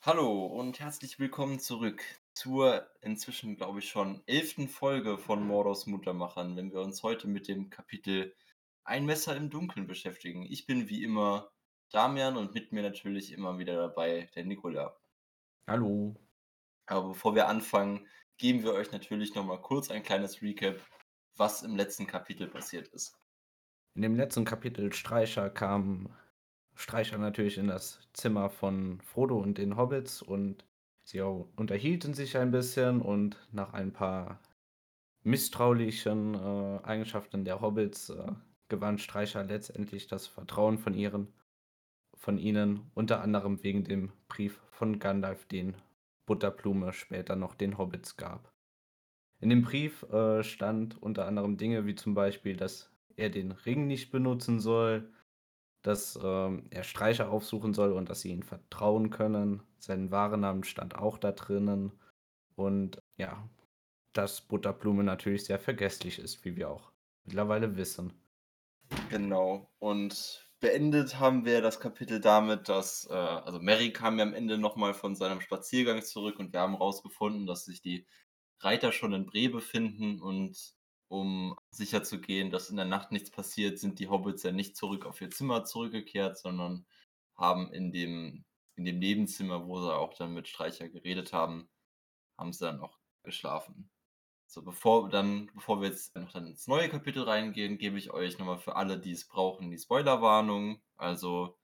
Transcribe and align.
Hallo 0.00 0.46
und 0.46 0.78
herzlich 0.78 1.18
willkommen 1.18 1.58
zurück 1.58 2.04
zur 2.32 2.88
inzwischen, 3.00 3.56
glaube 3.56 3.80
ich, 3.80 3.88
schon 3.88 4.22
elften 4.26 4.68
Folge 4.68 5.18
von 5.18 5.44
Mordors 5.44 5.86
Muttermachern, 5.86 6.56
wenn 6.56 6.72
wir 6.72 6.82
uns 6.82 7.02
heute 7.02 7.26
mit 7.26 7.48
dem 7.48 7.68
Kapitel 7.68 8.32
Ein 8.84 9.06
Messer 9.06 9.34
im 9.34 9.50
Dunkeln 9.50 9.88
beschäftigen. 9.88 10.46
Ich 10.48 10.66
bin 10.66 10.88
wie 10.88 11.02
immer 11.02 11.50
Damian 11.90 12.36
und 12.36 12.54
mit 12.54 12.70
mir 12.70 12.82
natürlich 12.84 13.32
immer 13.32 13.58
wieder 13.58 13.74
dabei 13.74 14.30
der 14.36 14.44
Nikola. 14.44 14.96
Hallo. 15.66 16.14
Aber 16.86 17.08
bevor 17.08 17.34
wir 17.34 17.48
anfangen, 17.48 18.06
geben 18.36 18.62
wir 18.62 18.74
euch 18.74 18.92
natürlich 18.92 19.34
nochmal 19.34 19.60
kurz 19.60 19.90
ein 19.90 20.04
kleines 20.04 20.40
Recap, 20.40 20.76
was 21.36 21.64
im 21.64 21.74
letzten 21.74 22.06
Kapitel 22.06 22.46
passiert 22.46 22.86
ist. 22.88 23.18
In 23.94 24.02
dem 24.02 24.14
letzten 24.14 24.44
Kapitel 24.44 24.92
Streicher 24.92 25.50
kam 25.50 26.14
Streicher 26.78 27.18
natürlich 27.18 27.58
in 27.58 27.66
das 27.66 27.98
Zimmer 28.12 28.50
von 28.50 29.00
Frodo 29.00 29.36
und 29.36 29.58
den 29.58 29.76
Hobbits 29.76 30.22
und 30.22 30.64
sie 31.02 31.20
unterhielten 31.20 32.14
sich 32.14 32.36
ein 32.36 32.52
bisschen 32.52 33.02
und 33.02 33.36
nach 33.50 33.72
ein 33.72 33.92
paar 33.92 34.40
misstrauischen 35.24 36.34
äh, 36.34 36.84
Eigenschaften 36.84 37.44
der 37.44 37.60
Hobbits 37.60 38.10
äh, 38.10 38.30
gewann 38.68 38.98
Streicher 38.98 39.42
letztendlich 39.42 40.06
das 40.06 40.28
Vertrauen 40.28 40.78
von 40.78 40.94
ihren 40.94 41.32
von 42.14 42.38
ihnen, 42.38 42.90
unter 42.94 43.22
anderem 43.22 43.62
wegen 43.64 43.82
dem 43.82 44.12
Brief 44.28 44.60
von 44.70 45.00
Gandalf, 45.00 45.46
den 45.46 45.74
Butterblume 46.26 46.92
später 46.92 47.34
noch 47.34 47.56
den 47.56 47.76
Hobbits 47.76 48.16
gab. 48.16 48.52
In 49.40 49.50
dem 49.50 49.62
Brief 49.62 50.04
äh, 50.04 50.44
stand 50.44 51.00
unter 51.02 51.26
anderem 51.26 51.56
Dinge 51.56 51.86
wie 51.86 51.96
zum 51.96 52.14
Beispiel, 52.14 52.56
dass 52.56 52.92
er 53.16 53.30
den 53.30 53.50
Ring 53.50 53.88
nicht 53.88 54.12
benutzen 54.12 54.60
soll, 54.60 55.12
dass 55.82 56.18
ähm, 56.22 56.66
er 56.70 56.82
Streicher 56.82 57.30
aufsuchen 57.30 57.74
soll 57.74 57.92
und 57.92 58.08
dass 58.10 58.20
sie 58.20 58.30
ihm 58.30 58.42
vertrauen 58.42 59.10
können. 59.10 59.62
Sein 59.78 60.10
wahrer 60.10 60.36
Name 60.36 60.64
stand 60.64 60.96
auch 60.96 61.18
da 61.18 61.32
drinnen. 61.32 61.92
Und 62.56 62.98
ja, 63.16 63.48
dass 64.12 64.40
Butterblume 64.40 65.04
natürlich 65.04 65.44
sehr 65.44 65.58
vergesslich 65.58 66.18
ist, 66.18 66.44
wie 66.44 66.56
wir 66.56 66.70
auch 66.70 66.92
mittlerweile 67.24 67.76
wissen. 67.76 68.12
Genau. 69.10 69.70
Und 69.78 70.50
beendet 70.60 71.20
haben 71.20 71.44
wir 71.44 71.62
das 71.62 71.78
Kapitel 71.78 72.20
damit, 72.20 72.68
dass, 72.68 73.06
äh, 73.10 73.14
also 73.14 73.60
Mary 73.60 73.92
kam 73.92 74.18
ja 74.18 74.24
am 74.24 74.34
Ende 74.34 74.58
nochmal 74.58 74.94
von 74.94 75.14
seinem 75.14 75.40
Spaziergang 75.40 76.02
zurück 76.02 76.38
und 76.38 76.52
wir 76.52 76.60
haben 76.60 76.72
herausgefunden, 76.72 77.46
dass 77.46 77.64
sich 77.64 77.80
die 77.80 78.06
Reiter 78.60 78.90
schon 78.90 79.12
in 79.12 79.26
Bre 79.26 79.48
befinden 79.48 80.20
und 80.20 80.77
um 81.08 81.56
sicherzugehen, 81.70 82.50
dass 82.50 82.70
in 82.70 82.76
der 82.76 82.84
Nacht 82.84 83.12
nichts 83.12 83.30
passiert, 83.30 83.78
sind 83.78 83.98
die 83.98 84.08
Hobbits 84.08 84.42
ja 84.42 84.52
nicht 84.52 84.76
zurück 84.76 85.06
auf 85.06 85.20
ihr 85.20 85.30
Zimmer 85.30 85.64
zurückgekehrt, 85.64 86.38
sondern 86.38 86.86
haben 87.34 87.72
in 87.72 87.92
dem, 87.92 88.44
in 88.76 88.84
dem 88.84 88.98
Nebenzimmer, 88.98 89.66
wo 89.66 89.80
sie 89.80 89.94
auch 89.94 90.14
dann 90.14 90.34
mit 90.34 90.48
Streicher 90.48 90.88
geredet 90.88 91.32
haben, 91.32 91.68
haben 92.38 92.52
sie 92.52 92.64
dann 92.64 92.80
auch 92.80 92.98
geschlafen. 93.22 93.90
So, 94.46 94.62
bevor, 94.62 95.10
dann, 95.10 95.50
bevor 95.54 95.80
wir 95.82 95.88
jetzt 95.88 96.14
noch 96.16 96.32
dann 96.32 96.46
ins 96.46 96.66
neue 96.66 96.88
Kapitel 96.88 97.22
reingehen, 97.22 97.78
gebe 97.78 97.98
ich 97.98 98.12
euch 98.12 98.38
nochmal 98.38 98.58
für 98.58 98.76
alle, 98.76 98.98
die 98.98 99.12
es 99.12 99.28
brauchen, 99.28 99.70
die 99.70 99.78
Spoilerwarnung. 99.78 100.80
Also, 100.96 101.58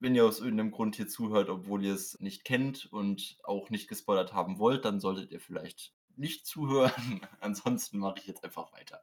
wenn 0.00 0.14
ihr 0.14 0.24
aus 0.24 0.40
irgendeinem 0.40 0.70
Grund 0.70 0.94
hier 0.96 1.08
zuhört, 1.08 1.48
obwohl 1.50 1.84
ihr 1.84 1.94
es 1.94 2.18
nicht 2.20 2.44
kennt 2.44 2.86
und 2.92 3.38
auch 3.42 3.70
nicht 3.70 3.88
gespoilert 3.88 4.32
haben 4.32 4.58
wollt, 4.60 4.84
dann 4.84 5.00
solltet 5.00 5.32
ihr 5.32 5.40
vielleicht 5.40 5.92
nicht 6.18 6.46
zuhören. 6.46 7.20
Ansonsten 7.40 7.98
mache 7.98 8.18
ich 8.18 8.26
jetzt 8.26 8.44
einfach 8.44 8.72
weiter. 8.72 9.02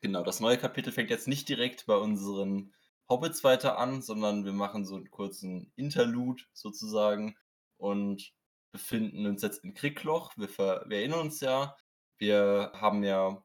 Genau, 0.00 0.22
das 0.22 0.40
neue 0.40 0.58
Kapitel 0.58 0.92
fängt 0.92 1.10
jetzt 1.10 1.28
nicht 1.28 1.48
direkt 1.48 1.86
bei 1.86 1.96
unseren 1.96 2.74
Hobbits 3.08 3.44
weiter 3.44 3.78
an, 3.78 4.02
sondern 4.02 4.44
wir 4.44 4.52
machen 4.52 4.84
so 4.84 4.96
einen 4.96 5.10
kurzen 5.10 5.72
Interlude 5.76 6.42
sozusagen 6.52 7.36
und 7.76 8.32
befinden 8.72 9.26
uns 9.26 9.42
jetzt 9.42 9.62
in 9.64 9.74
Kriegloch. 9.74 10.32
Wir, 10.36 10.48
wir 10.48 10.98
erinnern 10.98 11.20
uns 11.20 11.40
ja, 11.40 11.76
wir 12.18 12.72
haben 12.74 13.04
ja 13.04 13.44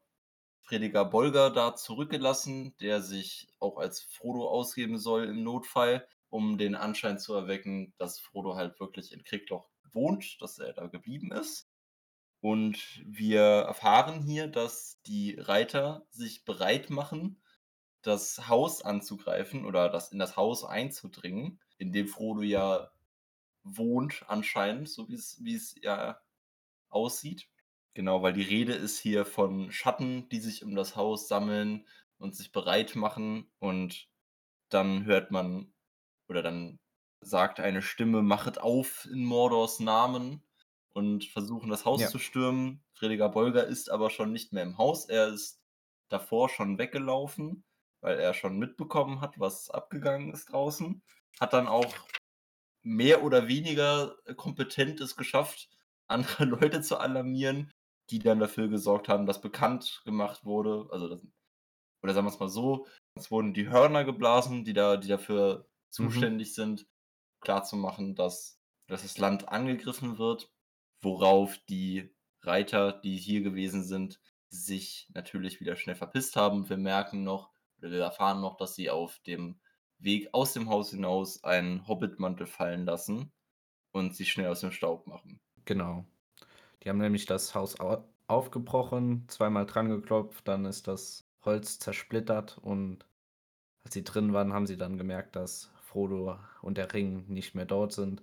Prediger 0.64 1.04
Bolger 1.04 1.50
da 1.50 1.76
zurückgelassen, 1.76 2.74
der 2.80 3.02
sich 3.02 3.48
auch 3.58 3.78
als 3.78 4.00
Frodo 4.00 4.48
ausgeben 4.48 4.98
soll 4.98 5.24
im 5.24 5.42
Notfall, 5.42 6.06
um 6.28 6.58
den 6.58 6.74
Anschein 6.74 7.18
zu 7.18 7.34
erwecken, 7.34 7.94
dass 7.98 8.20
Frodo 8.20 8.54
halt 8.54 8.78
wirklich 8.80 9.12
in 9.12 9.24
Kriegloch 9.24 9.70
wohnt, 9.92 10.40
dass 10.42 10.58
er 10.58 10.72
da 10.72 10.86
geblieben 10.86 11.32
ist. 11.32 11.67
Und 12.40 13.02
wir 13.04 13.40
erfahren 13.42 14.22
hier, 14.22 14.46
dass 14.48 15.00
die 15.06 15.36
Reiter 15.38 16.06
sich 16.10 16.44
bereit 16.44 16.90
machen, 16.90 17.42
das 18.02 18.48
Haus 18.48 18.82
anzugreifen 18.82 19.64
oder 19.66 19.88
das 19.90 20.12
in 20.12 20.18
das 20.20 20.36
Haus 20.36 20.64
einzudringen, 20.64 21.60
in 21.78 21.92
dem 21.92 22.08
Frodo 22.08 22.42
ja 22.42 22.92
wohnt 23.64 24.24
anscheinend, 24.28 24.88
so 24.88 25.08
wie 25.08 25.14
es 25.14 25.38
wie 25.44 25.54
es 25.56 25.74
ja 25.82 26.20
aussieht. 26.90 27.48
Genau, 27.94 28.22
weil 28.22 28.32
die 28.34 28.42
Rede 28.42 28.74
ist 28.74 28.98
hier 29.00 29.26
von 29.26 29.72
Schatten, 29.72 30.28
die 30.30 30.40
sich 30.40 30.64
um 30.64 30.74
das 30.76 30.96
Haus 30.96 31.28
sammeln 31.28 31.86
und 32.18 32.36
sich 32.36 32.52
bereit 32.52 32.96
machen 32.96 33.50
und 33.58 34.08
dann 34.70 35.04
hört 35.06 35.30
man 35.32 35.74
oder 36.28 36.42
dann 36.42 36.80
sagt 37.20 37.60
eine 37.60 37.82
Stimme: 37.82 38.22
„Machet 38.22 38.58
auf 38.58 39.06
in 39.06 39.24
Mordors 39.24 39.80
Namen“ 39.80 40.42
und 40.98 41.24
versuchen 41.24 41.70
das 41.70 41.84
Haus 41.84 42.00
Ja. 42.00 42.08
zu 42.08 42.18
stürmen. 42.18 42.82
Prediger 42.98 43.28
Bolger 43.28 43.64
ist 43.66 43.90
aber 43.90 44.10
schon 44.10 44.32
nicht 44.32 44.52
mehr 44.52 44.64
im 44.64 44.78
Haus. 44.78 45.06
Er 45.08 45.28
ist 45.28 45.62
davor 46.10 46.48
schon 46.48 46.78
weggelaufen, 46.78 47.64
weil 48.02 48.18
er 48.18 48.34
schon 48.34 48.58
mitbekommen 48.58 49.20
hat, 49.20 49.38
was 49.38 49.70
abgegangen 49.70 50.32
ist 50.32 50.46
draußen. 50.52 51.02
Hat 51.40 51.52
dann 51.52 51.68
auch 51.68 51.94
mehr 52.82 53.22
oder 53.22 53.48
weniger 53.48 54.16
kompetent 54.36 55.00
es 55.00 55.16
geschafft, 55.16 55.68
andere 56.08 56.44
Leute 56.44 56.80
zu 56.82 56.98
alarmieren, 56.98 57.70
die 58.10 58.18
dann 58.18 58.40
dafür 58.40 58.68
gesorgt 58.68 59.08
haben, 59.08 59.26
dass 59.26 59.40
bekannt 59.40 60.02
gemacht 60.04 60.44
wurde, 60.44 60.88
also 60.90 61.08
das, 61.08 61.22
oder 62.02 62.14
sagen 62.14 62.26
wir 62.26 62.32
es 62.32 62.40
mal 62.40 62.48
so, 62.48 62.86
es 63.14 63.30
wurden 63.30 63.54
die 63.54 63.68
Hörner 63.68 64.04
geblasen, 64.04 64.64
die 64.64 64.72
da, 64.72 64.96
die 64.96 65.08
dafür 65.08 65.68
zuständig 65.90 66.54
sind, 66.54 66.86
klarzumachen, 67.40 68.14
dass, 68.14 68.58
dass 68.88 69.02
das 69.02 69.18
Land 69.18 69.48
angegriffen 69.48 70.18
wird, 70.18 70.50
worauf 71.00 71.58
die 71.68 72.10
Reiter, 72.42 72.92
die 72.92 73.16
hier 73.16 73.42
gewesen 73.42 73.84
sind, 73.84 74.20
sich 74.48 75.08
natürlich 75.14 75.60
wieder 75.60 75.76
schnell 75.76 75.96
verpisst 75.96 76.36
haben. 76.36 76.68
Wir 76.68 76.76
merken 76.76 77.24
noch, 77.24 77.50
oder 77.78 77.90
wir 77.90 78.00
erfahren 78.00 78.40
noch, 78.40 78.56
dass 78.56 78.74
sie 78.74 78.90
auf 78.90 79.18
dem 79.20 79.60
Weg 79.98 80.28
aus 80.32 80.52
dem 80.52 80.68
Haus 80.68 80.90
hinaus 80.90 81.42
einen 81.44 81.86
Hobbitmantel 81.88 82.46
fallen 82.46 82.84
lassen 82.84 83.32
und 83.92 84.14
sich 84.14 84.30
schnell 84.30 84.48
aus 84.48 84.60
dem 84.60 84.72
Staub 84.72 85.06
machen. 85.06 85.40
Genau. 85.64 86.04
Die 86.82 86.88
haben 86.88 86.98
nämlich 86.98 87.26
das 87.26 87.54
Haus 87.54 87.78
au 87.80 88.04
aufgebrochen, 88.28 89.24
zweimal 89.28 89.64
dran 89.64 89.88
geklopft, 89.88 90.46
dann 90.46 90.66
ist 90.66 90.86
das 90.86 91.26
Holz 91.46 91.78
zersplittert 91.78 92.58
und 92.58 93.06
als 93.84 93.94
sie 93.94 94.04
drin 94.04 94.34
waren, 94.34 94.52
haben 94.52 94.66
sie 94.66 94.76
dann 94.76 94.98
gemerkt, 94.98 95.34
dass 95.34 95.72
Frodo 95.80 96.38
und 96.60 96.76
der 96.76 96.92
Ring 96.92 97.24
nicht 97.28 97.54
mehr 97.54 97.64
dort 97.64 97.92
sind. 97.92 98.22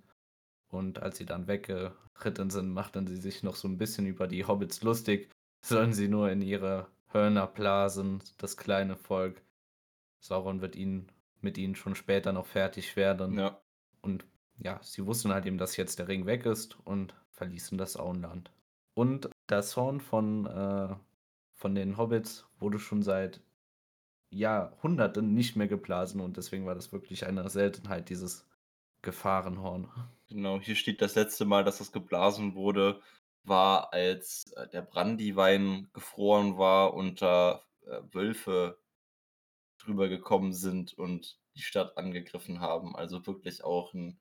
Und 0.69 1.01
als 1.01 1.17
sie 1.17 1.25
dann 1.25 1.47
weggeritten 1.47 2.49
sind, 2.49 2.69
machten 2.69 3.07
sie 3.07 3.17
sich 3.17 3.43
noch 3.43 3.55
so 3.55 3.67
ein 3.67 3.77
bisschen 3.77 4.05
über 4.05 4.27
die 4.27 4.45
Hobbits 4.45 4.83
lustig. 4.83 5.29
Sollen 5.61 5.93
sie 5.93 6.07
nur 6.07 6.29
in 6.31 6.41
ihre 6.41 6.87
Hörner 7.07 7.47
blasen, 7.47 8.21
das 8.37 8.57
kleine 8.57 8.95
Volk. 8.95 9.41
Sauron 10.19 10.61
wird 10.61 10.75
ihnen 10.75 11.11
mit 11.41 11.57
ihnen 11.57 11.75
schon 11.75 11.95
später 11.95 12.33
noch 12.33 12.45
fertig 12.45 12.95
werden. 12.95 13.37
Ja. 13.37 13.61
Und 14.01 14.25
ja, 14.57 14.79
sie 14.81 15.05
wussten 15.05 15.31
halt 15.31 15.45
eben, 15.45 15.57
dass 15.57 15.77
jetzt 15.77 15.99
der 15.99 16.07
Ring 16.07 16.25
weg 16.25 16.45
ist 16.45 16.77
und 16.85 17.13
verließen 17.31 17.77
das 17.77 17.97
Auenland. 17.97 18.51
Und 18.93 19.29
das 19.47 19.75
Horn 19.75 19.99
von, 19.99 20.45
äh, 20.45 20.95
von 21.53 21.75
den 21.75 21.97
Hobbits 21.97 22.45
wurde 22.59 22.79
schon 22.79 23.03
seit 23.03 23.41
Jahrhunderten 24.29 25.33
nicht 25.33 25.55
mehr 25.55 25.67
geblasen 25.67 26.19
und 26.19 26.37
deswegen 26.37 26.65
war 26.65 26.75
das 26.75 26.91
wirklich 26.91 27.25
eine 27.25 27.47
Seltenheit, 27.49 28.09
dieses 28.09 28.45
Gefahrenhorn. 29.01 29.89
Genau, 30.27 30.59
hier 30.59 30.75
steht 30.75 31.01
das 31.01 31.15
letzte 31.15 31.45
Mal, 31.45 31.63
dass 31.63 31.77
das 31.77 31.91
geblasen 31.91 32.55
wurde, 32.55 33.01
war, 33.43 33.93
als 33.93 34.51
äh, 34.53 34.67
der 34.69 34.81
Brandywein 34.81 35.89
gefroren 35.93 36.57
war 36.57 36.93
und 36.95 37.21
da 37.21 37.63
äh, 37.85 38.01
Wölfe 38.11 38.79
drüber 39.77 40.09
gekommen 40.09 40.53
sind 40.53 40.93
und 40.97 41.39
die 41.55 41.61
Stadt 41.61 41.97
angegriffen 41.97 42.59
haben. 42.59 42.95
Also 42.95 43.25
wirklich 43.27 43.63
auch 43.63 43.93
ein, 43.93 44.19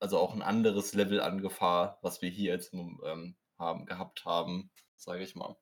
also 0.00 0.18
auch 0.18 0.34
ein 0.34 0.42
anderes 0.42 0.94
Level 0.94 1.20
an 1.20 1.40
Gefahr, 1.40 1.98
was 2.02 2.22
wir 2.22 2.30
hier 2.30 2.52
jetzt 2.52 2.74
ähm, 2.74 3.36
haben, 3.58 3.86
gehabt 3.86 4.24
haben, 4.26 4.70
sage 4.96 5.22
ich 5.24 5.34
mal. 5.34 5.56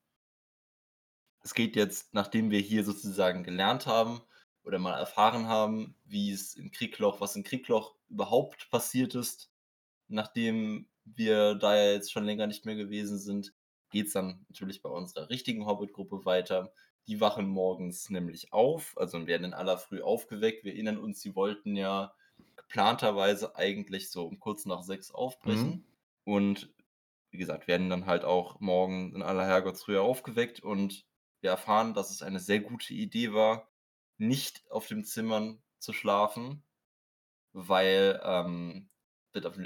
Es 1.42 1.54
geht 1.54 1.76
jetzt, 1.76 2.12
nachdem 2.14 2.50
wir 2.50 2.60
hier 2.60 2.84
sozusagen 2.84 3.44
gelernt 3.44 3.86
haben 3.86 4.20
oder 4.64 4.78
mal 4.78 4.98
erfahren 4.98 5.46
haben, 5.46 5.94
wie 6.04 6.32
es 6.32 6.54
im 6.54 6.72
Kriegloch, 6.72 7.20
was 7.20 7.36
im 7.36 7.44
Kriegloch 7.44 7.97
überhaupt 8.10 8.70
passiert 8.70 9.14
ist, 9.14 9.50
nachdem 10.08 10.88
wir 11.04 11.54
da 11.54 11.76
ja 11.76 11.92
jetzt 11.92 12.12
schon 12.12 12.24
länger 12.24 12.46
nicht 12.46 12.66
mehr 12.66 12.76
gewesen 12.76 13.18
sind, 13.18 13.54
geht 13.90 14.08
es 14.08 14.12
dann 14.12 14.44
natürlich 14.48 14.82
bei 14.82 14.90
unserer 14.90 15.30
richtigen 15.30 15.66
Hobbit-Gruppe 15.66 16.24
weiter. 16.24 16.72
Die 17.06 17.20
wachen 17.20 17.48
morgens 17.48 18.10
nämlich 18.10 18.52
auf, 18.52 18.96
also 18.98 19.26
werden 19.26 19.44
in 19.44 19.54
aller 19.54 19.78
Früh 19.78 20.02
aufgeweckt. 20.02 20.64
Wir 20.64 20.74
erinnern 20.74 20.98
uns, 20.98 21.20
sie 21.20 21.34
wollten 21.34 21.76
ja 21.76 22.14
geplanterweise 22.56 23.56
eigentlich 23.56 24.10
so 24.10 24.26
um 24.26 24.38
kurz 24.40 24.66
nach 24.66 24.82
6 24.82 25.12
Mhm. 25.12 25.14
aufbrechen 25.14 25.86
und 26.24 26.74
wie 27.30 27.38
gesagt, 27.38 27.68
werden 27.68 27.90
dann 27.90 28.06
halt 28.06 28.24
auch 28.24 28.60
morgen 28.60 29.14
in 29.14 29.22
aller 29.22 29.46
Herrgottsfrühe 29.46 30.00
aufgeweckt 30.00 30.60
und 30.60 31.06
wir 31.40 31.50
erfahren, 31.50 31.94
dass 31.94 32.10
es 32.10 32.22
eine 32.22 32.40
sehr 32.40 32.60
gute 32.60 32.94
Idee 32.94 33.32
war, 33.32 33.70
nicht 34.16 34.70
auf 34.70 34.86
den 34.88 35.04
Zimmern 35.04 35.62
zu 35.78 35.92
schlafen, 35.92 36.64
weil, 37.66 38.20
ähm, 38.24 38.88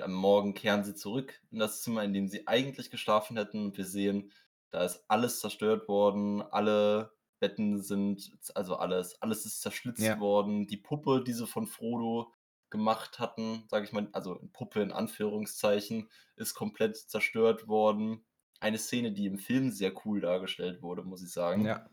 am 0.02 0.12
Morgen 0.12 0.54
kehren 0.54 0.84
sie 0.84 0.94
zurück 0.94 1.40
in 1.50 1.58
das 1.58 1.82
Zimmer, 1.82 2.04
in 2.04 2.12
dem 2.12 2.28
sie 2.28 2.46
eigentlich 2.46 2.90
geschlafen 2.90 3.36
hätten. 3.36 3.76
Wir 3.76 3.84
sehen, 3.86 4.32
da 4.70 4.84
ist 4.84 5.04
alles 5.08 5.40
zerstört 5.40 5.88
worden, 5.88 6.42
alle 6.42 7.12
Betten 7.40 7.80
sind 7.82 8.32
also 8.54 8.76
alles 8.76 9.20
alles 9.22 9.44
ist 9.46 9.60
zerschlitzt 9.62 10.02
Ja. 10.02 10.18
worden. 10.18 10.66
Die 10.66 10.76
Puppe, 10.76 11.22
die 11.24 11.32
sie 11.32 11.46
von 11.46 11.66
Frodo 11.66 12.32
gemacht 12.70 13.18
hatten, 13.18 13.64
sage 13.68 13.84
ich 13.86 13.92
mal 13.92 14.08
also 14.12 14.40
Puppe 14.52 14.80
in 14.82 14.92
Anführungszeichen, 14.92 16.08
ist 16.36 16.54
komplett 16.54 16.96
zerstört 16.96 17.68
worden. 17.68 18.24
Eine 18.60 18.78
Szene, 18.78 19.12
die 19.12 19.26
im 19.26 19.38
Film 19.38 19.70
sehr 19.72 19.92
cool 20.06 20.20
dargestellt 20.20 20.82
wurde, 20.82 21.02
muss 21.02 21.22
ich 21.22 21.32
sagen. 21.32 21.66
Ja. 21.66 21.90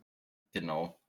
Genau. 0.54 1.00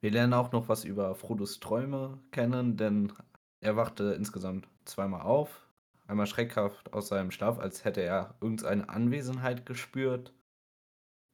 Wir 0.00 0.10
lernen 0.12 0.32
auch 0.34 0.52
noch 0.52 0.68
was 0.68 0.84
über 0.84 1.14
Frodos 1.14 1.60
Träume 1.60 2.22
kennen, 2.32 2.76
denn 2.76 3.12
er 3.60 3.76
wachte 3.76 4.14
insgesamt 4.14 4.68
zweimal 4.84 5.22
auf. 5.22 5.66
Einmal 6.06 6.26
schreckhaft 6.26 6.92
aus 6.92 7.08
seinem 7.08 7.30
Schlaf, 7.30 7.58
als 7.58 7.84
hätte 7.84 8.00
er 8.00 8.34
irgendeine 8.40 8.88
Anwesenheit 8.88 9.66
gespürt. 9.66 10.32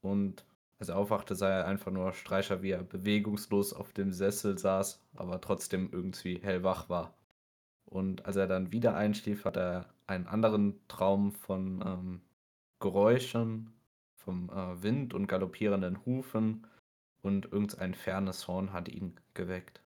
Und 0.00 0.44
als 0.79 0.88
er 0.88 0.97
aufwachte, 0.97 1.35
sah 1.37 1.49
er 1.49 1.67
einfach 1.67 1.93
nur 1.93 2.12
Streicher, 2.12 2.62
wie 2.62 2.73
er 2.73 2.82
bewegungslos 2.82 3.73
auf 3.73 3.93
dem 3.93 4.12
Sessel 4.12 4.59
saß, 4.59 5.00
aber 5.15 5.41
trotzdem 5.41 5.91
irgendwie 5.93 6.41
hellwach 6.43 6.88
war. 6.88 7.15
Und 7.85 8.26
als 8.26 8.37
er 8.37 8.49
dann 8.49 8.73
wieder 8.73 8.97
einschlief, 8.97 9.44
hat 9.44 9.56
er 9.56 9.87
einen 10.06 10.26
anderen 10.26 10.81
Traum 10.88 11.32
von 11.32 11.82
ähm, 11.87 12.21
Geräuschen, 12.81 13.73
vom 14.17 14.50
äh, 14.50 14.82
Wind 14.82 15.15
und 15.15 15.29
galoppierenden 15.29 16.05
Hufen 16.05 16.67
und 17.23 17.47
irgendein 17.53 17.94
fernes 17.94 18.49
Horn 18.49 18.73
hat 18.73 18.88
ihn 18.88 19.15
geweckt. 19.35 19.84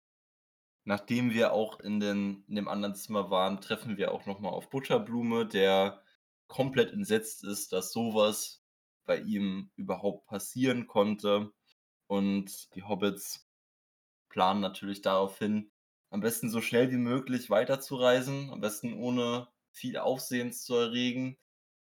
Nachdem 0.86 1.32
wir 1.32 1.54
auch 1.54 1.80
in 1.80 2.00
den 2.00 2.44
in 2.48 2.56
dem 2.56 2.68
anderen 2.68 2.96
Zimmer 2.96 3.30
waren, 3.30 3.62
treffen 3.62 3.98
wir 3.98 4.12
auch 4.12 4.26
noch 4.26 4.40
mal 4.40 4.50
auf 4.50 4.70
Butterblume, 4.70 5.46
der 5.46 6.04
komplett 6.48 6.92
entsetzt 6.94 7.44
ist, 7.44 7.74
dass 7.74 7.92
so 7.94 8.14
was 8.16 8.64
bei 9.06 9.18
ihm 9.20 9.72
überhaupt 9.76 10.28
passieren 10.28 10.88
konnte. 10.88 11.52
Und 12.08 12.76
die 12.76 12.84
Hobbits 12.84 13.48
planen 14.30 14.62
natürlich 14.62 15.02
darauf 15.02 15.38
hin, 15.40 15.72
am 16.10 16.22
besten 16.22 16.50
so 16.50 16.62
schnell 16.62 16.92
wie 16.92 16.98
möglich 16.98 17.50
weiterzureisen, 17.50 18.50
am 18.52 18.62
besten 18.62 18.94
ohne 18.94 19.48
viel 19.72 19.98
Aufsehens 19.98 20.64
zu 20.64 20.76
erregen. 20.76 21.38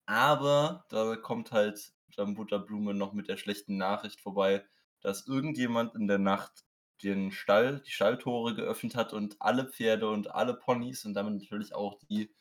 Aber 0.07 0.85
da 0.91 1.17
kommt 1.17 1.53
halt 1.53 1.95
dann 2.17 2.35
Butterblume 2.35 2.95
noch 2.95 3.13
mit 3.13 3.29
der 3.29 3.37
schlechten 3.37 3.77
Nachricht 3.77 4.21
vorbei, 4.21 4.65
dass 5.01 5.27
irgendjemand 5.27 5.95
in 5.95 6.09
der 6.09 6.19
Nacht 6.19 6.65
den 7.01 7.33
Stall 7.33 7.81
die 7.81 7.91
Stalltore 7.91 8.55
geöffnet 8.55 8.97
hat 8.97 9.13
und 9.13 9.41
alle 9.43 9.67
Pferde 9.71 10.09
und 10.11 10.31
alle 10.35 10.55
Ponys 10.55 11.05
und 11.07 11.15
damit 11.15 11.35
natürlich 11.35 11.75
auch 11.75 11.99
die 12.11 12.33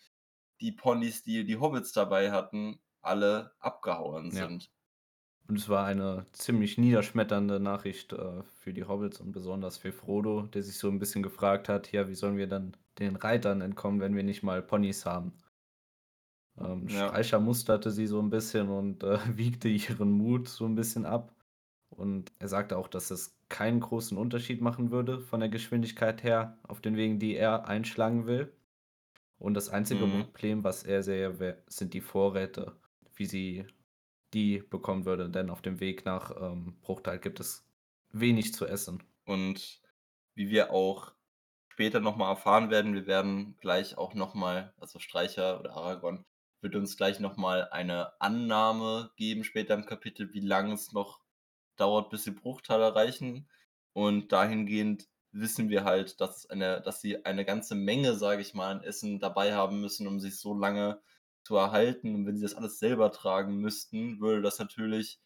die 0.61 0.71
Ponys, 0.73 1.23
die 1.23 1.45
die 1.45 1.57
Hobbits 1.59 1.93
dabei 1.93 2.31
hatten, 2.31 2.81
alle 3.01 3.53
abgehauen 3.59 4.31
Ja. 4.31 4.49
sind. 4.49 4.71
Und 5.47 5.57
es 5.59 5.69
war 5.69 5.85
eine 5.85 6.27
ziemlich 6.33 6.77
niederschmetternde 6.77 7.59
Nachricht, 7.59 8.13
äh, 8.13 8.43
für 8.43 8.73
die 8.73 8.85
Hobbits 8.85 9.21
und 9.21 9.31
besonders 9.33 9.77
für 9.77 9.93
Frodo, 9.93 10.43
der 10.43 10.63
sich 10.63 10.77
so 10.79 10.89
'n 10.89 10.99
bisschen 10.99 11.23
gefragt 11.23 11.69
hat: 11.69 11.91
„Ja, 11.91 12.07
wie 12.09 12.15
sollen 12.15 12.37
wir 12.37 12.47
dann 12.47 12.77
den 12.99 13.15
Reitern 13.17 13.61
entkommen, 13.61 14.01
wenn 14.01 14.15
wir 14.15 14.23
nicht 14.23 14.43
mal 14.43 14.61
Ponys 14.63 15.05
haben?“ 15.05 15.33
Ähm, 16.57 16.87
Ja. 16.87 17.19
Streicher 17.29 17.39
musterte 17.39 17.91
sie 17.91 18.07
so 18.07 18.19
'n 18.19 18.29
bisschen 18.31 18.69
und, 18.69 19.03
äh, 19.03 19.17
wiegte 19.37 19.67
ihren 19.69 20.11
Mut 20.11 20.47
so 20.47 20.65
'n 20.65 20.75
bisschen 20.75 21.05
ab. 21.05 21.33
Und 21.99 22.31
er 22.39 22.47
sagte 22.47 22.77
auch, 22.77 22.87
dass 22.87 23.11
es 23.11 23.39
keinen 23.49 23.79
großen 23.81 24.17
Unterschied 24.17 24.61
machen 24.61 24.91
würde 24.91 25.19
von 25.21 25.39
der 25.41 25.49
Geschwindigkeit 25.49 26.23
her 26.23 26.59
auf 26.63 26.81
den 26.81 26.97
Wegen, 26.97 27.19
die 27.19 27.35
er 27.35 27.67
einschlagen 27.67 28.25
will. 28.27 28.53
Und 29.37 29.53
das 29.55 29.69
einzige 29.69 30.05
Mhm. 30.05 30.23
Problem, 30.25 30.63
was 30.63 30.83
er 30.83 31.03
sähe, 31.03 31.39
wä 31.39 31.55
sind 31.67 31.93
die 31.93 32.01
Vorräte, 32.01 32.77
wie 33.15 33.25
sie 33.25 33.67
die 34.33 34.59
bekommen 34.59 35.05
würde, 35.05 35.29
denn 35.29 35.49
auf 35.49 35.61
dem 35.61 35.79
Weg 35.79 36.05
nach, 36.05 36.31
ähm, 36.39 36.77
Bruchtal 36.81 37.19
gibt 37.19 37.39
es 37.39 37.67
wenig 38.11 38.53
zu 38.53 38.65
essen. 38.67 39.03
Und 39.25 39.81
wie 40.35 40.49
wir 40.49 40.71
auch 40.71 41.13
später 41.69 41.99
noch 41.99 42.15
mal 42.17 42.29
erfahren 42.29 42.69
werden, 42.69 42.93
wir 42.93 43.07
werden 43.07 43.57
gleich 43.59 43.97
auch 43.97 44.13
noch 44.13 44.33
mal 44.35 44.73
also 44.79 44.99
Streicher 44.99 45.59
oder 45.59 45.73
Aragorn 45.75 46.25
wird 46.61 46.75
uns 46.75 46.97
gleich 46.97 47.19
noch 47.21 47.37
mal 47.37 47.69
eine 47.69 48.19
Annahme 48.21 49.11
geben 49.15 49.43
später 49.45 49.73
im 49.75 49.85
Kapitel, 49.85 50.33
wie 50.33 50.41
lang 50.41 50.71
es 50.73 50.91
noch 50.91 51.21
dauert, 51.79 52.09
bis 52.09 52.23
sie 52.23 52.31
Bruchtal 52.31 52.81
erreichen. 52.81 53.49
Und 53.93 54.31
dahingehend 54.31 55.07
wissen 55.31 55.69
wir 55.69 55.83
halt, 55.83 56.21
dass 56.21 56.49
eine 56.49 56.81
dass 56.81 57.01
sie 57.01 57.25
eine 57.25 57.45
ganze 57.45 57.75
Menge, 57.75 58.15
sage 58.15 58.41
ich 58.41 58.53
mal, 58.53 58.71
an 58.71 58.83
Essen 58.83 59.19
dabei 59.19 59.53
haben 59.53 59.81
müssen, 59.81 60.07
um 60.07 60.19
sich 60.19 60.37
so 60.39 60.53
lange 60.53 61.01
zu 61.43 61.55
erhalten. 61.55 62.15
Und 62.15 62.25
wenn 62.27 62.35
sie 62.37 62.43
das 62.43 62.55
alles 62.55 62.79
selber 62.79 63.11
tragen 63.11 63.57
müssten, 63.57 64.19
würde 64.19 64.41
das 64.41 64.59
natürlich 64.59 65.19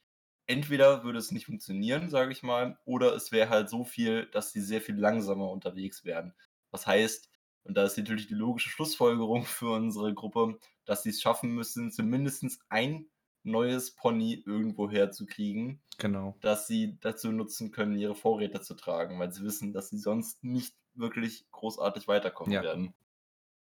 entweder 0.47 1.03
würde 1.03 1.19
es 1.19 1.31
nicht 1.31 1.45
funktionieren, 1.45 2.09
sage 2.09 2.31
ich 2.31 2.43
mal, 2.43 2.77
oder 2.85 3.15
es 3.15 3.31
wäre 3.31 3.49
halt 3.49 3.69
so 3.69 3.83
viel, 3.85 4.27
dass 4.27 4.51
sie 4.51 4.61
sehr 4.61 4.81
viel 4.81 4.95
langsamer 4.95 5.49
unterwegs 5.51 6.03
wären. 6.05 6.33
Was 6.71 6.85
heißt 6.87 7.29
und 7.65 7.77
da 7.77 7.85
ist 7.85 7.97
natürlich 7.97 8.27
die 8.27 8.33
logische 8.33 8.69
Schlussfolgerung 8.69 9.45
für 9.45 9.73
unsere 9.75 10.13
Gruppe, 10.13 10.59
dass 10.85 11.03
sie's 11.03 11.21
schaffen 11.21 11.51
müssen, 11.51 11.91
zumindest 11.91 12.43
ein 12.69 13.07
neues 13.43 13.95
Pony 13.95 14.43
irgendwo 14.45 14.89
herzukriegen, 14.89 15.81
Genau. 15.97 16.37
das 16.41 16.67
sie 16.67 16.97
dazu 17.01 17.31
nutzen 17.31 17.71
können, 17.71 17.97
ihre 17.97 18.15
Vorräte 18.15 18.61
zu 18.61 18.75
tragen, 18.75 19.19
weil 19.19 19.31
sie 19.33 19.43
wissen, 19.43 19.73
dass 19.73 19.89
sie 19.89 19.99
sonst 19.99 20.43
nicht 20.43 20.75
wirklich 20.95 21.49
großartig 21.51 22.07
weiterkommen 22.07 22.53
Ja. 22.53 22.61
werden. 22.61 22.93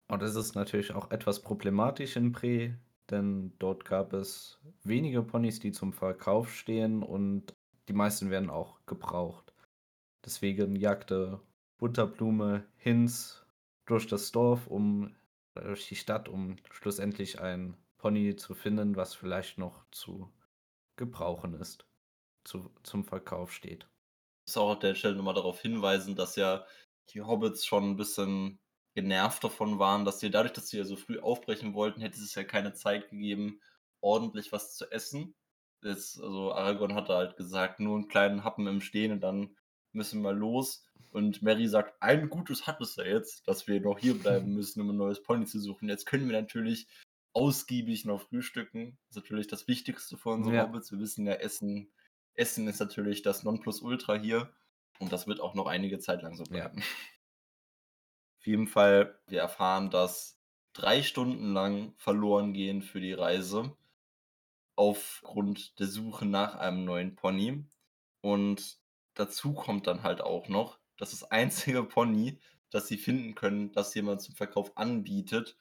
Und 0.07 0.21
das 0.21 0.35
ist 0.35 0.55
natürlich 0.55 0.93
auch 0.93 1.09
etwas 1.11 1.41
problematisch 1.41 2.15
in 2.15 2.31
Bree, 2.31 2.73
denn 3.09 3.53
dort 3.59 3.85
gab 3.85 4.13
es 4.13 4.59
wenige 4.83 5.23
Ponys, 5.23 5.59
die 5.59 5.71
zum 5.71 5.93
Verkauf 5.93 6.53
stehen 6.53 7.01
und 7.03 7.55
die 7.87 7.93
meisten 7.93 8.29
werden 8.29 8.49
auch 8.49 8.85
gebraucht. 8.85 9.53
Deswegen 10.25 10.75
jagte 10.75 11.41
Butterblume 11.77 12.65
Hinz 12.77 13.45
durch 13.85 14.07
das 14.07 14.31
Dorf, 14.31 14.67
um 14.67 15.15
äh, 15.55 15.63
durch 15.63 15.87
die 15.87 15.95
Stadt, 15.95 16.29
um 16.29 16.57
schlussendlich 16.71 17.39
ein 17.41 17.77
Pony 18.01 18.35
zu 18.35 18.55
finden, 18.55 18.95
was 18.95 19.13
vielleicht 19.15 19.57
noch 19.59 19.85
zu 19.91 20.33
gebrauchen 20.97 21.53
ist, 21.55 21.87
zu 22.45 22.73
zum 22.83 23.05
Verkauf 23.05 23.53
steht. 23.53 23.89
Muss 24.47 24.57
auch 24.57 24.73
an 24.73 24.79
der 24.79 24.95
Stelle 24.95 25.15
noch 25.15 25.23
mal 25.23 25.33
darauf 25.33 25.61
hinweisen, 25.61 26.15
dass 26.15 26.35
ja 26.35 26.65
die 27.09 27.21
Hobbits 27.21 27.65
schon 27.65 27.91
'n 27.91 27.95
bisschen 27.97 28.59
genervt 28.95 29.43
davon 29.43 29.79
waren, 29.79 30.05
dass 30.05 30.19
sie 30.19 30.29
dadurch, 30.31 30.53
dass 30.53 30.69
sie 30.69 30.77
ja 30.77 30.83
so 30.85 30.95
früh 30.95 31.19
aufbrechen 31.19 31.73
wollten, 31.73 32.01
hätte 32.01 32.19
es 32.19 32.35
ja 32.35 32.43
keine 32.43 32.73
Zeit 32.73 33.09
gegeben, 33.09 33.61
ordentlich 34.01 34.51
was 34.51 34.75
zu 34.75 34.91
essen. 34.91 35.35
Jetzt 35.83 36.19
also 36.21 36.53
Aragorn 36.53 36.95
hatte 36.95 37.13
halt 37.15 37.37
gesagt: 37.37 37.79
„Nur 37.79 37.97
'n 37.97 38.07
kleinen 38.07 38.43
Happen 38.43 38.67
im 38.67 38.81
Stehen 38.81 39.11
und 39.11 39.21
dann 39.21 39.55
müssen 39.93 40.21
wir 40.21 40.33
los.“ 40.33 40.85
Und 41.11 41.41
Merry 41.41 41.67
sagt: 41.67 42.01
„Ein 42.01 42.29
Gutes 42.29 42.67
hat 42.67 42.81
es 42.81 42.95
ja 42.97 43.03
jetzt, 43.05 43.47
dass 43.47 43.67
wir 43.67 43.79
noch 43.81 43.99
hierbleiben 43.99 44.53
müssen, 44.53 44.81
um 44.81 44.89
'n 44.91 44.97
neues 44.97 45.23
Pony 45.23 45.45
zu 45.45 45.59
suchen. 45.59 45.89
Jetzt 45.89 46.05
können 46.05 46.29
wir 46.29 46.39
natürlich 46.41 46.87
ausgiebig 47.33 48.05
noch 48.05 48.21
frühstücken.“ 48.29 48.97
Ist 49.09 49.15
natürlich 49.17 49.47
das 49.47 49.67
Wichtigste 49.67 50.17
für 50.17 50.29
unsere 50.29 50.55
Ja. 50.55 50.61
Hobbits. 50.61 50.91
Wir 50.91 50.99
wissen 50.99 51.25
ja, 51.25 51.33
Essen 51.35 51.91
Essen 52.35 52.67
ist 52.67 52.79
natürlich 52.79 53.21
das 53.23 53.43
Nonplusultra 53.43 54.15
hier 54.15 54.53
und 54.99 55.11
das 55.11 55.27
wird 55.27 55.41
auch 55.41 55.53
noch 55.55 55.67
einige 55.67 55.99
Zeit 55.99 56.21
lang 56.23 56.35
so 56.37 56.45
Ja. 56.49 56.71
bleiben. 56.71 56.81
Auf 58.39 58.47
jeden 58.47 58.67
Fall, 58.67 59.19
wir 59.27 59.39
erfahren, 59.39 59.89
dass 59.89 60.41
3 60.73 61.01
Stunden 61.03 61.53
lang 61.53 61.93
verloren 61.97 62.53
gehen 62.53 62.81
für 62.81 62.99
die 62.99 63.13
Reise 63.13 63.77
aufgrund 64.77 65.79
der 65.79 65.87
Suche 65.87 66.25
nach 66.25 66.55
einem 66.55 66.85
neuen 66.85 67.15
Pony. 67.15 67.65
Und 68.21 68.79
dazu 69.13 69.53
kommt 69.53 69.87
dann 69.87 70.03
halt 70.03 70.21
auch 70.21 70.47
noch, 70.47 70.79
dass 70.97 71.11
das 71.11 71.23
einzige 71.31 71.83
Pony, 71.83 72.39
das 72.69 72.87
sie 72.87 72.97
finden 72.97 73.35
können, 73.35 73.71
das 73.73 73.93
jemand 73.95 74.21
zum 74.21 74.35
Verkauf 74.35 74.77
anbietet 74.77 75.57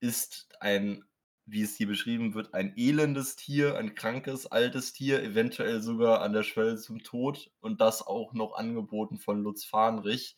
ist 0.00 0.48
ein, 0.60 1.04
wie 1.46 1.62
es 1.62 1.76
hier 1.76 1.86
beschrieben 1.88 2.34
wird, 2.34 2.54
ein 2.54 2.74
elendes 2.76 3.36
Tier, 3.36 3.76
ein 3.78 3.94
krankes, 3.94 4.46
altes 4.46 4.92
Tier, 4.92 5.22
eventuell 5.22 5.80
sogar 5.82 6.22
an 6.22 6.32
der 6.32 6.42
Schwelle 6.42 6.76
zum 6.76 7.02
Tod 7.02 7.52
und 7.60 7.80
das 7.80 8.02
auch 8.06 8.32
noch 8.34 8.54
angeboten 8.56 9.18
von 9.18 9.42
Lutz 9.42 9.64
Fahnrich. 9.64 10.36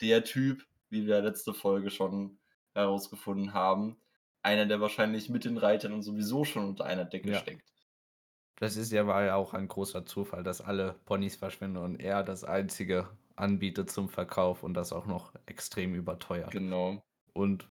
Der 0.00 0.24
Typ, 0.24 0.66
wie 0.90 1.06
wir 1.06 1.20
letzte 1.22 1.54
Folge 1.54 1.90
schon 1.90 2.40
herausgefunden 2.74 3.54
haben, 3.54 4.00
einer, 4.42 4.66
der 4.66 4.80
wahrscheinlich 4.80 5.28
mit 5.28 5.44
den 5.44 5.58
Reitern 5.58 5.92
und 5.92 6.02
sowieso 6.02 6.44
schon 6.44 6.66
unter 6.66 6.84
einer 6.86 7.04
Decke 7.04 7.32
Ja. 7.32 7.34
steckt. 7.34 7.72
Das 8.56 8.76
ist 8.76 8.92
ja 8.92 9.06
war 9.06 9.24
ja 9.24 9.34
auch 9.36 9.54
ein 9.54 9.66
großer 9.68 10.04
Zufall, 10.04 10.42
dass 10.44 10.60
alle 10.60 10.94
Ponys 11.04 11.36
verschwinden 11.36 11.78
und 11.78 11.96
er 11.98 12.22
das 12.22 12.44
einzige 12.44 13.08
anbietet 13.36 13.90
zum 13.90 14.08
Verkauf 14.08 14.62
und 14.62 14.74
das 14.74 14.92
auch 14.92 15.06
noch 15.06 15.34
extrem 15.46 15.94
überteuert. 15.94 16.52
Genau. 16.52 17.02
Und 17.32 17.70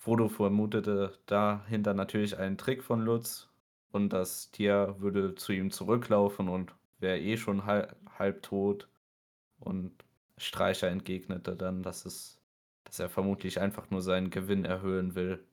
Frodo 0.00 0.28
vermutete 0.28 1.18
dahinter 1.26 1.94
natürlich 1.94 2.38
einen 2.38 2.56
Trick 2.58 2.82
von 2.82 3.02
Lutz 3.02 3.50
und 3.92 4.12
das 4.14 4.50
Tier 4.50 4.96
würde 4.98 5.34
zu 5.34 5.52
ihm 5.52 5.70
zurücklaufen 5.70 6.48
und 6.48 6.74
wäre 6.98 7.20
eh 7.20 7.36
schon 7.36 7.66
halb, 7.66 7.94
halb 8.18 8.42
tot. 8.42 8.88
Und 9.58 10.04
Streicher 10.38 10.88
entgegnete 10.88 11.56
dann, 11.56 11.82
dass 11.82 12.06
es, 12.06 12.42
dass 12.84 12.98
er 12.98 13.10
vermutlich 13.10 13.60
einfach 13.60 13.90
nur 13.90 14.02
seinen 14.02 14.30
Gewinn 14.30 14.64
erhöhen 14.64 15.14
will. 15.14 15.46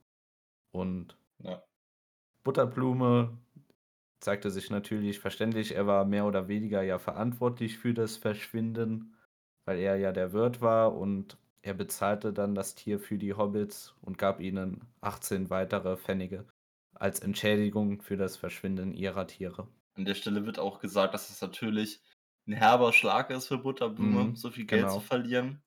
Und 0.72 1.18
Ja. 1.40 1.64
Butterblume 2.44 3.38
zeigte 4.20 4.52
sich 4.52 4.70
natürlich 4.70 5.20
verständlich, 5.20 5.76
er 5.76 5.88
war 5.88 6.06
mehr 6.06 6.26
oder 6.26 6.48
weniger 6.48 6.82
ja 6.84 7.00
verantwortlich 7.00 7.78
für 7.78 7.94
das 7.94 8.18
Verschwinden, 8.18 9.16
weil 9.66 9.80
er 9.80 9.98
ja 9.98 10.12
der 10.12 10.34
Wirt 10.34 10.62
war 10.62 10.96
und 10.96 11.38
er 11.68 11.74
bezahlte 11.74 12.32
dann 12.32 12.56
das 12.56 12.76
Tier 12.76 12.98
für 12.98 13.18
die 13.18 13.34
Hobbits 13.34 13.94
und 14.02 14.18
gab 14.18 14.40
ihnen 14.40 14.88
18 15.02 15.50
weitere 15.50 15.98
Pfennige 15.98 16.48
als 16.94 17.20
Entschädigung 17.20 18.02
für 18.02 18.16
das 18.16 18.38
Verschwinden 18.38 18.94
ihrer 18.94 19.28
Tiere. 19.28 19.68
An 19.96 20.06
der 20.06 20.16
Stelle 20.16 20.46
wird 20.46 20.60
auch 20.60 20.80
gesagt, 20.80 21.14
dass 21.14 21.30
es 21.30 21.42
natürlich 21.42 22.02
ein 22.48 22.54
herber 22.54 22.94
Schlag 22.94 23.30
ist 23.32 23.48
für 23.48 23.58
Butterblume, 23.58 24.32
Mhm, 24.32 24.36
so 24.36 24.50
viel 24.50 24.66
Geld 24.66 24.84
genau. 24.84 24.94
zu 24.94 25.02
verlieren. 25.02 25.62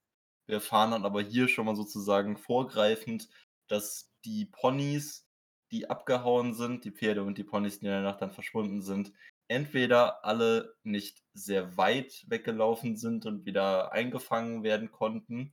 Wir 0.47 0.54
erfahren 0.57 0.92
dann 0.92 1.04
aber 1.04 1.21
hier 1.21 1.49
schon 1.49 1.66
mal 1.66 1.76
sozusagen 1.76 2.38
vorgreifend, 2.38 3.28
dass 3.69 4.11
die 4.25 4.47
Ponys, 4.47 5.28
die 5.71 5.90
abgehauen 5.90 6.54
sind, 6.54 6.85
die 6.85 6.92
Pferde 6.92 7.25
und 7.25 7.37
die 7.37 7.45
Ponys, 7.45 7.80
die 7.80 7.87
in 7.87 7.92
der 7.92 8.00
Nacht 8.02 8.23
dann 8.23 8.33
verschwunden 8.33 8.80
sind, 8.80 9.12
entweder 9.49 10.25
alle 10.25 10.76
nicht 10.83 11.23
sehr 11.35 11.76
weit 11.76 12.25
weggelaufen 12.28 12.97
sind 12.97 13.26
und 13.26 13.45
wieder 13.45 13.92
eingefangen 13.92 14.62
werden 14.62 14.90
konnten 14.90 15.52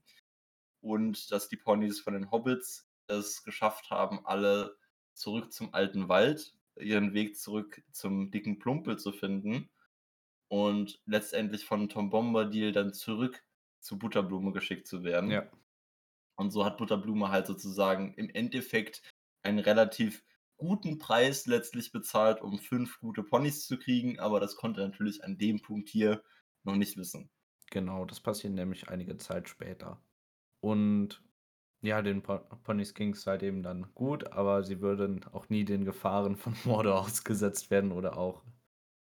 und 0.80 1.30
dass 1.32 1.48
die 1.48 1.56
Ponys 1.56 2.00
von 2.00 2.14
den 2.14 2.30
Hobbits 2.30 2.88
es 3.06 3.42
geschafft 3.44 3.90
haben, 3.90 4.24
alle 4.26 4.76
zurück 5.14 5.52
zum 5.52 5.74
alten 5.74 6.08
Wald, 6.08 6.54
ihren 6.78 7.14
Weg 7.14 7.38
zurück 7.38 7.82
zum 7.92 8.30
dicken 8.30 8.58
Plumpel 8.58 8.98
zu 8.98 9.12
finden 9.12 9.70
und 10.48 11.00
letztendlich 11.06 11.64
von 11.64 11.88
Tom 11.88 12.10
Bombadil 12.10 12.72
dann 12.72 12.92
zurück 12.94 13.44
zu 13.80 13.98
Butterblume 13.98 14.52
geschickt 14.52 14.86
zu 14.86 15.04
werden. 15.04 15.30
Ja, 15.30 15.50
Und 16.36 16.50
so 16.52 16.64
hat 16.64 16.78
Butterblume 16.78 17.28
halt 17.28 17.46
sozusagen 17.46 18.14
im 18.14 18.30
Endeffekt 18.30 19.02
einen 19.42 19.58
relativ 19.58 20.24
guten 20.56 20.98
Preis 20.98 21.46
letztlich 21.46 21.92
bezahlt, 21.92 22.40
um 22.40 22.58
fünf 22.58 22.98
gute 23.00 23.22
Ponys 23.22 23.66
zu 23.66 23.78
kriegen, 23.78 24.18
aber 24.20 24.40
das 24.40 24.56
konnte 24.56 24.80
er 24.80 24.88
natürlich 24.88 25.22
an 25.22 25.38
dem 25.38 25.60
Punkt 25.60 25.88
hier 25.90 26.22
noch 26.64 26.76
nicht 26.76 26.96
wissen. 26.96 27.30
genau, 27.70 28.04
das 28.04 28.20
passiert 28.20 28.52
nämlich 28.54 28.88
einige 28.90 29.16
Zeit 29.16 29.48
später. 29.48 30.02
Und 30.60 31.22
ja, 31.82 32.02
den 32.02 32.22
Po- 32.22 32.40
Ponys 32.64 32.94
ging 32.94 33.12
es 33.14 33.26
halt 33.26 33.42
eben 33.42 33.62
dann 33.62 33.94
gut, 33.94 34.32
aber 34.32 34.64
sie 34.64 34.80
würden 34.80 35.24
auch 35.32 35.48
nie 35.48 35.64
den 35.64 35.84
Gefahren 35.84 36.36
von 36.36 36.54
Mordor 36.64 37.00
ausgesetzt 37.02 37.70
werden 37.70 37.92
oder 37.92 38.16
auch 38.18 38.42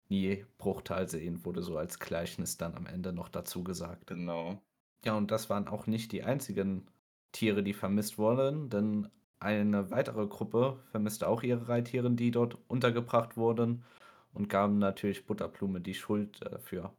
nie 0.08 0.44
Bruchteil 0.58 1.08
sehen, 1.08 1.44
wurde 1.44 1.62
so 1.62 1.78
als 1.78 1.98
Gleichnis 2.00 2.56
dann 2.58 2.74
am 2.74 2.86
Ende 2.86 3.12
noch 3.12 3.28
dazu 3.28 3.64
gesagt. 3.64 4.06
Genau. 4.06 4.62
Ja, 5.04 5.16
und 5.16 5.30
das 5.30 5.48
waren 5.50 5.68
auch 5.68 5.86
nicht 5.86 6.12
die 6.12 6.22
einzigen 6.24 6.86
Tiere, 7.32 7.62
die 7.62 7.74
vermisst 7.74 8.18
wurden, 8.18 8.68
denn 8.70 9.08
eine 9.38 9.90
weitere 9.90 10.26
Gruppe 10.26 10.80
vermisste 10.90 11.28
auch 11.28 11.42
ihre 11.42 11.68
Reittiere, 11.68 12.10
die 12.10 12.30
dort 12.30 12.58
untergebracht 12.68 13.36
wurden 13.36 13.84
und 14.32 14.48
gaben 14.48 14.78
natürlich 14.78 15.26
Butterblume 15.26 15.80
die 15.80 15.94
Schuld 15.94 16.40
dafür. 16.44 16.94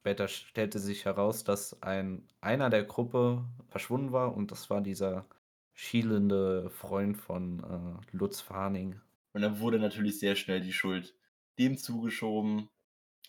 Später 0.00 0.28
stellte 0.28 0.78
sich 0.78 1.04
heraus, 1.04 1.44
dass 1.44 1.82
ein 1.82 2.26
einer 2.40 2.70
der 2.70 2.84
Gruppe 2.84 3.44
verschwunden 3.68 4.12
war 4.12 4.34
und 4.34 4.50
das 4.50 4.70
war 4.70 4.80
dieser 4.80 5.26
schielende 5.74 6.70
Freund 6.70 7.18
von 7.18 8.00
äh, 8.10 8.16
Lutz 8.16 8.40
Farning. 8.40 8.98
Und 9.34 9.42
dann 9.42 9.60
wurde 9.60 9.78
natürlich 9.78 10.18
sehr 10.18 10.36
schnell 10.36 10.62
die 10.62 10.72
Schuld 10.72 11.14
dem 11.58 11.76
zugeschoben. 11.76 12.70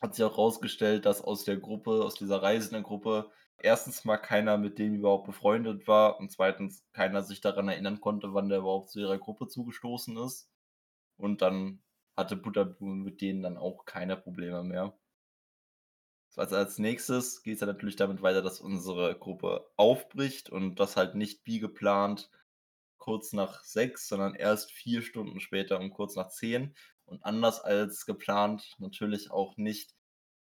Hat 0.01 0.15
sich 0.15 0.23
auch 0.23 0.37
rausgestellt, 0.37 1.05
dass 1.05 1.21
aus 1.21 1.43
der 1.43 1.57
Gruppe, 1.57 2.05
aus 2.05 2.15
dieser 2.15 2.41
reisenden 2.41 2.83
Gruppe, 2.83 3.29
erstens 3.57 4.05
mal 4.05 4.17
keiner 4.17 4.57
mit 4.57 4.79
dem 4.79 4.95
überhaupt 4.95 5.25
befreundet 5.27 5.87
war 5.89 6.19
und 6.21 6.31
zweitens 6.31 6.85
keiner 6.93 7.21
sich 7.21 7.41
daran 7.41 7.67
erinnern 7.67 7.99
konnte, 7.99 8.33
wann 8.33 8.47
der 8.47 8.59
überhaupt 8.59 8.91
zu 8.91 8.99
ihrer 9.01 9.17
Gruppe 9.17 9.47
zugestoßen 9.49 10.15
ist. 10.17 10.49
Und 11.17 11.41
dann 11.41 11.81
hatte 12.15 12.37
Butterblume 12.37 12.95
mit 12.95 13.19
denen 13.21 13.43
dann 13.43 13.57
auch 13.57 13.85
keine 13.85 14.15
Probleme 14.15 14.63
mehr. 14.63 14.97
So, 16.31 16.41
Also 16.41 16.55
als 16.55 16.79
nächstes 16.79 17.43
geht 17.43 17.55
es 17.55 17.59
dann 17.59 17.69
natürlich 17.69 17.97
damit 17.97 18.21
weiter, 18.21 18.41
dass 18.41 18.61
unsere 18.61 19.17
Gruppe 19.17 19.69
aufbricht 19.75 20.49
und 20.49 20.75
das 20.79 20.95
halt 20.97 21.15
nicht 21.15 21.45
wie 21.45 21.59
geplant 21.59 22.29
kurz 22.97 23.33
nach 23.33 23.63
sechs, 23.63 24.07
sondern 24.07 24.35
erst 24.35 24.71
vier 24.71 25.01
Stunden 25.01 25.39
später 25.39 25.79
um 25.79 25.91
kurz 25.91 26.15
nach 26.15 26.29
zehn. 26.29 26.75
Und 27.05 27.25
anders 27.25 27.59
als 27.59 28.05
geplant 28.05 28.75
natürlich 28.79 29.31
auch 29.31 29.57
nicht 29.57 29.95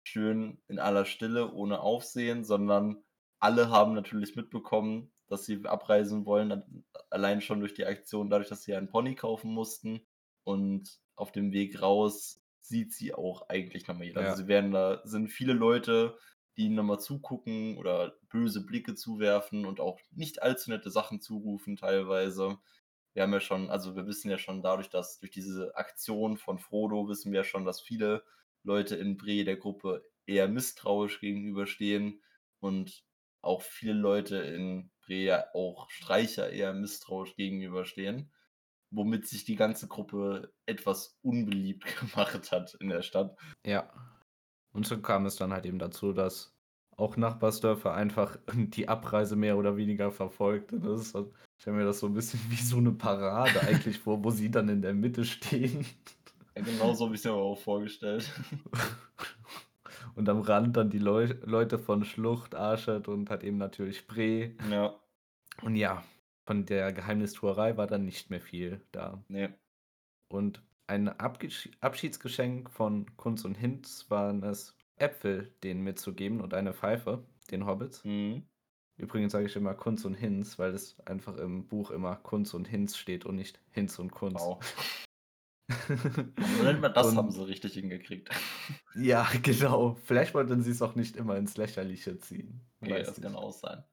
schön 0.02 0.60
in 0.68 0.78
aller 0.80 1.04
Stille, 1.04 1.52
ohne 1.52 1.80
Aufsehen, 1.80 2.44
sondern 2.44 3.04
alle 3.38 3.70
haben 3.70 3.94
natürlich 3.94 4.34
mitbekommen, 4.36 5.12
dass 5.28 5.44
sie 5.44 5.64
abreisen 5.66 6.26
wollen, 6.26 6.84
allein 7.10 7.40
schon 7.40 7.60
durch 7.60 7.74
die 7.74 7.86
Aktion, 7.86 8.30
dadurch, 8.30 8.48
dass 8.48 8.62
sie 8.62 8.74
einen 8.74 8.88
Pony 8.88 9.14
kaufen 9.14 9.52
mussten. 9.52 10.00
Und 10.44 11.00
auf 11.16 11.32
dem 11.32 11.52
Weg 11.52 11.82
raus 11.82 12.40
sieht 12.68 12.92
sie 12.92 13.14
auch 13.14 13.48
eigentlich 13.48 13.86
nochmal 13.86 14.06
jeder. 14.06 14.22
Ja. 14.22 14.28
Also 14.28 14.42
sie 14.42 14.48
werden 14.48 14.72
da, 14.72 15.00
sind 15.04 15.28
viele 15.28 15.52
Leute, 15.52 16.18
die 16.56 16.66
ihnen 16.66 16.76
nochmal 16.76 17.00
zugucken 17.00 17.76
oder 17.76 18.16
böse 18.28 18.64
Blicke 18.64 18.94
zuwerfen 18.94 19.66
und 19.66 19.80
auch 19.80 20.00
nicht 20.10 20.42
allzu 20.42 20.70
nette 20.70 20.90
Sachen 20.90 21.20
zurufen 21.20 21.76
teilweise. 21.76 22.58
Wir 23.12 23.22
haben 23.22 23.32
ja 23.32 23.40
schon, 23.40 23.70
also 23.70 23.94
wir 23.96 24.06
wissen 24.06 24.30
ja 24.30 24.38
schon 24.38 24.62
dadurch, 24.62 24.90
dass 24.90 25.18
durch 25.18 25.32
diese 25.32 25.76
Aktion 25.76 26.36
von 26.36 26.58
Frodo 26.58 27.08
wissen 27.08 27.32
wir 27.32 27.40
ja 27.40 27.44
schon, 27.44 27.64
dass 27.64 27.80
viele 27.80 28.24
Leute 28.62 28.96
in 28.96 29.16
Bre 29.16 29.44
der 29.44 29.56
Gruppe 29.56 30.04
eher 30.26 30.48
misstrauisch 30.48 31.20
gegenüberstehen 31.20 32.22
und 32.60 33.04
auch 33.42 33.62
viele 33.62 33.94
Leute 33.94 34.38
in 34.38 34.90
Bre 35.06 35.46
auch 35.54 35.88
Streicher 35.90 36.50
eher 36.50 36.74
misstrauisch 36.74 37.36
gegenüberstehen, 37.36 38.32
womit 38.96 39.26
sich 39.28 39.44
die 39.44 39.56
ganze 39.56 39.86
Gruppe 39.88 40.52
etwas 40.66 41.18
unbeliebt 41.22 41.84
gemacht 42.00 42.50
hat 42.50 42.74
in 42.80 42.88
der 42.88 43.02
Stadt. 43.02 43.36
Ja. 43.64 43.90
Und 44.72 44.86
so 44.86 44.98
kam 45.00 45.26
es 45.26 45.36
dann 45.36 45.52
halt 45.52 45.66
eben 45.66 45.78
dazu, 45.78 46.12
dass 46.12 46.52
auch 46.96 47.16
Nachbarsdörfer 47.16 47.92
einfach 47.94 48.38
die 48.54 48.88
Abreise 48.88 49.36
mehr 49.36 49.56
oder 49.58 49.76
weniger 49.76 50.10
verfolgt. 50.10 50.72
Und 50.72 50.84
das 50.84 51.00
ist, 51.00 51.14
halt- 51.14 51.30
ich 51.58 51.62
stelle 51.62 51.76
mir 51.76 51.84
das 51.84 52.00
so 52.00 52.06
ein 52.06 52.14
bisschen 52.14 52.40
wie 52.50 52.56
so 52.56 52.78
eine 52.78 52.92
Parade 52.92 53.60
eigentlich 53.60 53.98
vor, 53.98 54.24
wo 54.24 54.30
sie 54.30 54.50
dann 54.50 54.68
in 54.68 54.82
der 54.82 54.94
Mitte 54.94 55.24
stehen. 55.24 55.86
Ja, 56.56 56.62
genau 56.62 56.94
so 56.94 57.04
habe 57.04 57.14
ich 57.14 57.20
es 57.20 57.24
mir 57.24 57.32
aber 57.32 57.42
auch 57.42 57.58
vorgestellt. 57.60 58.30
Und 60.14 60.28
am 60.30 60.40
Rand 60.40 60.76
dann 60.76 60.88
die 60.88 60.98
Leu 60.98 61.34
Leute 61.44 61.78
von 61.78 62.02
Schlucht, 62.04 62.54
Arschet 62.54 63.08
und 63.08 63.28
halt 63.28 63.44
eben 63.44 63.58
natürlich 63.58 64.06
Bre. 64.06 64.52
Ja, 64.70 64.94
Und 65.62 65.76
ja, 65.76 66.02
von 66.46 66.64
der 66.64 66.92
Geheimnistuerei 66.92 67.76
war 67.76 67.86
dann 67.86 68.04
nicht 68.04 68.30
mehr 68.30 68.40
viel 68.40 68.80
da. 68.92 69.22
nee. 69.28 69.48
Und 70.28 70.62
ein 70.88 71.08
Abgesch 71.08 71.68
Abschiedsgeschenk 71.80 72.70
von 72.70 73.16
Kunz 73.16 73.44
und 73.44 73.54
Hinz 73.56 74.08
waren 74.10 74.42
es, 74.42 74.76
Äpfel 74.96 75.52
denen 75.62 75.82
mitzugeben 75.82 76.40
und 76.40 76.54
eine 76.54 76.72
Pfeife, 76.72 77.24
den 77.50 77.66
Hobbits. 77.66 78.04
Mhm. 78.04 78.46
Übrigens 78.98 79.32
sage 79.32 79.46
ich 79.46 79.54
immer 79.56 79.74
Kunz 79.74 80.04
und 80.04 80.14
Hinz, 80.14 80.58
weil 80.58 80.72
es 80.72 80.98
einfach 81.00 81.36
im 81.36 81.66
Buch 81.68 81.90
immer 81.90 82.16
Kunz 82.16 82.54
und 82.54 82.66
Hinz 82.66 82.96
steht 82.96 83.26
und 83.26 83.36
nicht 83.36 83.60
Hinz 83.70 83.98
und 83.98 84.10
Kunz. 84.10 84.40
Wow. 84.40 84.58
Mal, 86.80 86.92
das 86.92 87.08
Und- 87.08 87.16
haben 87.16 87.30
sie 87.30 87.46
richtig 87.46 87.74
hingekriegt. 87.74 88.30
Ja, 88.94 89.28
genau. 89.42 89.94
Vielleicht 90.04 90.32
wollten 90.32 90.62
sie 90.62 90.70
es 90.70 90.80
auch 90.80 90.94
nicht 90.94 91.16
immer 91.16 91.36
ins 91.36 91.58
Lächerliche 91.58 92.18
ziehen. 92.18 92.62
Okay, 92.80 92.92
Weiß 92.94 93.06
das 93.08 93.20
kann 93.20 93.34
auch 93.36 93.52
sein. 93.52 93.84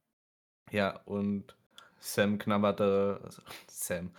Ja, 0.72 0.95
und 1.03 1.57
Sam 2.05 2.38
knabberte, 2.38 3.29
Sam, 3.67 4.12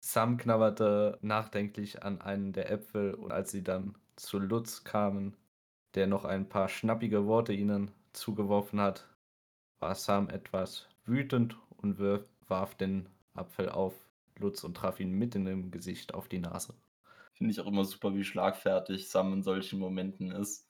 Sam 0.00 0.36
knabberte 0.36 1.16
nachdenklich 1.22 2.02
an 2.02 2.20
einen 2.20 2.52
der 2.52 2.72
Äpfel 2.72 3.14
und 3.14 3.30
als 3.30 3.52
sie 3.52 3.62
dann 3.62 3.94
zu 4.16 4.40
Lutz 4.40 4.82
kamen, 4.82 5.36
der 5.94 6.08
noch 6.08 6.24
ein 6.24 6.48
paar 6.48 6.68
schnappige 6.68 7.26
Worte 7.26 7.52
ihnen 7.52 7.92
zugeworfen 8.12 8.80
hat, 8.80 9.08
war 9.78 9.94
Sam 9.94 10.28
etwas 10.28 10.88
wütend 11.04 11.56
und 11.76 12.00
warf 12.48 12.74
den 12.74 13.08
Apfel 13.34 13.68
auf 13.68 13.94
Lutz 14.36 14.64
und 14.64 14.76
traf 14.76 14.98
ihn 14.98 15.12
mitten 15.12 15.46
im 15.46 15.70
Gesicht 15.70 16.14
auf 16.14 16.26
die 16.26 16.40
Nase. 16.40 16.74
Finde 17.34 17.52
ich 17.52 17.60
auch 17.60 17.68
immer 17.68 17.84
super, 17.84 18.12
wie 18.12 18.24
schlagfertig 18.24 19.08
Sam 19.08 19.34
in 19.34 19.44
solchen 19.44 19.78
Momenten 19.78 20.32
ist. 20.32 20.66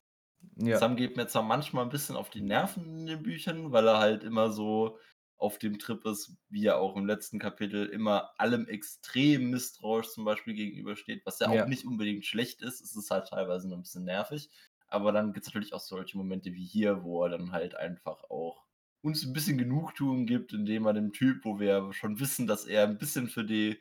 Ja, 0.56 0.76
Sam 0.76 0.96
geht 0.96 1.16
mir 1.16 1.26
zwar 1.26 1.42
manchmal 1.42 1.84
ein 1.84 1.90
bisschen 1.90 2.16
auf 2.16 2.28
die 2.28 2.42
Nerven 2.42 2.84
in 2.84 3.06
den 3.06 3.22
Büchern, 3.22 3.72
weil 3.72 3.88
er 3.88 3.98
halt 3.98 4.24
immer 4.24 4.50
so 4.50 4.98
auf 5.40 5.59
dem 5.59 5.78
Trip 5.78 6.04
ist, 6.06 6.37
wie 6.49 6.66
er 6.66 6.78
auch 6.78 6.97
im 6.97 7.06
letzten 7.06 7.38
Kapitel 7.38 7.87
immer 7.87 8.32
allem 8.38 8.66
extrem 8.68 9.50
misstrauisch 9.50 10.09
zum 10.11 10.25
Beispiel 10.25 10.54
gegenübersteht, 10.54 11.23
was 11.26 11.38
ja 11.40 11.49
auch 11.50 11.64
Ja. 11.64 11.66
nicht 11.66 11.85
unbedingt 11.87 12.26
schlecht 12.26 12.62
ist. 12.62 12.80
Es 12.80 12.97
ist 12.97 13.11
halt 13.11 13.28
teilweise 13.28 13.68
nur 13.68 13.78
ein 13.78 13.82
bisschen 13.82 14.04
nervig. 14.04 14.50
Aber 14.88 15.12
dann 15.12 15.32
gibt 15.32 15.47
es 15.47 15.52
natürlich 15.52 15.73
auch 15.73 15.80
solche 15.80 16.16
Momente 16.18 16.52
wie 16.54 16.64
hier, 16.66 17.04
wo 17.04 17.23
er 17.25 17.30
dann 17.30 17.52
halt 17.52 17.75
einfach 17.76 18.25
auch 18.25 18.66
uns 19.02 19.25
ein 19.25 19.32
bisschen 19.32 19.56
Genugtuung 19.59 20.26
gibt, 20.26 20.52
indem 20.52 20.85
er 20.87 20.92
dem 20.92 21.12
Typ, 21.12 21.44
wo 21.44 21.59
wir 21.59 21.92
schon 21.92 22.20
wissen, 22.20 22.47
dass 22.47 22.66
er 22.66 22.85
ein 22.85 22.99
bisschen 22.99 23.28
für 23.28 23.44
die 23.44 23.80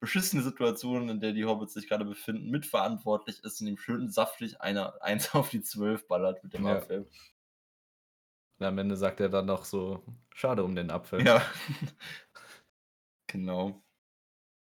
beschissene 0.00 0.42
Situation, 0.42 1.08
in 1.08 1.20
der 1.20 1.32
die 1.32 1.44
Hobbits 1.44 1.74
sich 1.74 1.88
gerade 1.88 2.04
befinden, 2.04 2.50
mitverantwortlich 2.50 3.42
ist 3.44 3.60
und 3.60 3.68
ihm 3.68 3.78
schön 3.78 4.10
saftig 4.10 4.60
eine, 4.60 5.00
eins 5.02 5.34
auf 5.34 5.50
die 5.50 5.62
zwölf 5.62 6.06
ballert 6.08 6.42
mit 6.44 6.54
dem 6.54 6.66
Ja. 6.66 6.66
Apfel. 6.66 7.08
Und 8.62 8.68
am 8.68 8.78
Ende 8.78 8.96
sagt 8.96 9.18
er 9.18 9.28
dann 9.28 9.46
noch 9.46 9.64
so, 9.64 10.04
schade 10.32 10.62
um 10.62 10.76
den 10.76 10.92
Apfel. 10.92 11.26
Ja. 11.26 11.44
genau. 13.26 13.82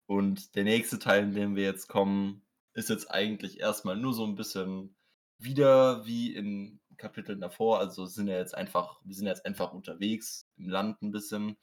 Und 0.07 0.57
der 0.57 0.65
nächste 0.65 0.99
Teil, 0.99 1.23
in 1.23 1.35
dem 1.35 1.55
wir 1.55 1.63
jetzt 1.63 1.87
kommen, 1.87 2.45
ist 2.73 2.89
jetzt 2.89 3.09
eigentlich 3.09 3.61
erstmal 3.61 3.97
nur 3.97 4.13
so 4.13 4.27
ein 4.27 4.35
bisschen 4.35 4.97
wieder 5.39 6.05
wie 6.07 6.35
in 6.35 6.81
Kapiteln 6.97 7.41
davor. 7.41 7.79
Also 7.79 8.05
sind 8.05 8.27
ja 8.27 8.37
jetzt 8.37 8.57
einfach, 8.57 9.01
wir 9.05 9.15
sind 9.15 9.29
jetzt 9.29 9.47
einfach 9.47 9.73
unterwegs 9.73 10.49
im 10.57 10.69
Land 10.69 11.01
ein 11.01 11.13
bisschen. 11.13 11.57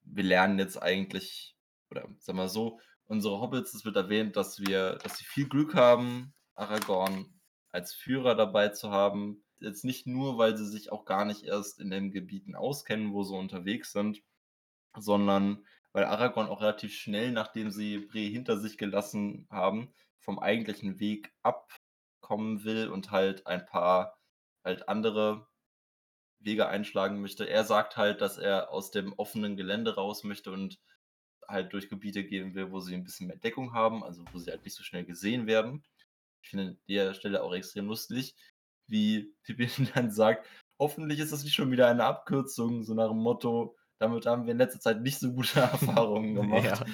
Wir 0.00 0.24
lernen 0.24 0.58
jetzt 0.58 0.82
eigentlich, 0.82 1.54
oder 1.90 2.08
sagen 2.18 2.38
wir 2.38 2.48
so, 2.48 2.80
unsere 3.04 3.42
Hobbits, 3.42 3.74
es 3.74 3.84
wird 3.84 3.96
erwähnt, 3.96 4.36
dass 4.36 4.58
wir, 4.58 4.94
dass 5.02 5.18
sie 5.18 5.24
viel 5.24 5.50
Glück 5.50 5.74
haben, 5.74 6.32
Aragorn 6.54 7.42
als 7.72 7.92
Führer 7.92 8.34
dabei 8.34 8.70
zu 8.70 8.90
haben. 8.90 9.43
Jetzt 9.60 9.84
nicht 9.84 10.06
nur, 10.06 10.36
weil 10.38 10.56
sie 10.56 10.66
sich 10.66 10.92
auch 10.92 11.04
gar 11.04 11.24
nicht 11.24 11.44
erst 11.44 11.80
in 11.80 11.90
den 11.90 12.10
Gebieten 12.10 12.54
auskennen, 12.54 13.12
wo 13.12 13.22
sie 13.22 13.34
unterwegs 13.34 13.92
sind, 13.92 14.22
sondern 14.96 15.64
weil 15.92 16.04
Aragorn 16.04 16.48
auch 16.48 16.60
relativ 16.60 16.94
schnell, 16.94 17.30
nachdem 17.32 17.70
sie 17.70 17.98
Bre 17.98 18.18
hinter 18.18 18.58
sich 18.58 18.78
gelassen 18.78 19.46
haben, 19.50 19.94
vom 20.18 20.38
eigentlichen 20.38 20.98
Weg 20.98 21.32
abkommen 21.42 22.64
will 22.64 22.88
und 22.88 23.10
halt 23.10 23.46
ein 23.46 23.64
paar 23.64 24.18
halt 24.64 24.88
andere 24.88 25.46
Wege 26.40 26.68
einschlagen 26.68 27.20
möchte. 27.20 27.48
Er 27.48 27.64
sagt 27.64 27.96
halt, 27.96 28.20
dass 28.20 28.38
er 28.38 28.70
aus 28.70 28.90
dem 28.90 29.12
offenen 29.14 29.56
Gelände 29.56 29.94
raus 29.94 30.24
möchte 30.24 30.50
und 30.50 30.78
halt 31.46 31.72
durch 31.72 31.88
Gebiete 31.88 32.24
gehen 32.24 32.54
will, 32.54 32.70
wo 32.72 32.80
sie 32.80 32.94
ein 32.94 33.04
bisschen 33.04 33.26
mehr 33.28 33.36
Deckung 33.36 33.72
haben, 33.72 34.02
also 34.02 34.24
wo 34.32 34.38
sie 34.38 34.50
halt 34.50 34.64
nicht 34.64 34.74
so 34.74 34.82
schnell 34.82 35.04
gesehen 35.04 35.46
werden. 35.46 35.84
Ich 36.42 36.50
finde 36.50 36.68
an 36.68 36.78
der 36.88 37.14
Stelle 37.14 37.42
auch 37.42 37.54
extrem 37.54 37.86
lustig, 37.86 38.34
wie 38.86 39.34
Pippin 39.42 39.68
dann 39.94 40.10
sagt, 40.10 40.46
hoffentlich 40.78 41.20
ist 41.20 41.32
das 41.32 41.44
nicht 41.44 41.54
schon 41.54 41.70
wieder 41.70 41.88
eine 41.88 42.04
Abkürzung, 42.04 42.82
so 42.82 42.94
nach 42.94 43.08
dem 43.08 43.18
Motto, 43.18 43.76
damit 43.98 44.26
haben 44.26 44.44
wir 44.44 44.52
in 44.52 44.58
letzter 44.58 44.80
Zeit 44.80 45.02
nicht 45.02 45.18
so 45.18 45.32
gute 45.32 45.60
Erfahrungen 45.60 46.34
gemacht. 46.34 46.64
Ja. 46.64 46.86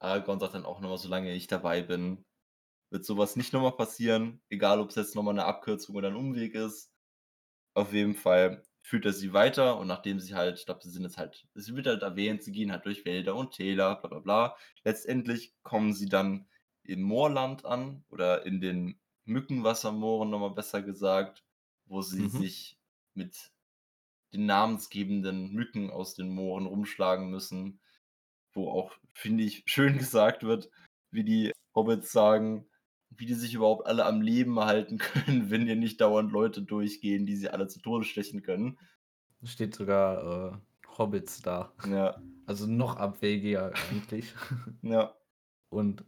Aragorn 0.00 0.40
sagt 0.40 0.54
dann 0.54 0.64
auch 0.64 0.80
nochmal, 0.80 0.98
solange 0.98 1.34
ich 1.34 1.46
dabei 1.46 1.82
bin, 1.82 2.24
wird 2.90 3.04
sowas 3.04 3.36
nicht 3.36 3.52
nochmal 3.52 3.76
passieren, 3.76 4.40
egal 4.48 4.80
ob 4.80 4.90
es 4.90 4.96
jetzt 4.96 5.14
nochmal 5.14 5.34
eine 5.34 5.44
Abkürzung 5.44 5.94
oder 5.94 6.08
ein 6.08 6.16
Umweg 6.16 6.54
ist. 6.54 6.90
Auf 7.74 7.92
jeden 7.92 8.14
Fall 8.14 8.64
führt 8.82 9.04
er 9.04 9.12
sie 9.12 9.32
weiter 9.32 9.78
und 9.78 9.86
nachdem 9.86 10.18
sie 10.18 10.34
halt, 10.34 10.58
ich 10.58 10.66
glaube, 10.66 10.80
sie 10.82 10.90
sind 10.90 11.04
jetzt 11.04 11.18
halt, 11.18 11.46
es 11.54 11.74
wird 11.74 11.86
halt 11.86 12.02
erwähnt, 12.02 12.42
sie 12.42 12.52
gehen 12.52 12.72
halt 12.72 12.84
durch 12.86 13.04
Wälder 13.04 13.36
und 13.36 13.52
Täler, 13.52 13.96
bla 13.96 14.08
bla 14.08 14.18
bla. 14.18 14.56
Letztendlich 14.84 15.54
kommen 15.62 15.92
sie 15.92 16.08
dann 16.08 16.48
im 16.82 17.02
Moorland 17.02 17.64
an 17.64 18.04
oder 18.08 18.44
in 18.46 18.60
den 18.60 18.99
Mückenwassermooren 19.30 20.30
nochmal 20.30 20.52
besser 20.54 20.82
gesagt, 20.82 21.44
wo 21.86 22.02
sie 22.02 22.26
Mhm. 22.26 22.28
sich 22.28 22.78
mit 23.14 23.52
den 24.32 24.46
namensgebenden 24.46 25.52
Mücken 25.52 25.90
aus 25.90 26.14
den 26.14 26.30
Mooren 26.30 26.66
rumschlagen 26.66 27.30
müssen, 27.30 27.80
wo 28.52 28.70
auch, 28.70 28.94
finde 29.14 29.44
ich, 29.44 29.64
schön 29.66 29.98
gesagt 29.98 30.42
wird, 30.44 30.70
wie 31.10 31.24
die 31.24 31.52
Hobbits 31.74 32.12
sagen, 32.12 32.68
wie 33.10 33.26
die 33.26 33.34
sich 33.34 33.54
überhaupt 33.54 33.86
alle 33.86 34.06
am 34.06 34.22
Leben 34.22 34.60
halten 34.60 34.98
können, 34.98 35.50
wenn 35.50 35.66
hier 35.66 35.76
nicht 35.76 36.00
dauernd 36.00 36.32
Leute 36.32 36.62
durchgehen, 36.62 37.26
die 37.26 37.36
sie 37.36 37.50
alle 37.50 37.68
zu 37.68 37.80
Tode 37.80 38.04
stechen 38.04 38.42
können. 38.42 38.78
Steht 39.44 39.74
sogar 39.74 40.54
äh, 40.54 40.58
Hobbits 40.98 41.42
da. 41.42 41.72
Ja, 41.82 42.22
Also 42.46 42.66
noch 42.66 42.96
abwegiger 42.96 43.72
eigentlich. 43.90 44.34
ja, 44.82 45.14
Und 45.70 46.04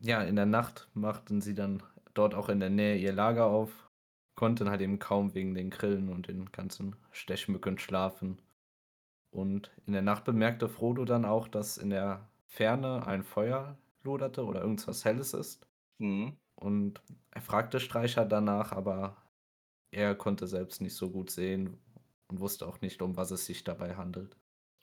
ja, 0.00 0.22
in 0.22 0.36
der 0.36 0.46
Nacht 0.46 0.90
machten 0.94 1.40
sie 1.40 1.54
dann 1.54 1.82
dort 2.14 2.34
auch 2.34 2.48
in 2.48 2.60
der 2.60 2.70
Nähe 2.70 2.96
ihr 2.96 3.12
Lager 3.12 3.46
auf, 3.46 3.90
konnten 4.34 4.70
halt 4.70 4.80
eben 4.80 4.98
kaum 4.98 5.34
wegen 5.34 5.54
den 5.54 5.70
Grillen 5.70 6.08
und 6.08 6.28
den 6.28 6.50
ganzen 6.52 6.96
Stechmücken 7.12 7.78
schlafen. 7.78 8.40
Und 9.30 9.70
in 9.86 9.92
der 9.92 10.02
Nacht 10.02 10.24
bemerkte 10.24 10.68
Frodo 10.68 11.04
dann 11.04 11.24
auch, 11.24 11.48
dass 11.48 11.76
in 11.76 11.90
der 11.90 12.28
Ferne 12.46 13.06
ein 13.06 13.24
Feuer 13.24 13.76
loderte 14.02 14.44
oder 14.44 14.60
irgendwas 14.60 15.04
Helles 15.04 15.34
ist. 15.34 15.66
mhm. 15.98 16.36
Und 16.56 17.02
er 17.32 17.42
fragte 17.42 17.80
Streicher 17.80 18.24
danach, 18.24 18.72
aber 18.72 19.16
er 19.90 20.14
konnte 20.14 20.46
selbst 20.46 20.80
nicht 20.80 20.94
so 20.94 21.10
gut 21.10 21.30
sehen 21.30 21.78
und 22.28 22.40
wusste 22.40 22.66
auch 22.66 22.80
nicht, 22.80 23.02
um 23.02 23.16
was 23.16 23.30
es 23.32 23.46
sich 23.46 23.64
dabei 23.64 23.96
handelt. 23.96 24.36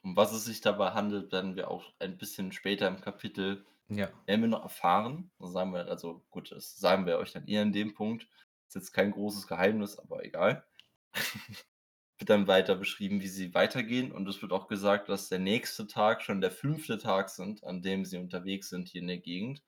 Um 0.04 0.16
was 0.16 0.32
es 0.34 0.46
sich 0.46 0.62
dabei 0.62 0.92
handelt, 0.92 1.32
werden 1.32 1.56
wir 1.56 1.70
auch 1.70 1.94
ein 2.00 2.18
bisschen 2.18 2.52
später 2.52 2.88
im 2.88 3.02
Kapitel 3.02 3.66
Ja, 3.92 4.10
werden 4.26 4.42
wir 4.42 4.48
noch 4.48 4.64
erfahren. 4.64 5.32
Sagen 5.40 5.74
wir, 5.74 5.88
also 5.88 6.24
gut, 6.30 6.52
das 6.52 6.78
sagen 6.78 7.06
wir 7.06 7.18
euch 7.18 7.34
dann 7.34 7.48
eher 7.48 7.62
in 7.62 7.74
dem 7.74 7.94
Punkt. 7.94 8.28
Ist 8.68 8.76
jetzt 8.76 8.94
kein 8.94 9.12
großes 9.12 9.48
Geheimnis, 9.48 10.00
aber 10.00 10.24
egal. 10.24 10.66
wird 12.22 12.30
dann 12.30 12.48
weiter 12.48 12.76
beschrieben, 12.76 13.20
wie 13.22 13.28
sie 13.28 13.54
weitergehen. 13.54 14.12
Und 14.12 14.30
es 14.30 14.42
wird 14.42 14.54
auch 14.54 14.68
gesagt, 14.68 15.10
dass 15.10 15.28
der 15.28 15.40
nächste 15.40 15.88
Tag 15.88 16.22
schon 16.22 16.40
der 16.40 16.52
fünfte 16.52 16.98
Tag 17.00 17.30
sind, 17.30 17.64
an 17.66 17.82
dem 17.82 18.06
sie 18.06 18.18
unterwegs 18.18 18.70
sind 18.70 18.88
hier 18.88 19.02
in 19.02 19.08
der 19.08 19.18
Gegend. 19.18 19.62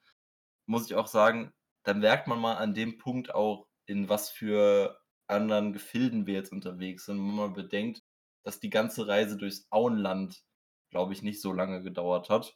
Muss 0.67 0.85
ich 0.85 0.95
auch 0.95 1.07
sagen, 1.07 1.51
da 1.83 1.93
merkt 1.93 2.27
man 2.27 2.39
mal 2.39 2.55
an 2.55 2.73
dem 2.73 2.97
Punkt 2.97 3.33
auch, 3.33 3.67
in 3.85 4.07
was 4.07 4.29
für 4.29 5.01
anderen 5.27 5.73
Gefilden 5.73 6.27
wir 6.27 6.35
jetzt 6.35 6.51
unterwegs 6.51 7.05
sind, 7.05 7.17
wenn 7.17 7.35
man 7.35 7.53
bedenkt, 7.53 8.03
dass 8.43 8.59
die 8.59 8.69
ganze 8.69 9.07
Reise 9.07 9.35
durchs 9.35 9.67
Auenland, 9.71 10.43
glaube 10.91 11.13
ich, 11.13 11.23
nicht 11.23 11.41
so 11.41 11.51
lange 11.51 11.81
gedauert 11.81 12.29
hat. 12.29 12.55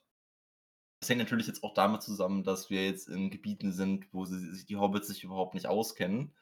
Das 1.00 1.10
hängt 1.10 1.20
natürlich 1.20 1.48
jetzt 1.48 1.64
auch 1.64 1.74
damit 1.74 2.02
zusammen, 2.02 2.44
dass 2.44 2.70
wir 2.70 2.86
jetzt 2.86 3.08
in 3.08 3.30
Gebieten 3.30 3.72
sind, 3.72 4.08
wo 4.12 4.26
sie, 4.26 4.40
sich 4.56 4.66
die 4.66 4.78
Hobbits 4.78 5.08
sich 5.08 5.24
überhaupt 5.24 5.54
nicht 5.54 5.68
auskennen. 5.68 6.34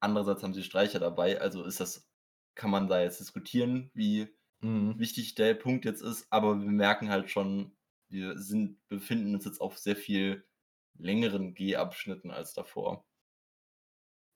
Andererseits 0.00 0.42
haben 0.42 0.54
sie 0.54 0.64
Streicher 0.64 0.98
dabei, 0.98 1.40
also 1.40 1.64
ist 1.64 1.80
das, 1.80 2.08
kann 2.54 2.70
man 2.70 2.88
da 2.88 3.00
jetzt 3.00 3.20
diskutieren, 3.20 3.90
wie 3.94 4.28
mhm. 4.60 4.98
wichtig 4.98 5.34
der 5.34 5.54
Punkt 5.54 5.84
jetzt 5.84 6.02
ist, 6.02 6.26
aber 6.30 6.60
wir 6.60 6.70
merken 6.70 7.10
halt 7.10 7.30
schon, 7.30 7.76
wir 8.08 8.38
sind, 8.38 8.78
befinden 8.88 9.34
uns 9.34 9.44
jetzt 9.44 9.60
auf 9.60 9.78
sehr 9.78 9.96
viel 9.96 10.44
längeren 10.98 11.54
Gehabschnitten 11.54 12.30
als 12.30 12.54
davor. 12.54 13.04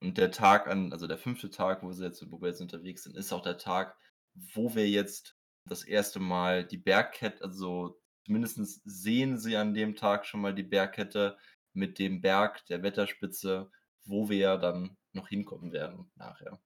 Und 0.01 0.17
der 0.17 0.31
Tag 0.31 0.67
an, 0.67 0.93
also 0.93 1.07
der 1.07 1.19
fünfte 1.19 1.51
Tag, 1.51 1.83
wo, 1.83 1.93
sie 1.93 2.05
jetzt, 2.05 2.31
wo 2.31 2.41
wir 2.41 2.49
jetzt 2.49 2.61
unterwegs 2.61 3.03
sind, 3.03 3.17
ist 3.17 3.33
auch 3.33 3.43
der 3.43 3.59
Tag, 3.59 3.97
wo 4.35 4.75
wir 4.75 4.89
jetzt 4.89 5.37
das 5.67 5.85
erste 5.85 6.21
Mal 6.21 6.65
die 6.65 6.79
Bergkette, 6.79 7.45
also 7.45 8.01
zumindest 8.25 8.81
sehen 8.85 9.39
sie 9.39 9.57
an 9.57 9.75
dem 9.75 9.97
Tag 9.97 10.27
schon 10.27 10.41
mal 10.41 10.55
die 10.55 10.63
Bergkette 10.63 11.37
mit 11.73 11.99
dem 11.99 12.21
Berg 12.21 12.65
der 12.67 12.83
Wetterspitze, 12.83 13.71
wo 14.05 14.29
wir 14.29 14.39
ja 14.39 14.57
dann 14.57 14.97
noch 15.13 15.29
hinkommen 15.29 15.73
werden 15.73 16.11
nachher. 16.17 16.61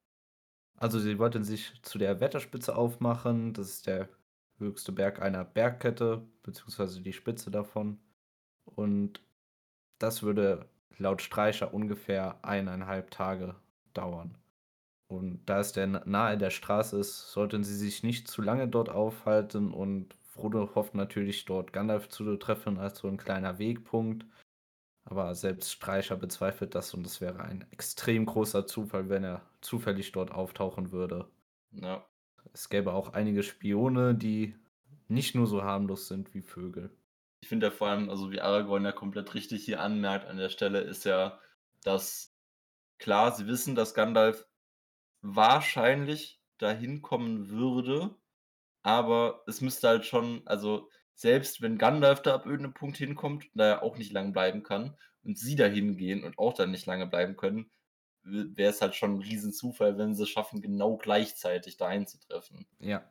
Also 0.77 0.99
sie 0.99 1.19
wollten 1.19 1.43
sich 1.43 1.73
zu 1.83 1.97
der 1.97 2.19
Wetterspitze 2.19 2.75
aufmachen. 2.75 3.53
Das 3.53 3.69
ist 3.69 3.87
der 3.87 4.09
höchste 4.57 4.91
Berg 4.91 5.21
einer 5.21 5.45
Bergkette, 5.45 6.27
beziehungsweise 6.43 7.01
die 7.01 7.13
Spitze 7.13 7.51
davon. 7.51 7.99
Und 8.65 9.21
das 9.99 10.23
würde 10.23 10.69
laut 10.97 11.21
Streicher 11.21 11.73
ungefähr 11.73 12.43
eineinhalb 12.43 13.11
Tage 13.11 13.55
dauern. 13.93 14.37
Und 15.07 15.45
da 15.45 15.59
es 15.59 15.71
der 15.71 15.87
nahe 15.87 16.37
der 16.37 16.49
Straße 16.49 16.97
ist, 16.99 17.31
sollten 17.31 17.63
sie 17.63 17.75
sich 17.75 18.03
nicht 18.03 18.27
zu 18.27 18.41
lange 18.41 18.67
dort 18.67 18.89
aufhalten. 18.89 19.71
Und 19.71 20.15
Frodo 20.35 20.75
hofft 20.75 20.95
natürlich 20.95 21.45
dort 21.45 21.71
Gandalf 21.71 22.09
zu 22.09 22.35
treffen 22.35 22.77
als 22.77 22.99
so 22.99 23.07
ein 23.07 23.17
kleiner 23.17 23.57
Wegpunkt. 23.57 24.25
Aber 25.05 25.33
selbst 25.35 25.71
Streicher 25.71 26.17
bezweifelt 26.17 26.75
das 26.75 26.93
und 26.93 27.05
es 27.05 27.21
wäre 27.21 27.41
ein 27.41 27.65
extrem 27.71 28.25
großer 28.25 28.65
Zufall, 28.65 29.07
wenn 29.07 29.23
er 29.23 29.41
zufällig 29.61 30.11
dort 30.11 30.31
auftauchen 30.31 30.91
würde. 30.91 31.29
Ja. 31.71 32.05
Es 32.53 32.69
gäbe 32.69 32.93
auch 32.93 33.13
einige 33.13 33.43
Spione, 33.43 34.15
die 34.15 34.55
nicht 35.07 35.35
nur 35.35 35.47
so 35.47 35.63
harmlos 35.63 36.07
sind 36.07 36.33
wie 36.33 36.41
Vögel. 36.41 36.89
Ich 37.41 37.49
finde 37.49 37.67
ja 37.67 37.71
vor 37.71 37.87
allem, 37.87 38.09
also 38.09 38.31
wie 38.31 38.41
Aragorn 38.41 38.83
ja 38.83 38.91
komplett 38.91 39.35
richtig 39.35 39.63
hier 39.63 39.79
anmerkt 39.81 40.27
an 40.27 40.37
der 40.37 40.49
Stelle, 40.49 40.81
ist 40.81 41.05
ja, 41.05 41.39
dass 41.83 42.35
klar, 42.97 43.31
sie 43.31 43.47
wissen, 43.47 43.75
dass 43.75 43.93
Gandalf 43.93 44.47
wahrscheinlich 45.21 46.41
dahin 46.57 47.01
kommen 47.01 47.49
würde, 47.49 48.15
aber 48.85 49.41
es 49.47 49.61
müsste 49.61 49.87
halt 49.87 50.05
schon, 50.05 50.43
also 50.45 50.89
selbst 51.15 51.61
wenn 51.61 51.79
Gandalf 51.79 52.21
da 52.21 52.35
ab 52.35 52.45
irgendeinem 52.45 52.75
Punkt 52.75 52.97
hinkommt, 52.97 53.49
da 53.55 53.65
er 53.65 53.83
auch 53.83 53.97
nicht 53.97 54.11
lange 54.11 54.31
bleiben 54.31 54.61
kann, 54.61 54.95
und 55.23 55.39
sie 55.39 55.55
da 55.55 55.65
hingehen 55.65 56.23
und 56.23 56.37
auch 56.37 56.53
dann 56.53 56.69
nicht 56.69 56.85
lange 56.85 57.07
bleiben 57.07 57.35
können, 57.35 57.71
wäre 58.21 58.69
es 58.69 58.81
halt 58.81 58.93
schon 58.93 59.15
ein 59.15 59.21
Riesenzufall, 59.21 59.97
wenn 59.97 60.13
sie 60.13 60.23
es 60.23 60.29
schaffen, 60.29 60.61
genau 60.61 60.97
gleichzeitig 60.97 61.77
da 61.77 61.87
einzutreffen. 61.87 62.67
Ja. 62.77 63.09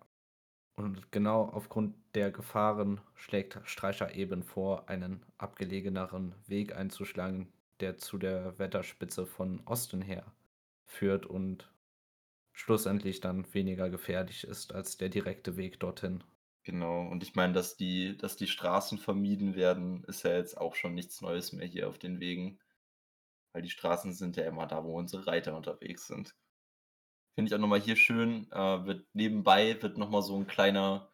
Und 0.76 1.10
genau 1.10 1.46
aufgrund 1.46 1.96
der 2.14 2.30
Gefahren 2.30 3.00
schlägt 3.16 3.58
Streicher 3.64 4.14
eben 4.14 4.44
vor, 4.44 4.88
einen 4.88 5.26
abgelegeneren 5.38 6.36
Weg 6.46 6.76
einzuschlagen, 6.76 7.52
der 7.80 7.96
zu 7.96 8.16
der 8.16 8.60
Wetterspitze 8.60 9.26
von 9.26 9.60
Osten 9.66 10.02
her 10.02 10.24
führt 10.86 11.26
und 11.26 11.68
schlussendlich 12.54 13.20
dann 13.20 13.52
weniger 13.52 13.90
gefährlich 13.90 14.44
ist 14.44 14.72
als 14.74 14.96
der 14.96 15.10
direkte 15.10 15.58
Weg 15.58 15.78
dorthin. 15.80 16.24
Genau, 16.66 17.06
und 17.08 17.22
ich 17.22 17.34
meine, 17.34 17.52
dass 17.54 17.76
die 17.76 18.16
dass 18.18 18.36
die 18.36 18.46
Straßen 18.46 18.98
vermieden 18.98 19.54
werden, 19.54 20.04
ist 20.04 20.24
ja 20.24 20.32
jetzt 20.36 20.56
auch 20.58 20.74
schon 20.74 20.94
nichts 20.94 21.20
Neues 21.22 21.52
mehr 21.52 21.66
hier 21.66 21.88
auf 21.88 21.98
den 21.98 22.20
Wegen. 22.20 22.58
Weil 23.52 23.62
die 23.62 23.70
Straßen 23.70 24.12
sind 24.14 24.36
ja 24.36 24.44
immer 24.46 24.66
da, 24.66 24.84
wo 24.84 24.98
unsere 24.98 25.26
Reiter 25.26 25.56
unterwegs 25.56 26.06
sind. 26.08 26.36
Finde 27.36 27.48
ich 27.48 27.54
auch 27.54 27.58
noch 27.60 27.68
mal 27.68 27.80
hier 27.80 27.96
schön, 27.96 28.50
äh, 28.52 28.86
wird 28.86 29.06
nebenbei 29.12 29.80
wird 29.82 29.98
noch 29.98 30.08
mal 30.10 30.22
so 30.22 30.36
'n 30.36 30.46
kleiner 30.46 31.10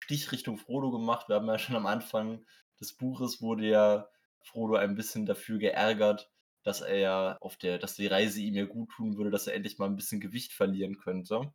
Stich 0.00 0.32
Richtung 0.32 0.58
Frodo 0.58 0.90
gemacht. 0.90 1.28
Wir 1.28 1.36
haben 1.36 1.46
ja 1.48 1.58
schon 1.58 1.76
am 1.76 1.86
Anfang 1.86 2.44
des 2.80 2.96
Buches 2.96 3.40
wurde 3.42 3.66
ja 3.68 4.08
Frodo 4.42 4.74
ein 4.76 4.94
bisschen 4.96 5.26
dafür 5.26 5.58
geärgert, 5.58 6.32
dass 6.62 6.80
er 6.82 6.98
ja 6.98 7.38
auf 7.40 7.56
der 7.56 7.78
dass 7.78 7.96
die 7.96 8.06
Reise 8.06 8.40
ihm 8.40 8.54
ja 8.54 8.66
guttun 8.66 9.16
würde, 9.16 9.30
dass 9.30 9.46
er 9.46 9.54
endlich 9.54 9.78
mal 9.78 9.86
'n 9.88 9.96
bisschen 9.96 10.20
Gewicht 10.20 10.52
verlieren 10.52 10.98
könnte. 10.98 11.52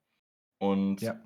Und 0.60 1.02
Ja. 1.02 1.22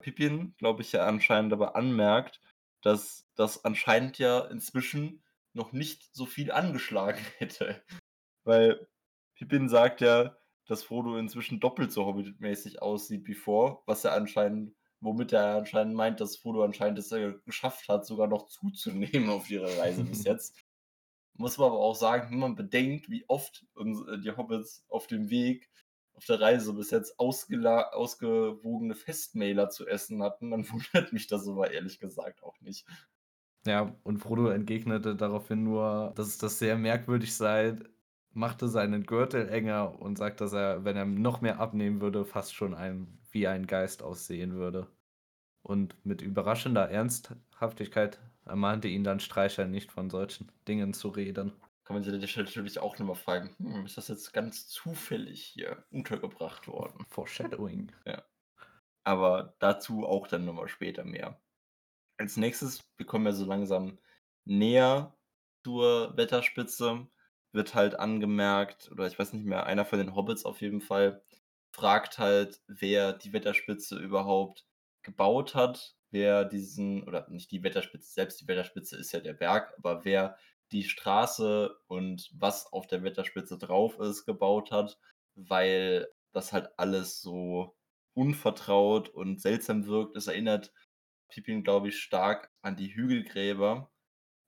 Pippin, 0.00 0.54
glaube 0.58 0.82
ich, 0.82 0.92
ja 0.92 1.06
anscheinend 1.06 1.52
aber 1.52 1.76
anmerkt, 1.76 2.40
dass 2.82 3.28
das 3.36 3.64
anscheinend 3.64 4.18
ja 4.18 4.40
inzwischen 4.46 5.22
noch 5.54 5.72
nicht 5.72 6.14
so 6.14 6.26
viel 6.26 6.50
angeschlagen 6.52 7.20
hätte. 7.38 7.82
Weil 8.44 8.88
Pippin 9.36 9.68
sagt 9.68 10.00
ja, 10.00 10.36
dass 10.66 10.84
Frodo 10.84 11.16
inzwischen 11.18 11.60
doppelt 11.60 11.92
so 11.92 12.06
hobbitmäßig 12.06 12.82
aussieht 12.82 13.26
wie 13.26 13.34
vor, 13.34 13.82
was 13.86 14.04
er 14.04 14.14
anscheinend 14.14 14.74
womit 15.02 15.32
er 15.32 15.56
anscheinend 15.56 15.94
meint, 15.94 16.20
dass 16.20 16.36
Frodo 16.36 16.62
anscheinend 16.62 16.98
es 16.98 17.12
geschafft 17.44 17.88
hat, 17.88 18.06
sogar 18.06 18.28
noch 18.28 18.46
zuzunehmen 18.46 19.30
auf 19.30 19.50
ihrer 19.50 19.76
Reise 19.78 20.04
bis 20.04 20.22
jetzt. 20.24 20.56
Muss 21.34 21.58
man 21.58 21.68
aber 21.68 21.78
auch 21.78 21.94
sagen, 21.94 22.30
wenn 22.30 22.38
man 22.38 22.54
bedenkt, 22.54 23.08
wie 23.10 23.24
oft 23.28 23.66
äh, 23.76 24.18
die 24.18 24.36
Hobbits 24.36 24.84
auf 24.88 25.06
dem 25.06 25.30
Weg 25.30 25.70
auf 26.14 26.26
der 26.26 26.40
Reise 26.40 26.74
bis 26.74 26.90
jetzt 26.90 27.18
ausgewogene 27.18 28.94
Festmailer 28.94 29.70
zu 29.70 29.86
essen 29.86 30.22
hatten, 30.22 30.50
dann 30.50 30.68
wundert 30.70 31.12
mich 31.12 31.26
das 31.26 31.48
aber 31.48 31.70
ehrlich 31.70 31.98
gesagt 31.98 32.42
auch 32.42 32.60
nicht. 32.60 32.86
Ja, 33.64 33.96
und 34.02 34.18
Frodo 34.18 34.48
entgegnete 34.48 35.14
daraufhin 35.14 35.62
nur, 35.62 36.12
dass 36.16 36.36
das 36.38 36.58
sehr 36.58 36.76
merkwürdig 36.76 37.34
sei, 37.34 37.76
machte 38.32 38.68
seinen 38.68 39.04
Gürtel 39.04 39.48
enger 39.48 40.00
und 40.00 40.18
sagt, 40.18 40.40
dass 40.40 40.52
er, 40.52 40.84
wenn 40.84 40.96
er 40.96 41.04
noch 41.04 41.40
mehr 41.40 41.60
abnehmen 41.60 42.00
würde, 42.00 42.24
fast 42.24 42.54
schon 42.54 42.74
ein 42.74 43.18
wie 43.30 43.46
ein 43.46 43.66
Geist 43.66 44.02
aussehen 44.02 44.54
würde. 44.54 44.88
Und 45.62 45.94
mit 46.04 46.22
überraschender 46.22 46.90
Ernsthaftigkeit 46.90 48.20
ermahnte 48.44 48.88
ihn 48.88 49.04
dann 49.04 49.20
Streicher, 49.20 49.66
nicht 49.66 49.92
von 49.92 50.10
solchen 50.10 50.52
Dingen 50.68 50.94
zu 50.94 51.08
reden. 51.08 51.52
Kann 51.84 51.94
man 51.94 52.02
sich 52.04 52.12
an 52.14 52.20
der 52.20 52.26
Stelle 52.28 52.46
natürlich 52.46 52.78
auch 52.78 52.98
noch 52.98 53.06
mal 53.06 53.14
fragen: 53.14 53.54
„Hm, 53.58 53.86
ist 53.86 53.96
das 53.96 54.08
jetzt 54.08 54.32
ganz 54.32 54.68
zufällig 54.68 55.44
hier 55.44 55.84
untergebracht 55.90 56.66
worden?“ 56.68 57.06
Foreshadowing. 57.08 57.92
Ja. 58.06 58.24
Aber 59.04 59.56
dazu 59.60 60.06
auch 60.06 60.26
dann 60.28 60.44
noch 60.44 60.54
mal 60.54 60.68
später 60.68 61.04
mehr. 61.04 61.42
Als 62.18 62.36
Nächstes, 62.36 62.92
wir 62.98 63.06
kommen 63.06 63.26
ja 63.26 63.32
so 63.32 63.46
langsam 63.46 64.00
näher 64.44 65.18
zur 65.64 66.16
Wetterspitze, 66.16 67.08
wird 67.52 67.74
halt 67.74 67.96
angemerkt 67.98 68.90
oder 68.92 69.06
ich 69.08 69.18
weiß 69.18 69.32
nicht 69.34 69.46
mehr, 69.46 69.66
einer 69.66 69.84
von 69.86 69.98
den 69.98 70.14
Hobbits 70.16 70.44
auf 70.46 70.60
jeden 70.62 70.80
Fall 70.82 71.24
fragt 71.74 72.18
halt, 72.18 72.62
wer 72.68 73.12
die 73.14 73.32
Wetterspitze 73.32 73.98
überhaupt 73.98 74.66
gebaut 75.02 75.54
hat, 75.54 75.96
wer 76.12 76.44
diesen 76.44 77.04
oder 77.08 77.28
nicht 77.30 77.50
die 77.50 77.62
Wetterspitze 77.62 78.12
selbst, 78.12 78.40
die 78.40 78.48
Wetterspitze 78.48 78.96
ist 78.96 79.12
ja 79.12 79.20
der 79.20 79.34
Berg, 79.34 79.74
aber 79.78 80.04
wer 80.04 80.36
die 80.72 80.84
Straße 80.84 81.76
und 81.88 82.30
was 82.34 82.72
auf 82.72 82.86
der 82.86 83.02
Wetterspitze 83.04 83.58
drauf 83.58 83.98
ist, 83.98 84.24
gebaut 84.26 84.70
hat, 84.72 84.98
weil 85.34 86.08
das 86.32 86.52
halt 86.52 86.70
alles 86.78 87.20
so 87.20 87.76
unvertraut 88.14 89.08
und 89.10 89.40
seltsam 89.40 89.86
wirkt. 89.86 90.16
Es 90.16 90.26
erinnert 90.28 90.72
Pippin, 91.28 91.64
glaube 91.64 91.88
ich, 91.88 91.98
stark 92.00 92.52
an 92.62 92.76
die 92.76 92.94
Hügelgräber 92.94 93.90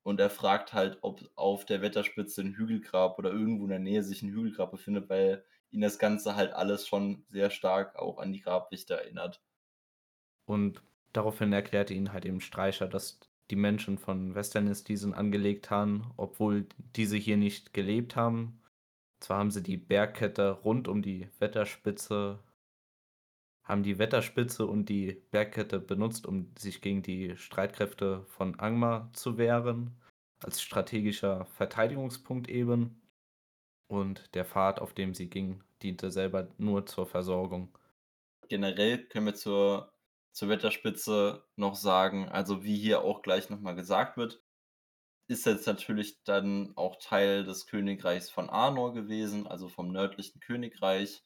und 0.04 0.20
er 0.20 0.30
fragt 0.30 0.72
halt, 0.74 0.98
ob 1.02 1.22
auf 1.36 1.64
der 1.66 1.82
Wetterspitze 1.82 2.42
'n 2.42 2.54
Hügelgrab 2.56 3.18
oder 3.18 3.32
irgendwo 3.32 3.64
in 3.64 3.70
der 3.70 3.78
Nähe 3.80 4.02
sich 4.04 4.22
'n 4.22 4.30
Hügelgrab 4.32 4.70
befindet, 4.72 5.08
weil 5.10 5.44
ihn 5.70 5.80
das 5.82 5.98
Ganze 5.98 6.36
halt 6.36 6.52
alles 6.54 6.86
schon 6.88 7.24
sehr 7.28 7.50
stark 7.50 7.96
auch 7.96 8.18
an 8.18 8.32
die 8.32 8.40
Grabwichte 8.42 8.94
erinnert. 8.96 9.40
Und 10.48 10.82
daraufhin 11.14 11.52
erklärte 11.52 11.94
ihnen 11.94 12.12
halt 12.12 12.26
eben 12.26 12.40
Streicher, 12.40 12.86
dass 12.86 13.18
die 13.50 13.56
Menschen 13.56 13.98
von 13.98 14.34
Westernesse 14.34 14.84
diesen 14.84 15.14
angelegt 15.14 15.70
haben, 15.70 16.12
obwohl 16.16 16.66
diese 16.96 17.16
hier 17.16 17.36
nicht 17.36 17.72
gelebt 17.72 18.16
haben. 18.16 18.60
Zwar 19.20 19.38
haben 19.38 19.50
sie 19.50 19.62
die 19.62 19.78
Bergkette 19.78 20.50
rund 20.50 20.88
um 20.88 21.00
die 21.00 21.28
Wetterspitze 21.38 22.38
haben 23.64 23.82
die 23.82 23.98
Wetterspitze 23.98 24.66
und 24.66 24.88
die 24.88 25.22
Bergkette 25.30 25.80
benutzt, 25.80 26.26
um 26.26 26.52
sich 26.58 26.82
gegen 26.82 27.02
die 27.02 27.36
Streitkräfte 27.36 28.24
von 28.28 28.58
Angmar 28.60 29.10
zu 29.14 29.38
wehren, 29.38 29.96
als 30.42 30.60
strategischer 30.60 31.46
Verteidigungspunkt 31.46 32.48
eben. 32.48 33.00
Und 33.88 34.34
der 34.34 34.44
Pfad, 34.44 34.80
auf 34.80 34.92
dem 34.92 35.14
sie 35.14 35.28
gingen, 35.30 35.64
diente 35.82 36.10
selber 36.10 36.48
nur 36.58 36.86
zur 36.86 37.06
Versorgung. 37.06 37.70
Generell 38.48 38.98
können 39.06 39.26
wir 39.26 39.34
zur 39.34 39.90
zur 40.34 40.50
Wetterspitze 40.50 41.44
noch 41.56 41.76
sagen 41.76 42.28
also, 42.30 42.64
wie 42.64 42.76
hier 42.78 43.02
auch 43.02 43.22
gleich 43.22 43.50
noch 43.50 43.60
mal 43.60 43.74
gesagt 43.76 44.18
wird, 44.18 44.42
ist 45.28 45.46
jetzt 45.46 45.66
natürlich 45.66 46.24
dann 46.24 46.72
auch 46.76 46.96
Teil 46.96 47.44
des 47.44 47.66
Königreichs 47.66 48.30
von 48.30 48.50
Arnor 48.50 48.94
gewesen, 48.94 49.46
also 49.46 49.68
vom 49.68 49.92
nördlichen 49.92 50.40
Königreich 50.40 51.24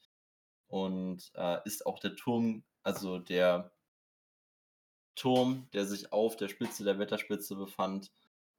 und, 0.67 1.31
äh, 1.35 1.59
ist 1.65 1.85
auch 1.87 1.99
der 1.99 2.15
Turm 2.17 2.65
also 2.83 3.19
der 3.19 3.73
Turm, 5.15 5.69
der 5.73 5.85
sich 5.85 6.11
auf 6.13 6.35
der 6.37 6.47
Spitze 6.47 6.83
der 6.83 6.97
Wetterspitze 6.99 7.55
befand, 7.55 8.11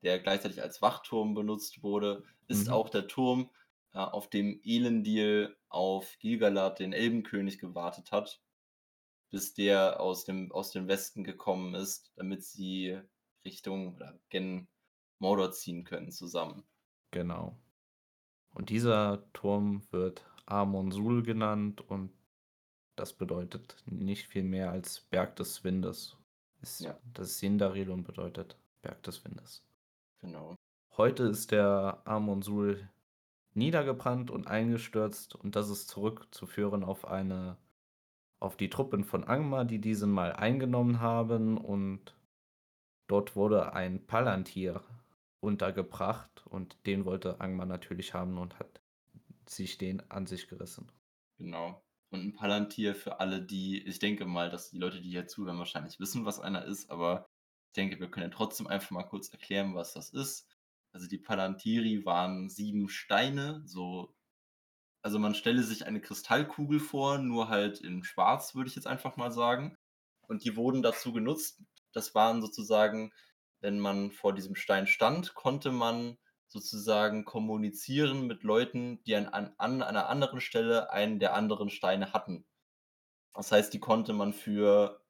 der 0.03 0.19
gleichzeitig 0.21 0.63
als 0.63 0.83
Wachturm 0.83 1.35
benutzt 1.35 1.83
wurde, 1.83 2.25
ist 2.49 2.69
Mhm. 2.69 2.71
auch 2.71 2.89
der 2.89 3.07
Turm, 3.09 3.51
äh, 3.93 3.99
auf 3.99 4.29
dem 4.31 4.61
Elendil 4.65 5.57
auf 5.69 6.19
Gil-galad, 6.19 6.79
den 6.79 6.93
Elbenkönig, 6.93 7.59
gewartet 7.59 8.13
hat, 8.13 8.41
bis 9.31 9.55
der 9.55 10.01
aus 10.01 10.25
dem 10.25 10.53
aus 10.53 10.71
dem 10.73 10.89
Westen 10.89 11.25
gekommen 11.25 11.75
ist, 11.75 12.13
damit 12.17 12.45
sie 12.45 13.01
Richtung 13.45 13.95
oder 13.95 14.19
gen 14.29 14.69
Mordor 15.19 15.53
ziehen 15.53 15.85
können 15.85 16.11
zusammen. 16.11 16.65
Genau. 17.11 17.59
Und 18.55 18.71
dieser 18.71 19.31
Turm 19.33 19.83
wird 19.91 20.25
Amon-Sul 20.47 21.23
genannt 21.23 21.81
und 21.81 22.13
das 22.97 23.13
bedeutet 23.13 23.77
nicht 23.87 24.27
viel 24.27 24.43
mehr 24.43 24.71
als 24.73 25.01
Berg 25.01 25.37
des 25.37 25.65
Windes. 25.65 26.17
Ist 26.61 26.81
Ja. 26.81 26.99
das 27.15 27.29
ist 27.31 27.39
Sindarin 27.39 27.91
und 27.91 28.05
bedeutet 28.05 28.59
Berg 28.83 29.03
des 29.05 29.25
Windes. 29.25 29.65
Genau. 30.19 30.57
Heute 30.97 31.25
ist 31.25 31.51
der 31.53 32.03
Amon-Sul 32.05 32.89
niedergebrannt 33.55 34.31
und 34.31 34.47
eingestürzt 34.47 35.35
und 35.35 35.57
das 35.57 35.71
ist 35.71 35.89
zurückzuführen 35.89 36.85
auf 36.85 37.07
eine 37.07 37.57
auf 38.41 38.57
die 38.57 38.71
Truppen 38.71 39.05
von 39.05 39.25
Angmar, 39.25 39.65
die 39.67 39.81
diesen 39.81 40.11
mal 40.13 40.33
eingenommen 40.33 41.01
haben 41.01 41.59
und 41.59 42.17
dort 43.09 43.37
wurde 43.37 43.75
ein 43.75 44.07
Palantir 44.07 44.85
untergebracht 45.41 46.47
und 46.47 46.87
den 46.87 47.05
wollte 47.07 47.41
Angmar 47.41 47.67
natürlich 47.67 48.15
haben 48.15 48.39
und 48.39 48.59
hat 48.59 48.83
sich 49.49 49.79
den 49.79 50.11
an 50.11 50.27
sich 50.27 50.49
gerissen. 50.49 50.93
Genau. 51.41 51.83
Und 52.11 52.21
'n 52.21 52.33
Palantir 52.35 52.95
für 52.95 53.19
alle, 53.21 53.41
die 53.43 53.83
ich 53.87 53.99
denke 53.99 54.27
mal, 54.27 54.51
dass 54.51 54.71
die 54.71 54.79
Leute, 54.79 55.01
die 55.01 55.09
hier 55.11 55.27
zuhören, 55.27 55.59
wahrscheinlich 55.59 55.99
wissen, 56.01 56.25
was 56.27 56.39
einer 56.41 56.65
ist, 56.65 56.91
aber 56.91 57.27
ich 57.69 57.73
denke, 57.77 57.99
wir 58.01 58.11
können 58.11 58.31
trotzdem 58.31 58.67
einfach 58.67 58.91
mal 58.91 59.05
kurz 59.05 59.29
erklären, 59.31 59.75
was 59.75 59.93
das 59.95 60.11
ist. 60.11 60.49
Also, 60.93 61.07
die 61.09 61.19
Palantiri 61.19 62.05
waren 62.05 62.49
7 62.51 62.89
Steine, 62.89 63.63
so 63.65 64.15
also, 65.03 65.19
man 65.19 65.35
stelle 65.35 65.63
sich 65.63 65.87
eine 65.87 66.01
Kristallkugel 66.01 66.81
vor, 66.81 67.19
nur 67.19 67.49
halt 67.49 67.81
in 67.81 68.05
schwarz, 68.05 68.55
würde 68.55 68.69
ich 68.69 68.77
jetzt 68.77 68.87
einfach 68.87 69.17
mal 69.17 69.31
sagen. 69.33 69.77
Und 70.29 70.45
die 70.45 70.57
wurden 70.57 70.83
dazu 70.83 71.13
genutzt 71.13 71.63
das 71.93 72.15
waren 72.15 72.41
sozusagen 72.41 73.13
wenn 73.61 73.79
man 73.79 74.11
vor 74.11 74.33
diesem 74.35 74.55
Stein 74.55 74.87
stand, 74.87 75.35
konnte 75.35 75.71
man 75.73 76.19
sozusagen 76.47 77.25
kommunizieren 77.25 78.27
mit 78.27 78.43
Leuten, 78.43 79.03
die 79.05 79.15
an 79.17 79.27
an 79.29 79.55
an 79.59 79.83
einer 79.83 80.09
anderen 80.09 80.41
Stelle 80.41 80.91
einen 80.91 81.19
der 81.19 81.35
anderen 81.35 81.69
Steine 81.71 82.13
hatten. 82.13 82.47
Das 83.35 83.53
heißt, 83.53 83.73
die 83.75 83.81
konnte 83.81 84.13
man 84.13 84.33
für 84.33 85.03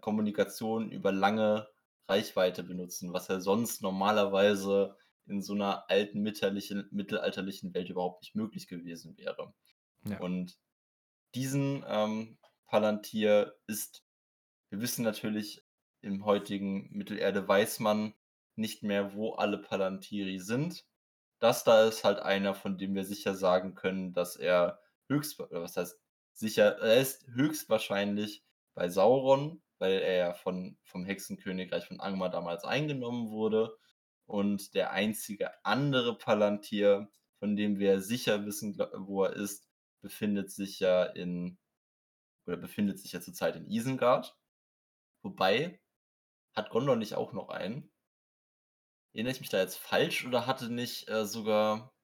Kommunikation 0.00 0.90
über 0.92 1.12
lange 1.12 1.68
Reichweite 2.08 2.62
benutzen, 2.64 3.12
was 3.12 3.28
ja 3.28 3.40
sonst 3.40 3.82
normalerweise 3.82 4.96
in 5.26 5.42
so 5.42 5.54
'ner 5.54 5.84
alten 5.90 6.20
mitterlichen 6.22 6.88
mittelalterlichen 6.92 7.74
Welt 7.74 7.90
überhaupt 7.90 8.22
nicht 8.22 8.34
möglich 8.36 8.68
gewesen 8.68 9.16
wäre. 9.18 9.54
Ja. 10.04 10.18
Und 10.18 10.58
diesen, 11.34 11.84
ähm, 11.88 12.38
Palantir 12.66 13.56
ist 13.68 14.04
wir 14.70 14.80
wissen 14.82 15.04
natürlich, 15.04 15.64
im 16.02 16.24
heutigen 16.26 16.90
Mittelerde 16.92 17.46
weiß 17.48 17.80
man 17.80 18.14
nicht 18.56 18.82
mehr, 18.84 19.14
wo 19.14 19.32
alle 19.34 19.58
Palantiri 19.58 20.38
sind. 20.40 20.86
Das 21.40 21.64
da 21.64 21.86
ist 21.88 22.04
halt 22.04 22.20
einer, 22.20 22.54
von 22.54 22.78
dem 22.78 22.94
wir 22.96 23.04
sicher 23.04 23.34
sagen 23.36 23.74
können, 23.76 24.12
dass 24.14 24.36
er 24.36 24.80
höchst 25.08 25.38
was 25.40 25.76
heißt 25.78 26.00
sicher 26.34 26.78
er 26.80 27.00
ist 27.02 27.26
höchstwahrscheinlich 27.28 28.44
bei 28.74 28.88
Sauron, 28.90 29.62
weil 29.78 29.94
er 30.00 30.14
ja 30.16 30.34
von 30.34 30.78
vom 30.84 31.04
Hexenkönigreich 31.06 31.86
von 31.86 32.00
Angmar 32.00 32.30
damals 32.30 32.64
eingenommen 32.64 33.30
wurde. 33.30 33.76
Und 34.26 34.74
der 34.74 34.92
einzige 34.92 35.64
andere 35.64 36.16
Palantir, 36.16 37.10
von 37.38 37.56
dem 37.56 37.78
wir 37.78 38.00
sicher 38.00 38.46
wissen, 38.46 38.78
wo 38.96 39.24
er 39.24 39.34
ist, 39.34 39.68
befindet 40.00 40.50
sich 40.50 40.80
ja 40.80 41.04
in 41.04 41.58
oder 42.46 42.56
befindet 42.56 42.98
sich 42.98 43.12
ja 43.12 43.20
zurzeit 43.20 43.56
in 43.56 43.66
Isengard. 43.66 44.36
Wobei, 45.22 45.80
hat 46.54 46.70
Gondor 46.70 46.96
nicht 46.96 47.14
auch 47.14 47.32
noch 47.32 47.48
einen? 47.48 47.90
Erinnere 49.14 49.32
ich 49.32 49.40
mich 49.40 49.48
da 49.48 49.58
jetzt 49.58 49.78
falsch 49.78 50.26
oder 50.26 50.46
hatte 50.46 50.72
nicht 50.72 51.08
äh, 51.08 51.24
sogar 51.24 51.94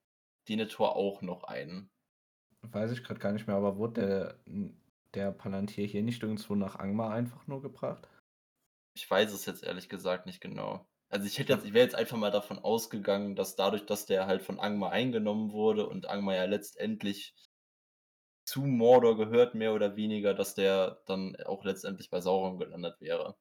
Denethor 0.49 0.97
auch 0.97 1.23
noch 1.23 1.45
einen? 1.45 1.91
Weiß 2.63 2.91
ich 2.91 3.03
gerade 3.05 3.21
gar 3.21 3.33
nicht 3.33 3.47
mehr, 3.47 3.57
aber 3.57 3.77
wurde 3.77 4.41
der, 4.47 4.75
der 5.15 5.33
Palantir 5.33 5.87
hier 5.87 6.03
nicht 6.03 6.23
irgendwo 6.23 6.55
nach 6.55 6.77
Angmar 6.77 7.13
einfach 7.13 7.47
nur 7.47 7.63
gebracht? 7.63 8.09
Ich 8.95 9.11
weiß 9.11 9.33
es 9.33 9.47
jetzt 9.47 9.63
ehrlich 9.63 9.89
gesagt 9.89 10.27
nicht 10.27 10.41
genau. 10.41 10.87
Also 11.11 11.27
ich 11.27 11.39
hätte 11.39 11.53
jetzt, 11.53 11.65
ich 11.67 11.73
wäre 11.73 11.85
jetzt 11.85 11.97
einfach 11.97 12.17
mal 12.17 12.31
davon 12.31 12.61
ausgegangen, 12.61 13.35
dass 13.35 13.57
dadurch, 13.57 13.85
dass 13.85 14.07
der 14.07 14.27
halt 14.27 14.43
von 14.43 14.61
Angmar 14.61 14.93
eingenommen 14.93 15.53
wurde 15.53 15.89
und 15.89 16.09
Angmar 16.09 16.37
ja 16.37 16.45
letztendlich 16.45 17.35
zu 18.45 18.63
Mordor 18.63 19.17
gehört, 19.17 19.55
mehr 19.55 19.75
oder 19.75 19.97
weniger, 19.97 20.35
dass 20.35 20.55
der 20.55 21.03
dann 21.07 21.37
auch 21.47 21.65
letztendlich 21.65 22.11
bei 22.11 22.21
Sauron 22.21 22.59
gelandet 22.59 23.01
wäre. 23.01 23.37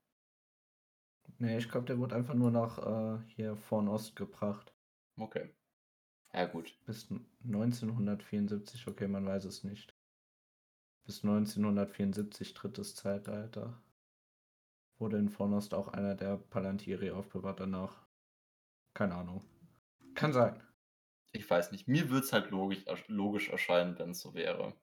Nee, 1.37 1.57
ich 1.57 1.69
glaube, 1.69 1.85
der 1.85 1.99
wurde 1.99 2.15
einfach 2.15 2.33
nur 2.33 2.51
nach 2.51 2.79
äh, 2.79 3.23
hier 3.35 3.57
Ost 3.71 4.15
gebracht. 4.15 4.73
Okay. 5.17 5.49
Ja, 6.33 6.45
gut. 6.45 6.75
Bis 6.85 7.09
1974, 7.43 8.87
okay, 8.87 9.07
man 9.07 9.25
weiß 9.25 9.45
es 9.45 9.63
nicht. 9.63 9.95
Bis 11.05 11.23
1974, 11.23 12.53
drittes 12.53 12.95
Zeitalter, 12.95 13.81
wurde 14.99 15.17
in 15.17 15.33
Ost 15.37 15.73
auch 15.73 15.87
einer 15.87 16.15
der 16.15 16.37
Palantiri 16.37 17.11
aufbewahrt 17.11 17.59
danach. 17.59 18.05
Keine 18.93 19.15
Ahnung. 19.15 19.43
Kann 20.15 20.33
sein. 20.33 20.61
Ich 21.31 21.49
weiß 21.49 21.71
nicht. 21.71 21.87
Mir 21.87 22.09
würde 22.09 22.25
es 22.25 22.33
halt 22.33 22.49
logisch, 22.51 22.85
logisch 23.07 23.49
erscheinen, 23.49 23.97
wenn 23.99 24.11
es 24.11 24.19
so 24.19 24.33
wäre. 24.33 24.73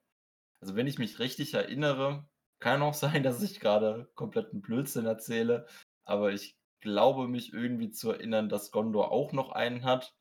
Also 0.61 0.75
wenn 0.75 0.87
ich 0.87 0.97
mich 0.97 1.19
richtig 1.19 1.53
erinnere, 1.53 2.27
kann 2.59 2.81
auch 2.81 2.93
sein, 2.93 3.23
dass 3.23 3.41
ich 3.41 3.59
gerade 3.59 4.09
kompletten 4.15 4.61
Blödsinn 4.61 5.05
erzähle, 5.05 5.67
aber 6.05 6.31
ich 6.31 6.57
glaube 6.79 7.27
mich 7.27 7.53
irgendwie 7.53 7.91
zu 7.91 8.11
erinnern, 8.11 8.49
dass 8.49 8.71
Gondor 8.71 9.11
auch 9.11 9.33
noch 9.33 9.51
einen 9.51 9.83
hat, 9.83 10.15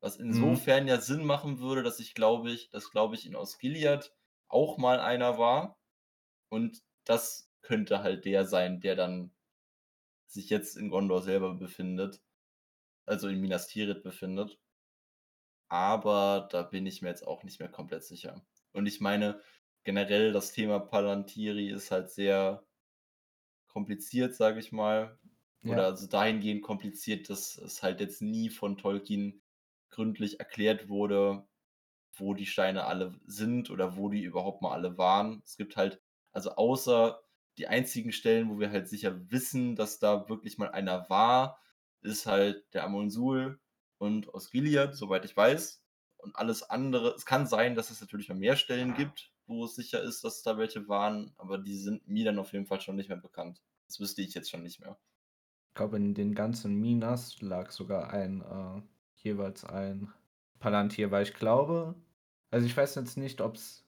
was 0.00 0.18
mhm. 0.18 0.26
insofern 0.26 0.84
mhm. 0.84 0.88
ja 0.88 1.00
Sinn 1.00 1.24
machen 1.24 1.60
würde, 1.60 1.82
dass 1.82 2.00
ich 2.00 2.14
glaube 2.14 2.50
ich, 2.50 2.70
dass 2.70 2.90
glaube 2.90 3.14
ich 3.14 3.26
in 3.26 3.36
Osgiliath 3.36 4.12
auch 4.48 4.78
mal 4.78 5.00
einer 5.00 5.38
war 5.38 5.78
und 6.50 6.82
das 7.04 7.48
könnte 7.62 8.02
halt 8.02 8.24
der 8.24 8.44
sein, 8.44 8.80
der 8.80 8.96
dann 8.96 9.32
sich 10.30 10.48
jetzt 10.48 10.76
in 10.76 10.90
Gondor 10.90 11.22
selber 11.22 11.54
befindet, 11.54 12.22
also 13.06 13.28
in 13.28 13.40
Minas 13.40 13.66
Tirith 13.68 14.02
befindet. 14.02 14.58
Aber 15.68 16.48
da 16.50 16.62
bin 16.62 16.86
ich 16.86 17.02
mir 17.02 17.08
jetzt 17.08 17.26
auch 17.26 17.44
nicht 17.44 17.60
mehr 17.60 17.68
komplett 17.68 18.04
sicher. 18.04 18.44
Und 18.72 18.86
ich 18.86 19.00
meine, 19.00 19.40
generell 19.84 20.32
das 20.32 20.52
Thema 20.52 20.78
Palantiri 20.80 21.68
ist 21.70 21.90
halt 21.90 22.10
sehr 22.10 22.64
kompliziert, 23.68 24.34
sage 24.34 24.60
ich 24.60 24.72
mal. 24.72 25.18
Ja. 25.62 25.74
Oder 25.74 25.86
also 25.86 26.06
dahingehend 26.06 26.62
kompliziert, 26.62 27.28
dass 27.28 27.56
es 27.56 27.82
halt 27.82 28.00
jetzt 28.00 28.22
nie 28.22 28.50
von 28.50 28.78
Tolkien 28.78 29.42
gründlich 29.90 30.40
erklärt 30.40 30.88
wurde, 30.88 31.46
wo 32.14 32.34
die 32.34 32.46
Steine 32.46 32.84
alle 32.84 33.14
sind 33.26 33.70
oder 33.70 33.96
wo 33.96 34.08
die 34.08 34.22
überhaupt 34.22 34.62
mal 34.62 34.72
alle 34.72 34.96
waren. 34.98 35.42
Es 35.44 35.56
gibt 35.56 35.76
halt, 35.76 36.00
also 36.32 36.52
außer 36.52 37.22
die 37.58 37.68
einzigen 37.68 38.12
Stellen, 38.12 38.48
wo 38.50 38.58
wir 38.58 38.70
halt 38.70 38.88
sicher 38.88 39.30
wissen, 39.30 39.76
dass 39.76 39.98
da 39.98 40.28
wirklich 40.28 40.58
mal 40.58 40.70
einer 40.70 41.08
war, 41.10 41.60
ist 42.02 42.26
halt 42.26 42.64
der 42.74 42.84
Amonsul 42.84 43.60
und 43.98 44.32
Osgiliath, 44.32 44.96
soweit 44.96 45.24
ich 45.24 45.36
weiß. 45.36 45.84
Und 46.18 46.36
alles 46.36 46.62
andere, 46.62 47.14
es 47.14 47.26
kann 47.26 47.46
sein, 47.46 47.74
dass 47.74 47.90
es 47.90 48.00
natürlich 48.00 48.28
noch 48.28 48.36
mehr 48.36 48.56
Stellen 48.56 48.94
gibt, 48.94 49.32
wo 49.46 49.64
es 49.64 49.74
sicher 49.74 50.02
ist, 50.02 50.22
dass 50.22 50.42
da 50.42 50.56
welche 50.58 50.88
waren, 50.88 51.32
aber 51.36 51.58
die 51.58 51.76
sind 51.76 52.06
mir 52.06 52.24
dann 52.24 52.38
auf 52.38 52.52
jeden 52.52 52.66
Fall 52.66 52.80
schon 52.80 52.96
nicht 52.96 53.08
mehr 53.08 53.18
bekannt. 53.18 53.62
Das 53.86 54.00
wüsste 54.00 54.22
ich 54.22 54.34
jetzt 54.34 54.50
schon 54.50 54.62
nicht 54.62 54.80
mehr. 54.80 54.98
Ich 55.68 55.74
glaube, 55.74 55.96
in 55.96 56.14
den 56.14 56.34
ganzen 56.34 56.74
Minas 56.76 57.40
lag 57.40 57.70
sogar 57.70 58.10
ein, 58.10 58.42
äh, 58.42 58.82
jeweils 59.16 59.64
ein 59.64 60.12
Palantir, 60.58 61.10
weil 61.10 61.22
ich 61.24 61.34
glaube, 61.34 61.94
also 62.50 62.66
ich 62.66 62.76
weiß 62.76 62.94
jetzt 62.96 63.16
nicht, 63.16 63.40
ob 63.40 63.56
es, 63.56 63.84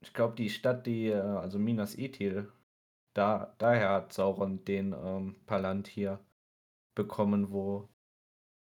ich 0.00 0.12
glaube, 0.12 0.34
die 0.36 0.50
Stadt, 0.50 0.86
die, 0.86 1.06
äh, 1.06 1.20
also 1.20 1.58
Minas 1.58 1.96
Ethil, 1.96 2.52
da, 3.14 3.54
daher 3.58 3.90
hat 3.90 4.12
Sauron 4.12 4.64
den 4.64 4.92
ähm, 4.92 5.36
Palantir 5.46 6.24
bekommen, 6.94 7.52
wo 7.52 7.88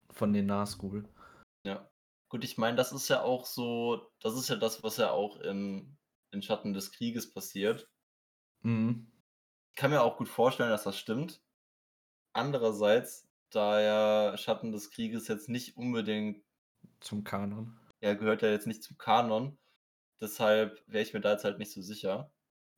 von 0.10 0.34
den 0.34 0.48
Nazgul. 0.48 1.08
Ja. 1.64 1.90
Gut, 2.30 2.44
ich 2.44 2.58
meine, 2.58 2.78
das 2.78 2.92
ist 2.92 3.10
ja 3.10 3.22
auch 3.22 3.46
so, 3.46 4.12
das 4.20 4.36
ist 4.36 4.50
ja 4.50 4.56
das, 4.56 4.84
was 4.84 4.98
ja 4.98 5.12
auch 5.12 5.38
im 5.38 5.98
in 6.32 6.42
Schatten 6.42 6.74
des 6.74 6.92
Krieges 6.92 7.32
passiert. 7.32 7.90
Mhm. 8.62 9.12
Ich 9.72 9.76
kann 9.76 9.92
mir 9.92 10.02
auch 10.02 10.18
gut 10.18 10.30
vorstellen, 10.30 10.70
dass 10.70 10.84
das 10.84 10.98
stimmt. 10.98 11.42
Andererseits, 12.34 13.28
da 13.50 13.82
ja 13.82 14.38
Schatten 14.38 14.72
des 14.72 14.92
Krieges 14.92 15.28
jetzt 15.28 15.50
nicht 15.50 15.78
unbedingt 15.78 16.44
zum 17.02 17.24
Kanon. 17.24 17.78
Er 18.00 18.16
gehört 18.16 18.42
ja 18.42 18.50
jetzt 18.50 18.68
nicht 18.68 18.84
zum 18.84 18.98
Kanon. 18.98 19.58
Deshalb 20.22 20.82
wäre 20.88 21.04
ich 21.04 21.14
mir 21.14 21.22
da 21.22 21.34
jetzt 21.34 21.44
halt 21.44 21.60
nicht 21.60 21.72
so 21.72 21.82
sicher. 21.82 22.32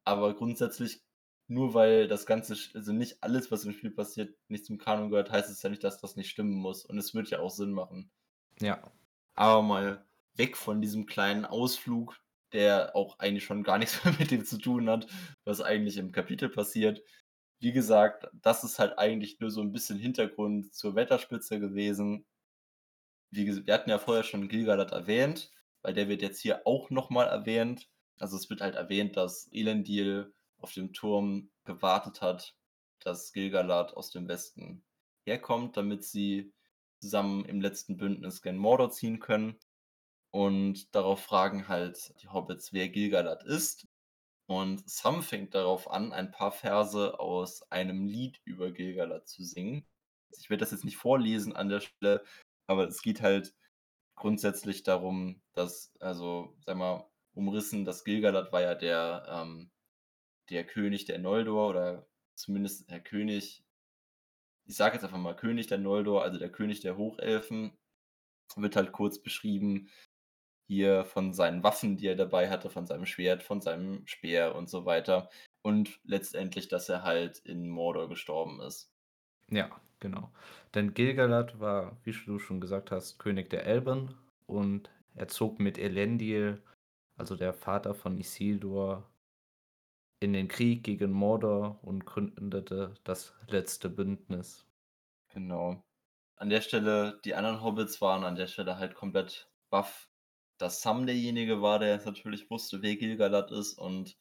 Aber 0.06 0.34
grundsätzlich, 0.34 1.04
nur 1.54 1.74
weil 1.74 2.08
das 2.08 2.26
Ganze, 2.26 2.56
also 2.74 2.92
nicht 2.92 3.24
alles, 3.24 3.52
was 3.52 3.66
im 3.66 3.74
Spiel 3.74 3.92
passiert, 3.92 4.36
nicht 4.48 4.66
zum 4.66 4.78
Kanon 4.78 5.10
gehört, 5.10 5.32
heißt 5.32 5.50
es 5.50 5.62
ja 5.62 5.70
nicht, 5.70 5.84
dass 5.84 6.00
das 6.00 6.16
nicht 6.16 6.30
stimmen 6.30 6.54
muss. 6.54 6.86
Und 6.86 6.98
es 6.98 7.14
wird 7.14 7.30
ja 7.30 7.40
auch 7.40 7.52
Sinn 7.52 7.72
machen. 7.72 8.12
Ja. 8.60 8.92
Aber 9.36 9.62
mal 9.62 10.06
weg 10.36 10.58
von 10.58 10.82
diesem 10.82 11.06
kleinen 11.06 11.46
Ausflug 11.46 12.20
der 12.54 12.96
auch 12.96 13.20
eigentlich 13.20 13.44
schon 13.44 13.64
gar 13.64 13.78
nichts 13.78 14.04
mehr 14.06 14.14
mit 14.18 14.32
dem 14.32 14.46
zu 14.46 14.58
tun 14.58 14.90
hat, 14.90 15.08
was 15.44 15.62
eigentlich 15.62 15.98
im 15.98 16.12
Kapitel 16.12 16.50
passiert. 16.50 17.04
Wie 17.60 17.72
gesagt, 17.72 18.28
das 18.34 18.64
ist 18.64 18.80
halt 18.80 18.98
eigentlich 19.00 19.40
nur 19.40 19.50
so 19.50 19.62
ein 19.62 19.72
bisschen 19.72 19.98
Hintergrund 19.98 20.74
zur 20.74 20.96
Wetterspitze 20.96 21.60
gewesen. 21.60 22.26
Wie 23.32 23.46
gesagt, 23.46 23.68
wir 23.68 23.74
hatten 23.74 23.90
ja 23.90 24.00
vorher 24.00 24.24
schon 24.24 24.48
Gilgalad 24.48 24.92
erwähnt, 24.92 25.52
weil 25.82 25.94
der 25.94 26.08
wird 26.08 26.22
jetzt 26.22 26.40
hier 26.40 26.68
auch 26.68 26.90
nochmal 26.90 27.28
erwähnt. 27.28 27.90
Also 28.20 28.38
es 28.38 28.50
wird 28.50 28.62
halt 28.62 28.76
erwähnt, 28.76 29.18
dass 29.18 29.50
Elendil 29.52 30.34
auf 30.64 30.74
dem 30.74 30.94
Turm 30.94 31.52
gewartet 31.66 32.22
hat, 32.22 32.56
dass 33.00 33.34
Gilgalad 33.34 33.94
aus 33.96 34.12
dem 34.12 34.28
Westen 34.28 34.84
herkommt, 35.26 35.78
damit 35.78 36.04
sie 36.04 36.54
zusammen 37.02 37.46
im 37.46 37.62
letzten 37.62 37.98
Bündnis 37.98 38.42
gen 38.42 38.58
Mordor 38.58 38.90
ziehen 38.90 39.20
können. 39.20 39.60
Und 40.32 40.96
darauf 40.96 41.22
fragen 41.22 41.68
halt 41.68 42.14
die 42.22 42.30
Hobbits, 42.30 42.74
wer 42.74 42.90
Gilgalad 42.90 43.44
ist. 43.44 43.88
Und 44.48 44.90
Sam 44.90 45.22
fängt 45.22 45.54
darauf 45.54 45.90
an, 45.90 46.12
ein 46.12 46.32
paar 46.32 46.52
Verse 46.52 47.20
aus 47.20 47.62
einem 47.72 48.06
Lied 48.06 48.42
über 48.46 48.72
Gilgalad 48.72 49.28
zu 49.28 49.44
singen. 49.44 49.86
Ich 50.38 50.50
werde 50.50 50.62
das 50.62 50.72
jetzt 50.72 50.86
nicht 50.86 50.98
vorlesen 50.98 51.56
an 51.56 51.70
der 51.70 51.82
Stelle, 51.82 52.24
aber 52.68 52.88
es 52.88 53.02
geht 53.02 53.22
halt 53.22 53.54
grundsätzlich 54.16 54.84
darum, 54.84 55.42
dass, 55.54 55.94
also, 56.00 56.56
sag 56.66 56.78
mal, 56.78 57.10
umrissen, 57.34 57.86
dass 57.86 58.04
Gilgalad 58.04 58.52
war 58.52 58.62
ja 58.62 58.76
der, 58.76 59.26
ähm, 59.30 59.72
der 60.50 60.66
König 60.66 61.06
der 61.06 61.20
Noldor 61.20 61.70
oder 61.70 62.08
zumindest 62.36 62.90
der 62.90 63.00
König, 63.00 63.64
ich 64.66 64.76
sage 64.76 64.96
jetzt 64.96 65.04
einfach 65.04 65.18
mal 65.18 65.36
König 65.36 65.68
der 65.68 65.78
Noldor, 65.78 66.24
also 66.24 66.40
der 66.40 66.52
König 66.52 66.82
der 66.82 66.98
Hochelfen, 66.98 67.78
wird 68.56 68.76
halt 68.76 68.92
kurz 68.92 69.22
beschrieben, 69.22 69.90
hier 70.68 71.06
von 71.06 71.34
seinen 71.34 71.64
Waffen, 71.64 71.98
die 71.98 72.08
er 72.08 72.16
dabei 72.16 72.50
hatte, 72.50 72.70
von 72.70 72.88
seinem 72.88 73.06
Schwert, 73.06 73.44
von 73.44 73.62
seinem 73.62 74.06
Speer 74.08 74.56
und 74.56 74.70
so 74.70 74.86
weiter. 74.86 75.30
Und 75.62 76.00
letztendlich, 76.04 76.68
dass 76.68 76.90
er 76.90 77.04
halt 77.04 77.40
in 77.40 77.70
Mordor 77.70 78.10
gestorben 78.10 78.62
ist. 78.62 78.92
Ja, 79.50 79.70
genau. 80.00 80.32
Denn 80.74 80.94
Gilgalad 80.94 81.60
war, 81.60 81.98
wie 82.04 82.12
du 82.12 82.40
schon 82.40 82.62
gesagt 82.62 82.92
hast, 82.92 83.20
König 83.20 83.50
der 83.50 83.66
Elben 83.66 84.16
und 84.48 84.90
er 85.16 85.28
zog 85.28 85.60
mit 85.60 85.78
Elendil, 85.78 86.62
also 87.18 87.36
der 87.36 87.54
Vater 87.54 87.94
von 87.94 88.18
Isildur, 88.18 89.08
in 90.24 90.34
den 90.34 90.48
Krieg 90.48 90.84
gegen 90.84 91.12
Mordor 91.12 91.80
und 91.84 92.06
gründete 92.06 92.94
das 93.04 93.34
letzte 93.48 93.90
Bündnis. 93.90 94.66
Genau. 95.30 95.84
An 96.36 96.50
der 96.50 96.62
Stelle, 96.62 97.20
die 97.26 97.36
anderen 97.36 97.62
Hobbits 97.62 98.02
waren 98.02 98.24
an 98.24 98.36
der 98.36 98.48
Stelle 98.48 98.78
halt 98.78 98.96
komplett 98.96 99.50
baff 99.70 100.10
dass 100.64 100.82
Sam 100.82 101.06
derjenige 101.06 101.62
war, 101.62 101.80
der 101.80 101.90
jetzt 101.90 102.06
natürlich 102.06 102.50
wusste, 102.50 102.82
wer 102.82 102.96
Gilgalad 102.96 103.52
ist. 103.52 103.78
Und 103.78 104.18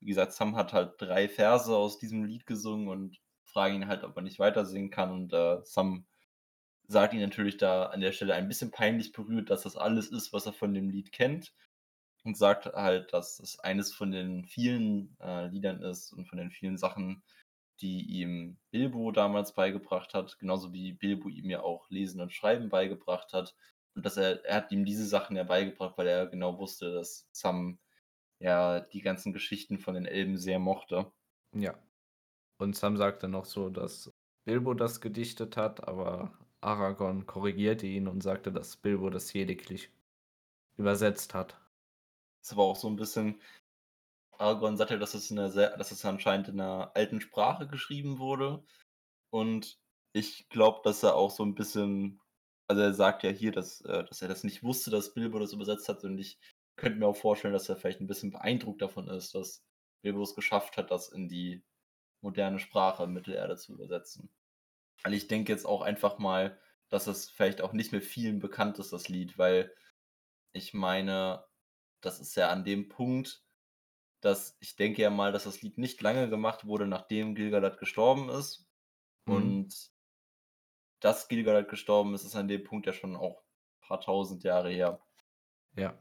wie 0.00 0.06
gesagt, 0.06 0.32
Sam 0.32 0.56
hat 0.56 0.72
halt 0.72 0.94
drei 0.98 1.28
Verse 1.28 1.74
aus 1.74 1.98
diesem 1.98 2.24
Lied 2.24 2.46
gesungen 2.46 2.88
und 2.88 3.18
fragen 3.44 3.76
ihn 3.76 3.88
halt, 3.88 4.04
ob 4.04 4.16
er 4.16 4.22
nicht 4.22 4.38
weiter 4.38 4.66
singen 4.66 4.90
kann. 4.90 5.10
Und 5.10 5.32
äh, 5.32 5.58
Sam 5.64 6.06
sagt 6.88 7.14
ihn 7.14 7.20
natürlich 7.20 7.56
da 7.56 7.86
an 7.86 8.00
der 8.00 8.12
Stelle 8.12 8.34
ein 8.34 8.48
bisschen 8.48 8.70
peinlich 8.70 9.12
berührt, 9.12 9.50
dass 9.50 9.62
das 9.62 9.76
alles 9.76 10.08
ist, 10.08 10.32
was 10.32 10.46
er 10.46 10.52
von 10.52 10.74
dem 10.74 10.90
Lied 10.90 11.12
kennt. 11.12 11.54
Und 12.24 12.36
sagt 12.36 12.66
halt, 12.66 13.12
dass 13.12 13.40
es 13.40 13.58
eines 13.60 13.92
von 13.94 14.10
den 14.10 14.44
vielen 14.44 15.16
äh, 15.20 15.46
Liedern 15.48 15.82
ist 15.82 16.12
und 16.12 16.26
von 16.26 16.38
den 16.38 16.50
vielen 16.50 16.76
Sachen, 16.76 17.22
die 17.80 18.02
ihm 18.02 18.58
Bilbo 18.70 19.12
damals 19.12 19.54
beigebracht 19.54 20.14
hat, 20.14 20.38
genauso 20.38 20.72
wie 20.72 20.92
Bilbo 20.92 21.28
ihm 21.28 21.50
ja 21.50 21.62
auch 21.62 21.88
Lesen 21.90 22.20
und 22.20 22.32
Schreiben 22.32 22.68
beigebracht 22.68 23.32
hat. 23.32 23.54
Und 23.94 24.04
dass 24.04 24.16
er, 24.16 24.44
er 24.44 24.56
hat 24.56 24.72
ihm 24.72 24.84
diese 24.84 25.06
Sachen 25.06 25.36
ja 25.36 25.44
beigebracht, 25.44 25.96
weil 25.96 26.06
er 26.06 26.26
genau 26.26 26.58
wusste, 26.58 26.92
dass 26.92 27.28
Sam 27.32 27.78
ja 28.40 28.80
die 28.80 29.00
ganzen 29.00 29.32
Geschichten 29.32 29.78
von 29.78 29.94
den 29.94 30.06
Elben 30.06 30.36
sehr 30.38 30.58
mochte. 30.58 31.10
Ja. 31.52 31.78
Und 32.58 32.76
Sam 32.76 32.96
sagte 32.96 33.28
noch 33.28 33.44
so, 33.44 33.70
dass 33.70 34.12
Bilbo 34.44 34.74
das 34.74 35.00
gedichtet 35.00 35.56
hat, 35.56 35.86
aber 35.86 36.32
Aragorn 36.60 37.26
korrigierte 37.26 37.86
ihn 37.86 38.08
und 38.08 38.22
sagte, 38.22 38.50
dass 38.52 38.76
Bilbo 38.76 39.10
das 39.10 39.32
lediglich 39.34 39.92
übersetzt 40.76 41.34
hat. 41.34 41.60
Das 42.48 42.56
war 42.56 42.64
auch 42.64 42.76
so 42.76 42.88
ein 42.88 42.96
bisschen. 42.96 43.42
Aragorn 44.38 44.78
sagt 44.78 44.90
ja, 44.90 44.96
dass 44.96 45.14
es, 45.14 45.30
in 45.30 45.38
einer 45.38 45.50
sehr, 45.50 45.76
dass 45.76 45.90
es 45.92 46.04
anscheinend 46.04 46.48
in 46.48 46.60
einer 46.60 46.92
alten 46.96 47.20
Sprache 47.20 47.66
geschrieben 47.66 48.18
wurde. 48.18 48.64
Und 49.30 49.78
ich 50.14 50.48
glaube, 50.48 50.80
dass 50.84 51.02
er 51.02 51.14
auch 51.14 51.30
so 51.30 51.44
ein 51.44 51.54
bisschen. 51.54 52.20
Also, 52.68 52.82
er 52.82 52.94
sagt 52.94 53.22
ja 53.22 53.30
hier, 53.30 53.52
dass, 53.52 53.82
äh, 53.82 54.04
dass 54.04 54.22
er 54.22 54.28
das 54.28 54.44
nicht 54.44 54.62
wusste, 54.62 54.90
dass 54.90 55.12
Bilbo 55.14 55.38
das 55.38 55.52
übersetzt 55.52 55.88
hat. 55.90 56.04
Und 56.04 56.18
ich 56.18 56.38
könnte 56.76 56.98
mir 56.98 57.06
auch 57.06 57.16
vorstellen, 57.16 57.52
dass 57.52 57.68
er 57.68 57.76
vielleicht 57.76 58.00
ein 58.00 58.06
bisschen 58.06 58.30
beeindruckt 58.30 58.80
davon 58.82 59.08
ist, 59.08 59.34
dass 59.34 59.62
Bilbo 60.02 60.22
es 60.22 60.34
geschafft 60.34 60.76
hat, 60.78 60.90
das 60.90 61.08
in 61.10 61.28
die 61.28 61.62
moderne 62.22 62.58
Sprache 62.58 63.06
Mittelerde 63.06 63.56
zu 63.56 63.74
übersetzen. 63.74 64.30
Weil 65.04 65.14
ich 65.14 65.28
denke 65.28 65.52
jetzt 65.52 65.66
auch 65.66 65.82
einfach 65.82 66.18
mal, 66.18 66.58
dass 66.88 67.06
es 67.08 67.28
vielleicht 67.28 67.60
auch 67.60 67.72
nicht 67.74 67.92
mehr 67.92 68.02
vielen 68.02 68.38
bekannt 68.38 68.78
ist, 68.78 68.92
das 68.92 69.08
Lied, 69.08 69.36
weil 69.38 69.74
ich 70.52 70.74
meine, 70.74 71.47
das 72.00 72.20
ist 72.20 72.34
ja 72.36 72.50
an 72.50 72.64
dem 72.64 72.88
Punkt, 72.88 73.42
dass 74.20 74.56
ich 74.60 74.76
denke 74.76 75.02
ja 75.02 75.10
mal, 75.10 75.32
dass 75.32 75.44
das 75.44 75.62
Lied 75.62 75.78
nicht 75.78 76.00
lange 76.02 76.28
gemacht 76.28 76.66
wurde, 76.66 76.86
nachdem 76.86 77.34
Gilgalad 77.34 77.78
gestorben 77.78 78.28
ist. 78.28 78.66
Mhm. 79.26 79.34
Und 79.34 79.90
dass 81.00 81.28
Gilgalad 81.28 81.68
gestorben 81.68 82.14
ist, 82.14 82.24
ist 82.24 82.36
an 82.36 82.48
dem 82.48 82.64
Punkt 82.64 82.86
ja 82.86 82.92
schon 82.92 83.16
auch 83.16 83.42
ein 83.42 83.86
paar 83.88 84.00
tausend 84.00 84.42
Jahre 84.42 84.70
her. 84.70 85.00
Ja. 85.76 85.96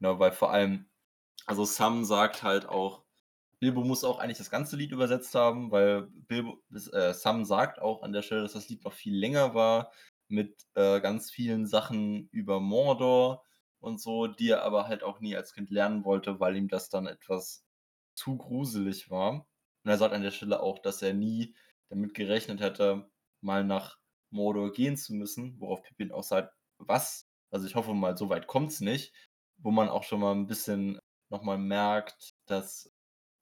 Genau, 0.00 0.18
weil 0.18 0.32
vor 0.32 0.50
allem, 0.50 0.86
also 1.46 1.64
Sam 1.64 2.04
sagt 2.04 2.42
halt 2.42 2.66
auch, 2.66 3.04
Bilbo 3.60 3.84
muss 3.84 4.04
auch 4.04 4.18
eigentlich 4.18 4.38
das 4.38 4.50
ganze 4.50 4.76
Lied 4.76 4.90
übersetzt 4.90 5.34
haben, 5.34 5.70
weil 5.70 6.02
Bilbo, 6.02 6.60
äh, 6.92 7.14
Sam 7.14 7.44
sagt 7.44 7.80
auch 7.80 8.02
an 8.02 8.12
der 8.12 8.22
Stelle, 8.22 8.42
dass 8.42 8.52
das 8.52 8.68
Lied 8.68 8.84
noch 8.84 8.92
viel 8.92 9.16
länger 9.16 9.54
war, 9.54 9.92
mit 10.28 10.66
äh, 10.74 11.00
ganz 11.00 11.30
vielen 11.30 11.66
Sachen 11.66 12.28
über 12.30 12.60
Mordor 12.60 13.44
und 13.84 14.00
so, 14.00 14.26
die 14.26 14.50
er 14.50 14.62
aber 14.62 14.88
halt 14.88 15.02
auch 15.02 15.20
nie 15.20 15.36
als 15.36 15.54
Kind 15.54 15.70
lernen 15.70 16.04
wollte, 16.04 16.40
weil 16.40 16.56
ihm 16.56 16.68
das 16.68 16.88
dann 16.88 17.06
etwas 17.06 17.64
zu 18.14 18.36
gruselig 18.36 19.10
war. 19.10 19.46
Und 19.84 19.90
er 19.90 19.98
sagt 19.98 20.14
an 20.14 20.22
der 20.22 20.30
Stelle 20.30 20.60
auch, 20.60 20.78
dass 20.80 21.02
er 21.02 21.14
nie 21.14 21.54
damit 21.90 22.14
gerechnet 22.14 22.60
hätte, 22.60 23.10
mal 23.40 23.64
nach 23.64 23.98
Mordor 24.30 24.72
gehen 24.72 24.96
zu 24.96 25.14
müssen, 25.14 25.60
worauf 25.60 25.82
Pippin 25.82 26.12
auch 26.12 26.22
sagt, 26.22 26.52
was? 26.78 27.28
Also 27.50 27.66
ich 27.66 27.74
hoffe 27.76 27.94
mal, 27.94 28.16
so 28.16 28.28
weit 28.30 28.46
kommt 28.46 28.70
es 28.70 28.80
nicht, 28.80 29.14
wo 29.58 29.70
man 29.70 29.88
auch 29.88 30.02
schon 30.02 30.20
mal 30.20 30.34
ein 30.34 30.46
bisschen 30.46 30.98
nochmal 31.30 31.58
merkt, 31.58 32.34
dass 32.46 32.90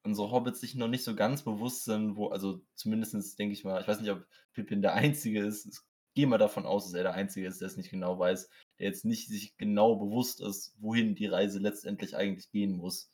unsere 0.05 0.31
Hobbits 0.31 0.61
sich 0.61 0.75
noch 0.75 0.89
nicht 0.89 1.05
so 1.05 1.15
ganz 1.15 1.43
bewusst 1.45 1.85
sind, 1.85 2.17
wo, 2.17 2.29
also 2.29 2.61
zumindest 2.75 3.39
denke 3.39 3.53
ich 3.53 3.65
mal, 3.65 3.81
ich 3.81 3.89
weiß 3.89 4.01
nicht, 4.01 4.11
ob 4.11 4.27
Pippin 4.53 4.83
der 4.83 4.95
Einzige 4.95 5.45
ist. 5.45 5.67
Ich 5.67 5.79
gehe 6.15 6.27
mal 6.27 6.39
davon 6.39 6.67
aus, 6.67 6.85
dass 6.85 6.95
er 6.95 7.05
der 7.05 7.15
Einzige 7.15 7.47
ist, 7.47 7.61
der 7.61 7.69
es 7.69 7.77
nicht 7.77 7.91
genau 7.91 8.19
weiß, 8.19 8.51
der 8.79 8.87
jetzt 8.87 9.05
nicht 9.05 9.29
sich 9.29 9.57
genau 9.57 9.97
bewusst 9.97 10.41
ist, 10.41 10.75
wohin 10.81 11.15
die 11.15 11.27
Reise 11.27 11.59
letztendlich 11.59 12.17
eigentlich 12.17 12.51
gehen 12.51 12.77
muss. 12.77 13.11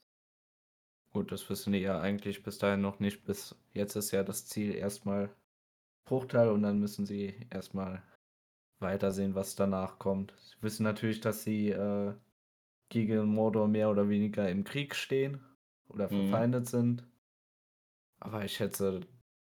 Gut, 1.11 1.33
das 1.33 1.49
wissen 1.49 1.73
die 1.73 1.81
ja 1.81 2.01
eigentlich 2.01 2.43
bis 2.43 2.59
dahin 2.59 2.81
noch 2.81 3.01
nicht. 3.01 3.25
Bis 3.25 3.57
jetzt 3.73 3.97
ist 3.97 4.11
ja 4.11 4.23
das 4.23 4.47
Ziel 4.47 4.75
erstmal 4.75 5.35
Bruchteil 6.05 6.49
und 6.51 6.63
dann 6.63 6.79
müssen 6.79 7.07
sie 7.07 7.47
erstmal 7.51 8.03
weitersehen, 8.81 9.35
was 9.35 9.57
danach 9.57 9.99
kommt. 9.99 10.35
Sie 10.39 10.63
wissen 10.63 10.85
natürlich, 10.85 11.21
dass 11.21 11.43
sie 11.43 11.71
äh, 11.71 12.15
gegen 12.89 13.27
Mordor 13.27 13.69
mehr 13.69 13.91
oder 13.91 14.09
weniger 14.09 14.49
im 14.49 14.65
Krieg 14.65 14.95
stehen 14.95 15.41
oder 15.89 16.11
mhm. 16.11 16.29
verfeindet 16.29 16.65
mhm. 16.65 16.69
sind. 16.69 17.09
Aber 18.21 18.45
ich 18.45 18.55
schätze, 18.55 19.01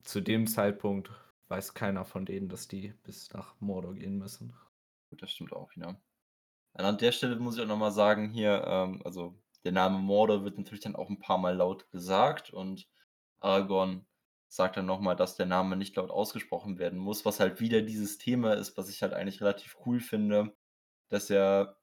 zu 0.03 0.21
dem 0.21 0.47
Zeitpunkt 0.47 1.11
weiß 1.49 1.75
keiner 1.75 2.05
von 2.05 2.25
denen, 2.25 2.49
dass 2.49 2.69
die 2.69 2.93
bis 3.05 3.33
nach 3.33 3.59
Mordor 3.61 3.95
gehen 3.95 4.19
müssen. 4.19 4.55
Gut, 5.11 5.23
das 5.23 5.31
stimmt 5.33 5.53
auch, 5.53 5.71
ja. 5.77 6.01
an 6.75 6.99
der 6.99 7.13
Stelle 7.13 7.37
muss 7.37 7.57
ich 7.57 7.63
auch 7.63 7.67
nochmal 7.69 7.93
sagen, 7.93 8.31
hier, 8.31 8.65
ähm, 8.67 9.03
also 9.05 9.39
der 9.65 9.73
Name 9.73 9.99
Mordor 9.99 10.45
wird 10.45 10.59
natürlich 10.59 10.83
dann 10.83 10.97
auch 10.97 11.09
ein 11.11 11.21
paar 11.21 11.39
Mal 11.39 11.57
laut 11.57 11.91
gesagt 11.91 12.51
und 12.53 12.89
Aragorn 13.41 14.07
sagt 14.49 14.77
dann 14.77 14.87
nochmal, 14.87 15.17
dass 15.17 15.37
der 15.37 15.47
Name 15.47 15.77
nicht 15.77 15.97
laut 15.97 16.11
ausgesprochen 16.11 16.79
werden 16.79 16.99
muss, 16.99 17.25
was 17.25 17.41
halt 17.41 17.61
wieder 17.61 17.83
dieses 17.83 18.19
Thema 18.19 18.55
ist, 18.55 18.77
was 18.77 18.89
ich 18.89 19.03
halt 19.03 19.13
eigentlich 19.15 19.41
relativ 19.41 19.77
cool 19.87 20.01
finde, 20.01 20.57
dass 21.09 21.29
ja 21.29 21.77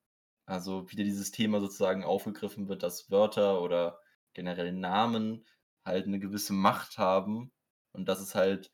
also 0.46 0.92
wieder 0.92 1.04
dieses 1.04 1.32
Thema 1.32 1.60
sozusagen 1.62 2.04
aufgegriffen 2.04 2.68
wird, 2.70 2.84
dass 2.84 3.10
Wörter 3.12 3.62
oder 3.62 4.00
generell 4.34 4.72
Namen 4.74 5.46
halt 5.86 6.06
eine 6.08 6.20
gewisse 6.20 6.54
Macht 6.54 6.98
haben 6.98 7.52
und 7.94 8.08
dass 8.08 8.20
es 8.20 8.36
halt 8.36 8.72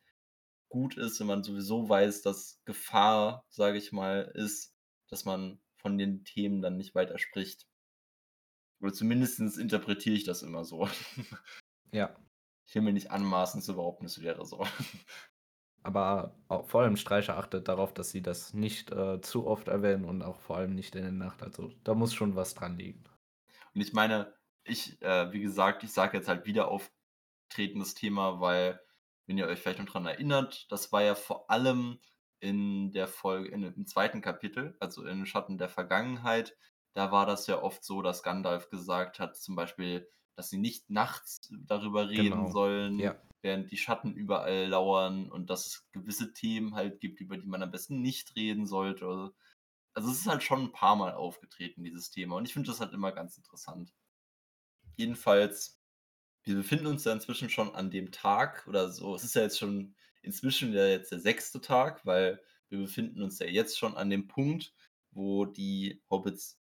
gut 0.71 0.97
ist, 0.97 1.19
wenn 1.19 1.27
man 1.27 1.43
sowieso 1.43 1.87
weiß, 1.87 2.23
dass 2.23 2.59
Gefahr, 2.65 3.45
sage 3.49 3.77
ich 3.77 3.91
mal, 3.91 4.31
ist, 4.33 4.73
dass 5.09 5.25
man 5.25 5.61
von 5.75 5.97
den 5.97 6.23
Themen 6.23 6.61
dann 6.61 6.77
nicht 6.77 6.95
weiter 6.95 7.19
spricht. 7.19 7.67
Oder 8.79 8.93
zumindest 8.93 9.39
interpretiere 9.39 10.15
ich 10.15 10.23
das 10.23 10.41
immer 10.41 10.65
so. 10.65 10.89
Ja. 11.93 12.15
Ich 12.65 12.75
will 12.75 12.83
mir 12.83 12.93
nicht 12.93 13.11
anmaßen 13.11 13.61
zu 13.61 13.75
behaupten, 13.75 14.05
es 14.05 14.21
wäre 14.21 14.45
so. 14.45 14.65
Aber 15.83 16.39
auch, 16.47 16.69
vor 16.69 16.83
allem 16.83 16.95
Streicher 16.95 17.37
achtet 17.37 17.67
darauf, 17.67 17.93
dass 17.93 18.11
sie 18.11 18.21
das 18.21 18.53
nicht 18.53 18.91
äh, 18.91 19.19
zu 19.19 19.45
oft 19.45 19.67
erwähnen 19.67 20.05
und 20.05 20.21
auch 20.21 20.39
vor 20.39 20.55
allem 20.55 20.73
nicht 20.73 20.95
in 20.95 21.01
der 21.01 21.11
Nacht. 21.11 21.43
Also 21.43 21.73
da 21.83 21.95
muss 21.95 22.13
schon 22.13 22.37
was 22.37 22.53
dran 22.53 22.77
liegen. 22.77 23.03
Und 23.73 23.81
ich 23.81 23.91
meine, 23.91 24.33
ich, 24.63 25.01
äh, 25.01 25.33
wie 25.33 25.41
gesagt, 25.41 25.83
ich 25.83 25.91
sage 25.91 26.17
jetzt 26.17 26.29
halt 26.29 26.45
wieder 26.45 26.69
auftretendes 26.69 27.93
Thema, 27.95 28.39
weil, 28.39 28.79
wenn 29.31 29.37
ihr 29.37 29.47
euch 29.47 29.61
vielleicht 29.61 29.79
noch 29.79 29.85
daran 29.85 30.07
erinnert, 30.07 30.69
das 30.69 30.91
war 30.91 31.03
ja 31.03 31.15
vor 31.15 31.49
allem 31.49 31.99
in 32.41 32.91
der 32.91 33.07
Folge, 33.07 33.47
in, 33.47 33.63
im 33.63 33.85
zweiten 33.85 34.19
Kapitel, 34.19 34.75
also 34.81 35.05
in 35.05 35.25
Schatten 35.25 35.57
der 35.57 35.69
Vergangenheit, 35.69 36.57
da 36.91 37.13
war 37.13 37.25
das 37.25 37.47
ja 37.47 37.63
oft 37.63 37.81
so, 37.85 38.01
dass 38.01 38.23
Gandalf 38.23 38.69
gesagt 38.69 39.19
hat, 39.19 39.37
zum 39.37 39.55
Beispiel, 39.55 40.05
dass 40.35 40.49
sie 40.49 40.57
nicht 40.57 40.89
nachts 40.89 41.49
darüber 41.49 42.09
reden 42.09 42.31
genau. 42.31 42.51
sollen, 42.51 42.99
ja. 42.99 43.15
während 43.41 43.71
die 43.71 43.77
Schatten 43.77 44.11
überall 44.11 44.67
lauern 44.67 45.31
und 45.31 45.49
dass 45.49 45.65
es 45.65 45.89
gewisse 45.93 46.33
Themen 46.33 46.75
halt 46.75 46.99
gibt, 46.99 47.21
über 47.21 47.37
die 47.37 47.47
man 47.47 47.63
am 47.63 47.71
besten 47.71 48.01
nicht 48.01 48.35
reden 48.35 48.65
sollte. 48.65 49.31
Also 49.93 50.11
es 50.11 50.19
ist 50.19 50.27
halt 50.27 50.43
schon 50.43 50.63
ein 50.63 50.71
paar 50.73 50.97
Mal 50.97 51.13
aufgetreten, 51.13 51.85
dieses 51.85 52.11
Thema. 52.11 52.35
Und 52.35 52.49
ich 52.49 52.53
finde 52.53 52.69
das 52.69 52.81
halt 52.81 52.91
immer 52.91 53.13
ganz 53.13 53.37
interessant. 53.37 53.93
Jedenfalls, 54.97 55.80
wir 56.43 56.55
befinden 56.55 56.87
uns 56.87 57.03
ja 57.03 57.13
inzwischen 57.13 57.49
schon 57.49 57.73
an 57.75 57.91
dem 57.91 58.11
Tag 58.11 58.65
oder 58.67 58.89
so. 58.89 59.15
Es 59.15 59.23
ist 59.23 59.35
ja 59.35 59.43
jetzt 59.43 59.59
schon 59.59 59.95
inzwischen 60.21 60.73
ja 60.73 60.85
jetzt 60.85 61.11
der 61.11 61.19
sechste 61.19 61.61
Tag, 61.61 62.05
weil 62.05 62.41
wir 62.69 62.79
befinden 62.79 63.21
uns 63.21 63.39
ja 63.39 63.47
jetzt 63.47 63.77
schon 63.77 63.95
an 63.95 64.09
dem 64.09 64.27
Punkt, 64.27 64.73
wo 65.11 65.45
die 65.45 66.01
Hobbits 66.09 66.59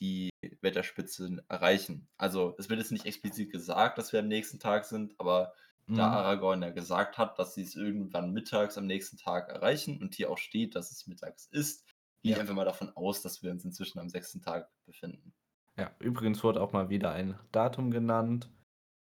die 0.00 0.30
Wetterspitze 0.60 1.44
erreichen. 1.48 2.08
Also 2.16 2.54
es 2.58 2.68
wird 2.68 2.80
jetzt 2.80 2.92
nicht 2.92 3.06
explizit 3.06 3.50
gesagt, 3.50 3.98
dass 3.98 4.12
wir 4.12 4.20
am 4.20 4.28
nächsten 4.28 4.58
Tag 4.58 4.84
sind, 4.84 5.14
aber 5.18 5.52
mhm. 5.86 5.96
da 5.96 6.10
Aragorn 6.10 6.62
ja 6.62 6.70
gesagt 6.70 7.18
hat, 7.18 7.38
dass 7.38 7.54
sie 7.54 7.62
es 7.62 7.76
irgendwann 7.76 8.32
mittags 8.32 8.78
am 8.78 8.86
nächsten 8.86 9.18
Tag 9.18 9.48
erreichen 9.48 10.00
und 10.00 10.14
hier 10.14 10.30
auch 10.30 10.38
steht, 10.38 10.74
dass 10.74 10.90
es 10.90 11.06
mittags 11.06 11.46
ist, 11.46 11.84
gehe 12.22 12.32
ja. 12.32 12.36
ich 12.36 12.40
einfach 12.40 12.54
mal 12.54 12.64
davon 12.64 12.90
aus, 12.96 13.22
dass 13.22 13.42
wir 13.42 13.50
uns 13.50 13.64
inzwischen 13.64 13.98
am 13.98 14.08
sechsten 14.08 14.40
Tag 14.40 14.70
befinden. 14.86 15.34
Ja, 15.76 15.90
übrigens 15.98 16.42
wurde 16.42 16.60
auch 16.60 16.72
mal 16.72 16.88
wieder 16.90 17.12
ein 17.12 17.38
Datum 17.52 17.90
genannt. 17.90 18.50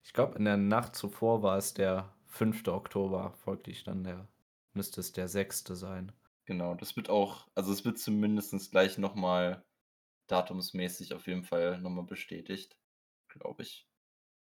Ich 0.04 0.14
glaube, 0.14 0.38
in 0.38 0.46
der 0.46 0.58
Nacht 0.58 0.96
zuvor 0.96 1.43
war 1.43 1.58
es 1.58 1.74
der 1.74 2.14
5. 2.28 2.68
Oktober, 2.68 3.34
folglich 3.43 3.84
dann 3.84 4.04
der, 4.04 4.28
müsste 4.74 5.02
es 5.02 5.12
der 5.12 5.28
6. 5.28 5.64
sein. 5.68 6.12
Genau, 6.45 6.76
das 6.76 6.95
wird 6.95 7.10
auch, 7.10 7.47
also 7.56 7.72
es 7.72 7.86
wird 7.86 7.99
zumindest 7.99 8.72
gleich 8.72 8.97
nochmal 8.97 9.64
datumsmäßig 10.28 11.14
auf 11.14 11.28
jeden 11.28 11.43
Fall 11.43 11.80
nochmal 11.80 12.06
bestätigt, 12.06 12.78
glaube 13.28 13.64
ich. 13.64 13.88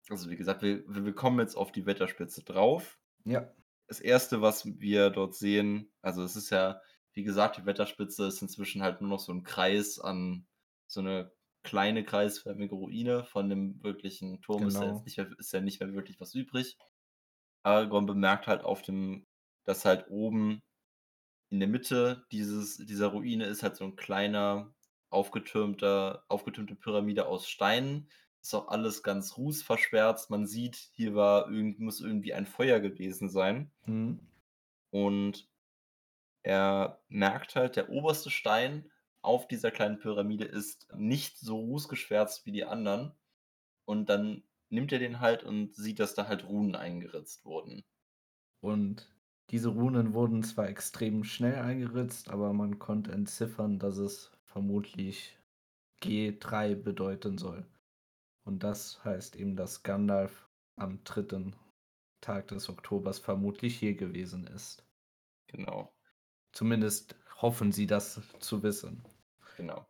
Also 0.09 0.31
wie 0.31 0.37
gesagt, 0.37 0.63
wir, 0.63 0.85
wir 0.87 1.15
kommen 1.15 1.41
jetzt 1.41 1.57
auf 1.57 1.73
die 1.73 1.87
Wetterspitze 1.87 2.43
drauf. 2.43 2.99
Ja. 3.25 3.53
Das 3.87 4.01
erste, 4.01 4.41
was 4.41 4.65
wir 4.81 5.11
dort 5.11 5.35
sehen, 5.35 5.93
also 6.01 6.23
es 6.23 6.37
ist 6.37 6.51
ja, 6.51 6.81
wie 7.13 7.23
gesagt, 7.23 7.59
die 7.59 7.67
Wetterspitze 7.67 8.27
ist 8.27 8.43
inzwischen 8.43 8.83
halt 8.83 9.01
nur 9.01 9.11
noch 9.11 9.21
so 9.21 9.33
ein 9.33 9.43
Kreis 9.43 9.99
an 9.99 10.47
so 10.87 11.01
eine 11.01 11.33
kleine 11.65 12.05
kreisförmige 12.05 12.75
Ruine 12.75 13.25
von 13.25 13.49
dem 13.49 13.83
wirklichen 13.83 14.41
Turm 14.43 14.69
genau. 14.69 14.69
ist, 14.69 14.77
ja 14.77 14.87
genau. 14.87 15.03
nicht 15.03 15.17
mehr, 15.17 15.39
ist 15.39 15.53
ja 15.53 15.61
nicht 15.61 15.81
mehr 15.81 15.95
wirklich 15.95 16.21
was 16.21 16.35
übrig. 16.35 16.77
Aragorn 17.65 18.07
bemerkt 18.07 18.47
halt 18.47 18.63
auf 18.63 18.83
dem, 18.83 19.27
dass 19.65 19.85
halt 19.85 20.07
oben 20.09 20.63
in 21.51 21.61
der 21.61 21.69
Mitte 21.69 22.27
dieses, 22.31 22.77
dieser 22.77 23.09
Ruine 23.09 23.47
ist 23.47 23.63
halt 23.63 23.77
so 23.77 23.85
ein 23.85 23.97
kleiner, 23.97 24.73
aufgetürmter 25.11 26.25
aufgetürmte 26.29 26.75
Pyramide 26.75 27.27
aus 27.27 27.49
Steinen. 27.49 28.09
Ist 28.43 28.55
auch 28.55 28.69
alles 28.69 29.03
ganz 29.03 29.39
rußverschwärzt. 29.39 30.29
Man 30.29 30.47
sieht, 30.47 30.77
hier 30.93 31.15
war 31.15 31.51
irgend 31.51 31.81
muss 31.81 32.01
irgendwie 32.01 32.35
ein 32.35 32.47
Feuer 32.47 32.81
gewesen 32.81 33.31
sein. 33.31 33.71
Mhm. 33.87 34.21
Und 34.91 35.49
er 36.43 37.01
merkt 37.09 37.57
halt, 37.57 37.77
der 37.77 37.89
oberste 37.89 38.31
Stein 38.31 38.91
auf 39.25 39.49
dieser 39.49 39.71
kleinen 39.71 39.99
Pyramide 39.99 40.45
ist 40.45 40.87
nicht 40.95 41.39
so 41.39 41.59
rußgeschwärzt 41.59 42.45
wie 42.47 42.53
die 42.53 42.65
anderen. 42.65 43.13
Und 43.87 44.09
dann 44.09 44.43
nimmt 44.71 44.93
er 44.93 44.99
den 44.99 45.21
halt 45.21 45.45
und 45.45 45.75
sieht, 45.75 45.99
dass 45.99 46.15
da 46.15 46.29
halt 46.29 46.49
Runen 46.49 46.75
eingeritzt 46.75 47.45
wurden. 47.45 47.85
Und 48.61 49.11
diese 49.51 49.69
Runen 49.69 50.15
wurden 50.15 50.43
zwar 50.43 50.69
extrem 50.69 51.25
schnell 51.25 51.57
eingeritzt, 51.57 52.31
aber 52.31 52.53
man 52.53 52.79
konnte 52.79 53.13
entziffern, 53.13 53.79
dass 53.79 53.99
es 53.99 54.33
vermutlich 54.45 55.39
G3 56.03 56.75
bedeuten 56.75 57.39
soll. 57.39 57.67
Und 58.45 58.63
das 58.63 59.05
heißt 59.05 59.37
eben, 59.37 59.57
dass 59.57 59.83
Gandalf 59.83 60.49
am 60.77 61.03
dritten 61.05 61.57
Tag 62.21 62.49
des 62.49 62.69
Oktobers 62.69 63.19
vermutlich 63.19 63.79
hier 63.79 63.95
gewesen 63.95 64.47
ist. 64.47 64.85
Genau. 65.47 65.95
Zumindest 66.53 67.17
hoffen 67.41 67.73
sie 67.73 67.87
das 67.87 68.21
zu 68.39 68.63
wissen. 68.63 69.05
Genau. 69.57 69.87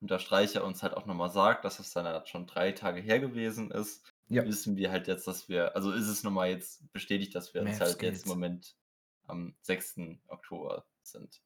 Und 0.00 0.10
da 0.10 0.18
Streicher 0.20 0.64
uns 0.64 0.82
halt 0.82 0.94
auch 0.94 1.06
nochmal 1.06 1.30
sagt, 1.30 1.64
dass 1.64 1.78
es 1.80 1.92
dann 1.92 2.06
halt 2.06 2.28
schon 2.28 2.46
drei 2.46 2.72
Tage 2.72 3.00
her 3.00 3.20
gewesen 3.20 3.70
ist, 3.70 4.04
Ja, 4.28 4.44
wissen 4.44 4.76
wir 4.76 4.90
halt 4.92 5.08
jetzt, 5.08 5.26
dass 5.26 5.48
wir, 5.48 5.74
also 5.76 5.92
ist 5.92 6.08
es 6.08 6.22
nochmal 6.22 6.50
jetzt 6.50 6.92
bestätigt, 6.92 7.34
dass 7.34 7.54
wir 7.54 7.62
uns 7.62 7.80
Math 7.80 7.80
halt 7.80 8.02
jetzt 8.02 8.24
im 8.26 8.30
Moment 8.30 8.76
am 9.24 9.56
6. 9.62 10.20
Oktober 10.28 10.86
sind. 11.02 11.42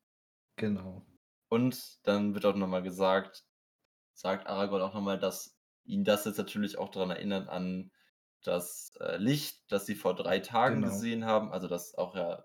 genau. 0.57 1.07
Und 1.49 2.07
dann 2.07 2.35
wird 2.35 2.45
auch 2.47 2.55
nochmal 2.55 2.83
gesagt, 2.83 3.45
sagt 4.15 4.47
Aragorn 4.49 4.83
auch 4.83 4.95
nochmal, 4.95 5.19
dass 5.19 5.59
ihn 5.85 6.05
das 6.05 6.25
jetzt 6.27 6.39
natürlich 6.39 6.79
auch 6.79 6.91
daran 6.91 7.11
erinnert 7.11 7.49
an 7.49 7.93
das 8.45 8.91
äh, 9.01 9.17
Licht, 9.19 9.71
das 9.73 9.87
sie 9.87 9.97
vor 9.97 10.15
drei 10.17 10.41
Tagen 10.41 10.83
Genau. 10.83 10.85
gesehen 10.85 11.25
haben, 11.27 11.53
also 11.53 11.69
das 11.69 11.95
auch 11.97 12.17
ja 12.17 12.45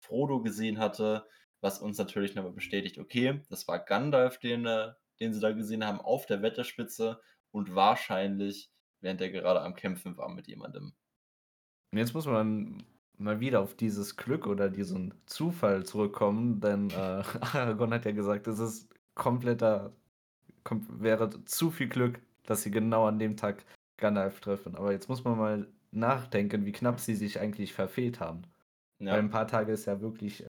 Frodo 0.00 0.42
gesehen 0.42 0.78
hatte, 0.78 1.28
was 1.66 1.80
uns 1.80 1.98
natürlich 1.98 2.36
nochmal 2.36 2.52
bestätigt, 2.52 2.96
okay, 2.96 3.40
das 3.50 3.66
war 3.66 3.80
Gandalf, 3.80 4.38
den, 4.38 4.66
äh, 4.66 4.92
den 5.18 5.34
sie 5.34 5.40
da 5.40 5.50
gesehen 5.50 5.84
haben 5.84 6.00
auf 6.00 6.24
der 6.26 6.40
Wetterspitze 6.40 7.20
und 7.50 7.74
wahrscheinlich, 7.74 8.70
während 9.00 9.20
er 9.20 9.30
gerade 9.30 9.62
am 9.62 9.74
Kämpfen 9.74 10.16
war 10.16 10.28
mit 10.28 10.46
jemandem. 10.46 10.92
Und 11.90 11.98
jetzt 11.98 12.14
muss 12.14 12.26
man 12.26 12.84
mal 13.18 13.40
wieder 13.40 13.60
auf 13.60 13.74
dieses 13.74 14.16
Glück 14.16 14.46
oder 14.46 14.68
diesen 14.68 15.14
Zufall 15.26 15.84
zurückkommen, 15.84 16.60
denn 16.60 16.90
äh, 16.90 16.94
Aragorn 17.40 17.92
hat 17.92 18.04
ja 18.04 18.12
gesagt, 18.12 18.46
es 18.46 18.60
ist 18.60 18.88
kompletter, 19.16 19.92
kom 20.62 20.86
wäre 21.02 21.44
zu 21.46 21.72
viel 21.72 21.88
Glück, 21.88 22.20
dass 22.44 22.62
sie 22.62 22.70
genau 22.70 23.06
an 23.06 23.18
dem 23.18 23.36
Tag 23.36 23.64
Gandalf 23.96 24.38
treffen. 24.38 24.76
Aber 24.76 24.92
jetzt 24.92 25.08
muss 25.08 25.24
man 25.24 25.36
mal 25.36 25.66
nachdenken, 25.90 26.64
wie 26.64 26.72
knapp 26.72 27.00
sie 27.00 27.16
sich 27.16 27.40
eigentlich 27.40 27.72
verfehlt 27.72 28.20
haben. 28.20 28.42
Weil 29.00 29.08
Ja, 29.08 29.14
ein 29.14 29.30
paar 29.30 29.48
Tage 29.48 29.72
ist 29.72 29.86
ja 29.86 30.00
wirklich 30.00 30.46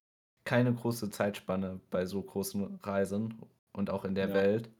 keine 0.48 0.74
große 0.74 1.10
Zeitspanne 1.10 1.80
bei 1.90 2.06
so 2.06 2.22
großen 2.22 2.76
Reisen 2.82 3.40
und 3.72 3.90
auch 3.90 4.04
in 4.04 4.14
der 4.16 4.32
Ja. 4.32 4.34
Welt. 4.34 4.70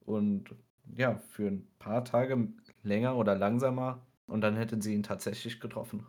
Und 0.00 0.54
ja, 0.96 1.18
für 1.18 1.48
ein 1.48 1.68
paar 1.78 2.04
Tage 2.04 2.48
länger 2.82 3.16
oder 3.16 3.36
langsamer 3.36 4.06
und 4.26 4.42
dann 4.42 4.56
hätten 4.56 4.82
sie 4.82 4.94
ihn 4.94 5.02
tatsächlich 5.04 5.60
getroffen. 5.60 6.06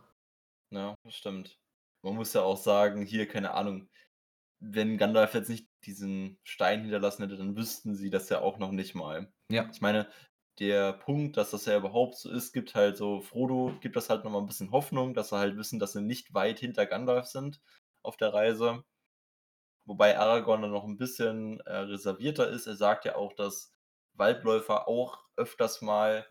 ja, 0.70 0.94
das 1.04 1.14
stimmt. 1.14 1.60
Man 2.02 2.14
muss 2.14 2.32
ja 2.32 2.42
auch 2.42 2.56
sagen, 2.56 3.02
hier, 3.02 3.26
keine 3.28 3.52
Ahnung, 3.54 3.88
wenn 4.60 4.98
Gandalf 4.98 5.34
jetzt 5.34 5.50
nicht 5.50 5.68
diesen 5.84 6.38
Stein 6.44 6.82
hinterlassen 6.82 7.22
hätte, 7.24 7.36
dann 7.38 7.56
wüssten 7.56 7.94
sie 7.96 8.10
das 8.10 8.28
ja 8.30 8.40
auch 8.40 8.58
noch 8.58 8.72
nicht 8.72 8.94
mal. 8.94 9.32
Ja, 9.50 9.70
Ich 9.72 9.80
meine, 9.82 10.10
der 10.60 10.94
Punkt, 10.94 11.36
dass 11.36 11.52
das 11.52 11.66
ja 11.66 11.76
überhaupt 11.78 12.16
so 12.16 12.30
ist, 12.30 12.52
gibt 12.52 12.74
halt 12.74 12.96
so, 12.98 13.20
Frodo 13.22 13.78
gibt 13.80 13.96
das 13.96 14.10
halt 14.10 14.24
nochmal 14.24 14.42
ein 14.42 14.46
bisschen 14.48 14.72
Hoffnung, 14.72 15.14
dass 15.14 15.30
sie 15.30 15.38
halt 15.38 15.56
wissen, 15.58 15.78
dass 15.80 15.92
sie 15.94 16.02
nicht 16.02 16.34
weit 16.34 16.60
hinter 16.60 16.86
Gandalf 16.86 17.26
sind 17.26 17.62
auf 18.02 18.16
der 18.16 18.34
Reise. 18.34 18.84
Wobei 19.88 20.18
Aragorn 20.18 20.62
dann 20.62 20.70
noch 20.72 20.84
ein 20.84 20.98
bisschen 20.98 21.60
äh, 21.60 21.76
reservierter 21.78 22.48
ist. 22.50 22.66
Er 22.66 22.76
sagt 22.76 23.06
ja 23.06 23.16
auch, 23.16 23.32
dass 23.32 23.74
Waldläufer 24.14 24.86
auch 24.86 25.24
öfters 25.36 25.80
mal 25.82 26.26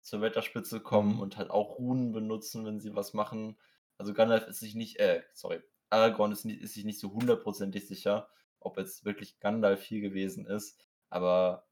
zur 0.00 0.20
Wetterspitze 0.22 0.80
kommen 0.80 1.16
Mhm. 1.16 1.20
und 1.20 1.36
halt 1.36 1.50
auch 1.50 1.78
Runen 1.78 2.12
benutzen, 2.12 2.64
wenn 2.64 2.80
sie 2.80 2.94
was 2.94 3.12
machen. 3.14 3.58
Also 3.98 4.14
Gandalf 4.14 4.46
ist 4.48 4.60
sich 4.60 4.74
nicht, 4.76 4.98
äh, 5.00 5.22
sorry, 5.34 5.60
Aragorn 5.90 6.32
ist, 6.32 6.44
nicht, 6.44 6.62
ist 6.62 6.74
sich 6.74 6.84
nicht 6.84 7.00
so 7.00 7.12
hundertprozentig 7.12 7.88
sicher, 7.88 8.28
ob 8.60 8.78
jetzt 8.78 9.04
wirklich 9.04 9.40
Gandalf 9.40 9.82
hier 9.82 10.00
gewesen 10.00 10.46
ist. 10.46 10.78
Aber 11.10 11.66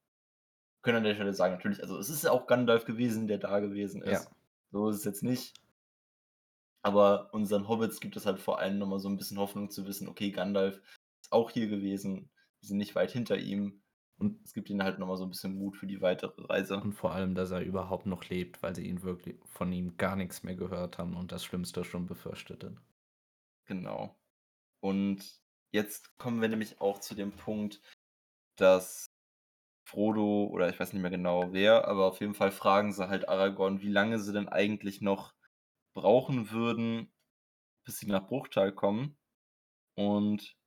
wir 0.78 0.82
können 0.82 0.98
an 0.98 1.04
der 1.04 1.14
Stelle 1.14 1.34
sagen, 1.34 1.54
natürlich, 1.54 1.82
also 1.82 1.98
es 1.98 2.10
ist 2.10 2.24
ja 2.24 2.32
auch 2.32 2.48
Gandalf 2.48 2.84
gewesen, 2.84 3.28
der 3.28 3.38
da 3.38 3.60
gewesen 3.60 4.02
Ja. 4.04 4.12
ist. 4.12 4.30
So 4.72 4.90
ist 4.90 4.96
es 4.98 5.04
jetzt 5.04 5.22
nicht. 5.22 5.54
Aber 6.82 7.32
unseren 7.34 7.68
Hobbits 7.68 8.00
gibt 8.00 8.16
es 8.16 8.26
halt 8.26 8.40
vor 8.40 8.58
allem 8.60 8.78
nochmal 8.78 8.98
so 9.00 9.08
ein 9.08 9.16
bisschen 9.16 9.38
Hoffnung 9.38 9.70
zu 9.70 9.86
wissen, 9.86 10.08
okay, 10.08 10.30
Gandalf 10.30 10.80
ist 11.28 11.32
auch 11.32 11.50
hier 11.50 11.68
gewesen, 11.68 12.30
wir 12.60 12.68
sind 12.68 12.78
nicht 12.78 12.94
weit 12.94 13.10
hinter 13.12 13.38
ihm. 13.38 13.82
Und, 14.18 14.44
Es 14.44 14.52
gibt 14.52 14.70
ihnen 14.70 14.82
halt 14.82 14.98
nochmal 14.98 15.16
so 15.16 15.24
ein 15.24 15.30
bisschen 15.30 15.54
Mut 15.56 15.76
für 15.76 15.86
die 15.86 16.00
weitere 16.00 16.42
Reise. 16.46 16.82
und 16.82 16.94
vor 16.94 17.12
allem, 17.12 17.34
dass 17.34 17.50
er 17.50 17.60
überhaupt 17.60 18.06
noch 18.06 18.24
lebt, 18.24 18.62
weil 18.62 18.74
sie 18.74 18.86
ihn 18.86 19.02
wirklich 19.02 19.36
von 19.46 19.72
ihm 19.72 19.96
gar 19.96 20.16
nichts 20.16 20.42
mehr 20.42 20.56
gehört 20.56 20.98
haben 20.98 21.14
und 21.16 21.30
das 21.32 21.44
Schlimmste 21.44 21.84
schon 21.84 22.06
befürchteten. 22.06 22.80
Genau. 23.66 24.16
Und 24.80 25.40
jetzt 25.72 26.16
kommen 26.18 26.40
wir 26.42 26.48
nämlich 26.48 26.80
auch 26.80 27.00
zu 27.00 27.14
dem 27.14 27.32
Punkt, 27.32 27.82
dass 28.56 29.06
Frodo 29.84 30.46
oder 30.46 30.68
ich 30.70 30.80
weiß 30.80 30.92
nicht 30.92 31.02
mehr 31.02 31.10
genau 31.10 31.52
wer, 31.52 31.88
aber 31.88 32.06
auf 32.06 32.20
jeden 32.20 32.34
Fall 32.34 32.52
fragen 32.52 32.92
sie 32.92 33.08
halt 33.08 33.28
Aragorn, 33.28 33.82
wie 33.82 33.90
lange 33.90 34.20
sie 34.20 34.32
denn 34.32 34.48
eigentlich 34.48 35.00
noch 35.02 35.34
brauchen 35.94 36.50
würden, 36.52 37.12
bis 37.84 37.98
sie 37.98 38.06
nach 38.08 38.28
Bruchtal 38.28 38.72
kommen. 38.74 39.18
Und 39.96 40.57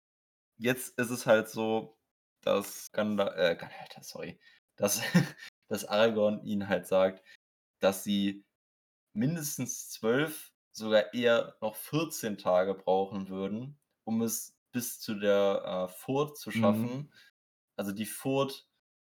jetzt 0.61 0.97
ist 0.99 1.09
es 1.11 1.25
halt 1.25 1.49
so, 1.49 1.97
dass 2.41 2.91
Gandalf, 2.91 3.35
äh, 3.37 3.55
Gandalf, 3.55 3.89
sorry, 4.03 4.39
dass, 4.77 5.01
dass 5.69 5.85
Aragorn 5.85 6.43
ihnen 6.45 6.67
halt 6.69 6.87
sagt, 6.87 7.23
dass 7.79 8.03
sie 8.03 8.45
mindestens 9.13 9.89
zwölf, 9.89 10.53
sogar 10.73 11.13
eher 11.13 11.57
noch 11.61 11.75
14 11.75 12.37
Tage 12.37 12.75
brauchen 12.75 13.29
würden, 13.29 13.79
um 14.05 14.21
es 14.21 14.57
bis 14.71 14.99
zu 14.99 15.15
der 15.15 15.87
äh, 15.91 15.93
Furt 15.93 16.37
zu 16.37 16.51
Mhm. 16.55 17.01
schaffen. 17.01 17.13
Also 17.77 17.91
die 17.91 18.05
Furt 18.05 18.69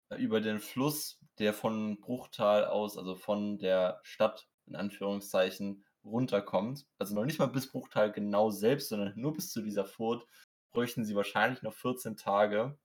äh, 0.10 0.18
über 0.18 0.42
den 0.42 0.60
Fluss, 0.60 1.20
der 1.40 1.54
von 1.54 2.00
Bruchtal 2.02 2.66
aus, 2.66 2.98
also 2.98 3.16
von 3.16 3.60
der 3.60 4.00
Stadt 4.04 4.50
in 4.68 4.76
Anführungszeichen, 4.76 5.86
runterkommt. 6.04 6.88
Also 7.00 7.16
noch 7.16 7.26
nicht 7.26 7.40
mal 7.40 7.48
bis 7.48 7.72
Bruchtal 7.72 8.12
genau 8.12 8.52
selbst, 8.52 8.90
sondern 8.90 9.14
nur 9.20 9.34
bis 9.34 9.52
zu 9.52 9.62
dieser 9.62 9.86
Furt 9.86 10.28
bräuchten 10.72 11.06
sie 11.06 11.16
wahrscheinlich 11.16 11.62
noch 11.64 11.74
14 11.74 12.16
Tage. 12.18 12.78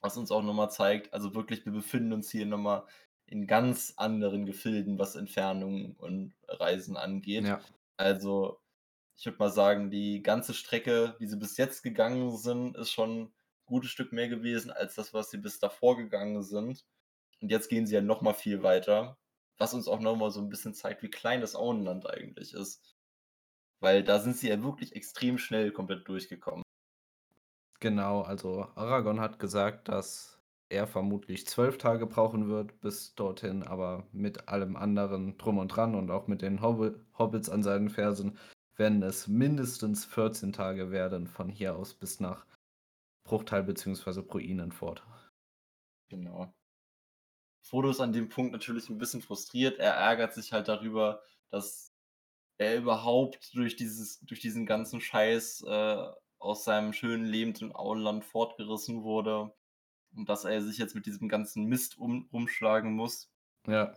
Was 0.00 0.16
uns 0.18 0.30
auch 0.30 0.42
nochmal 0.42 0.70
zeigt, 0.70 1.12
also 1.14 1.34
wirklich, 1.34 1.64
wir 1.64 1.72
befinden 1.72 2.12
uns 2.12 2.30
hier 2.30 2.44
nochmal 2.46 2.84
in 3.26 3.46
ganz 3.46 3.94
anderen 3.96 4.44
Gefilden, 4.44 4.98
was 4.98 5.16
Entfernungen 5.16 5.92
und 5.96 6.34
Reisen 6.46 6.96
angeht. 6.96 7.46
Ja, 7.46 7.60
Also, 7.96 8.60
ich 9.16 9.24
würde 9.26 9.38
mal 9.38 9.50
sagen, 9.50 9.90
die 9.90 10.22
ganze 10.22 10.52
Strecke, 10.54 11.16
die 11.20 11.26
sie 11.26 11.38
bis 11.38 11.56
jetzt 11.56 11.82
gegangen 11.82 12.36
sind, 12.36 12.76
ist 12.76 12.90
schon 12.92 13.22
ein 13.24 13.34
gutes 13.66 13.90
Stück 13.90 14.12
mehr 14.12 14.28
gewesen 14.28 14.70
als 14.72 14.94
das, 14.96 15.14
was 15.14 15.30
sie 15.30 15.38
bis 15.38 15.58
davor 15.58 15.96
gegangen 15.96 16.42
sind. 16.42 16.84
Und 17.42 17.50
jetzt 17.50 17.68
gehen 17.70 17.86
sie 17.86 17.94
ja 17.96 18.02
noch 18.02 18.22
mal 18.22 18.34
viel 18.34 18.62
weiter, 18.64 19.18
was 19.58 19.74
uns 19.74 19.88
auch 19.88 20.00
noch 20.00 20.16
mal 20.16 20.30
so 20.32 20.40
ein 20.40 20.48
bisschen 20.50 20.74
zeigt, 20.74 21.02
wie 21.02 21.10
klein 21.10 21.40
das 21.42 21.56
Auenland 21.56 22.08
eigentlich 22.10 22.54
ist. 22.54 22.93
Weil 23.84 24.02
da 24.02 24.18
sind 24.18 24.34
sie 24.34 24.48
ja 24.48 24.62
wirklich 24.62 24.96
extrem 24.96 25.36
schnell 25.36 25.70
komplett 25.70 26.08
durchgekommen. 26.08 26.62
genau. 27.80 28.22
Also 28.22 28.66
Aragorn 28.76 29.20
hat 29.20 29.38
gesagt, 29.38 29.88
dass 29.88 30.40
er 30.70 30.86
vermutlich 30.86 31.46
zwölf 31.46 31.76
Tage 31.76 32.06
brauchen 32.06 32.48
wird 32.48 32.80
bis 32.80 33.14
dorthin, 33.14 33.62
aber 33.62 34.08
mit 34.10 34.48
allem 34.48 34.76
anderen 34.76 35.36
drum 35.36 35.58
und 35.58 35.68
dran 35.68 35.94
und 35.94 36.10
auch 36.10 36.28
mit 36.28 36.40
den 36.40 36.62
Hobbi 36.62 36.92
Hobbits 37.18 37.50
an 37.50 37.62
seinen 37.62 37.90
Fersen 37.90 38.38
werden 38.74 39.02
es 39.02 39.28
mindestens 39.28 40.06
14 40.06 40.54
Tage 40.54 40.90
werden 40.90 41.26
von 41.26 41.50
hier 41.50 41.76
aus 41.76 41.92
bis 41.92 42.20
nach 42.20 42.46
Bruchtal 43.28 43.64
bzw. 43.64 44.22
Bruinenfort. 44.22 45.06
Genau. 46.08 46.54
Frodo 47.60 47.90
ist 47.90 48.00
an 48.00 48.14
dem 48.14 48.30
Punkt 48.30 48.52
natürlich 48.52 48.88
ein 48.88 48.96
bisschen 48.96 49.20
frustriert. 49.20 49.78
Er 49.78 49.92
ärgert 49.92 50.32
sich 50.32 50.54
halt 50.54 50.68
darüber, 50.68 51.22
dass 51.50 51.93
er 52.58 52.76
überhaupt 52.76 53.54
durch 53.54 53.76
dieses 53.76 54.20
durch 54.20 54.40
diesen 54.40 54.66
ganzen 54.66 55.00
Scheiß, 55.00 55.62
äh, 55.66 56.06
aus 56.38 56.64
seinem 56.64 56.92
schönen 56.92 57.24
Leben 57.24 57.54
im 57.60 57.74
Auenland 57.74 58.24
fortgerissen 58.24 59.02
wurde 59.02 59.54
und 60.14 60.28
dass 60.28 60.44
er 60.44 60.62
sich 60.62 60.78
jetzt 60.78 60.94
mit 60.94 61.06
diesem 61.06 61.28
ganzen 61.28 61.64
Mist 61.66 61.98
um 61.98 62.28
rumschlagen 62.32 62.94
muss. 62.94 63.30
Ja, 63.66 63.94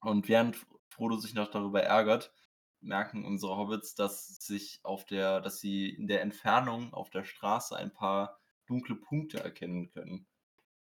Und 0.00 0.28
während 0.28 0.66
Frodo 0.88 1.16
sich 1.16 1.34
noch 1.34 1.50
darüber 1.50 1.82
ärgert, 1.82 2.32
merken 2.80 3.24
unsere 3.24 3.56
Hobbits, 3.56 3.94
dass 3.94 4.26
sich 4.38 4.80
auf 4.84 5.04
der 5.04 5.40
dass 5.40 5.60
sie 5.60 5.88
in 5.90 6.06
der 6.08 6.22
Entfernung 6.22 6.92
auf 6.94 7.10
der 7.10 7.24
Straße 7.24 7.76
ein 7.76 7.92
paar 7.92 8.40
dunkle 8.66 8.96
Punkte 8.96 9.38
erkennen 9.40 9.88
können. 9.90 10.26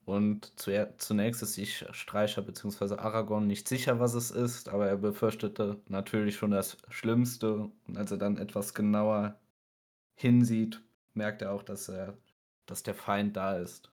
Und 0.08 0.58
zunächst 0.58 1.42
ist 1.42 1.52
sich 1.52 1.84
Streicher 1.90 2.40
bzw. 2.40 2.94
Aragorn 2.94 3.46
nicht 3.46 3.68
sicher, 3.68 4.00
was 4.00 4.14
es 4.14 4.30
ist, 4.30 4.70
aber 4.70 4.88
er 4.88 4.96
befürchtete 4.96 5.82
natürlich 5.86 6.36
schon 6.36 6.50
das 6.50 6.78
Schlimmste. 6.88 7.70
Und 7.86 7.98
als 7.98 8.10
er 8.10 8.16
dann 8.16 8.38
etwas 8.38 8.72
genauer 8.72 9.38
hinsieht, 10.14 10.80
merkt 11.12 11.42
er 11.42 11.52
auch, 11.52 11.62
dass 11.62 11.90
er, 11.90 12.16
dass 12.64 12.82
der 12.82 12.94
Feind 12.94 13.36
da 13.36 13.58
ist. 13.58 13.92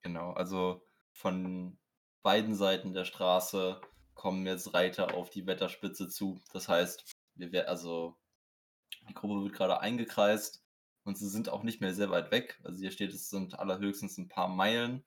Genau, 0.00 0.32
also 0.32 0.80
von 1.12 1.76
beiden 2.22 2.54
Seiten 2.54 2.94
der 2.94 3.04
Straße 3.04 3.82
kommen 4.14 4.46
jetzt 4.46 4.72
Reiter 4.72 5.12
auf 5.12 5.28
die 5.28 5.46
Wetterspitze 5.46 6.08
zu. 6.08 6.40
Das 6.54 6.70
heißt, 6.70 7.04
wir 7.34 7.68
also 7.68 8.16
die 9.10 9.12
Gruppe 9.12 9.44
wird 9.44 9.52
gerade 9.52 9.78
eingekreist 9.78 10.64
und 11.02 11.18
sie 11.18 11.28
sind 11.28 11.50
auch 11.50 11.64
nicht 11.64 11.82
mehr 11.82 11.92
sehr 11.92 12.08
weit 12.08 12.30
weg. 12.30 12.58
Also 12.64 12.78
hier 12.80 12.92
steht, 12.92 13.12
es 13.12 13.28
sind 13.28 13.58
allerhöchstens 13.58 14.16
ein 14.16 14.28
paar 14.28 14.48
Meilen. 14.48 15.04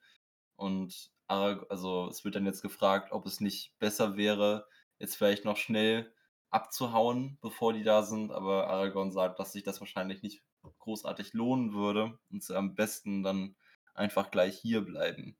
Und 0.57 1.11
Arag 1.27 1.65
also 1.69 2.07
es 2.09 2.25
wird 2.25 2.35
dann 2.35 2.45
jetzt 2.45 2.61
gefragt, 2.61 3.11
ob 3.11 3.25
es 3.25 3.39
nicht 3.39 3.77
besser 3.79 4.17
wäre, 4.17 4.67
jetzt 4.99 5.15
vielleicht 5.15 5.45
noch 5.45 5.57
schnell 5.57 6.11
abzuhauen, 6.49 7.37
bevor 7.41 7.73
die 7.73 7.83
da 7.83 8.03
sind. 8.03 8.31
Aber 8.31 8.67
Aragorn 8.67 9.11
sagt, 9.11 9.39
dass 9.39 9.53
sich 9.53 9.63
das 9.63 9.79
wahrscheinlich 9.79 10.21
nicht 10.21 10.41
großartig 10.79 11.33
lohnen 11.33 11.73
würde 11.73 12.17
und 12.31 12.43
sie 12.43 12.57
am 12.57 12.75
besten 12.75 13.23
dann 13.23 13.55
einfach 13.93 14.31
gleich 14.31 14.57
hier 14.57 14.81
bleiben. 14.81 15.37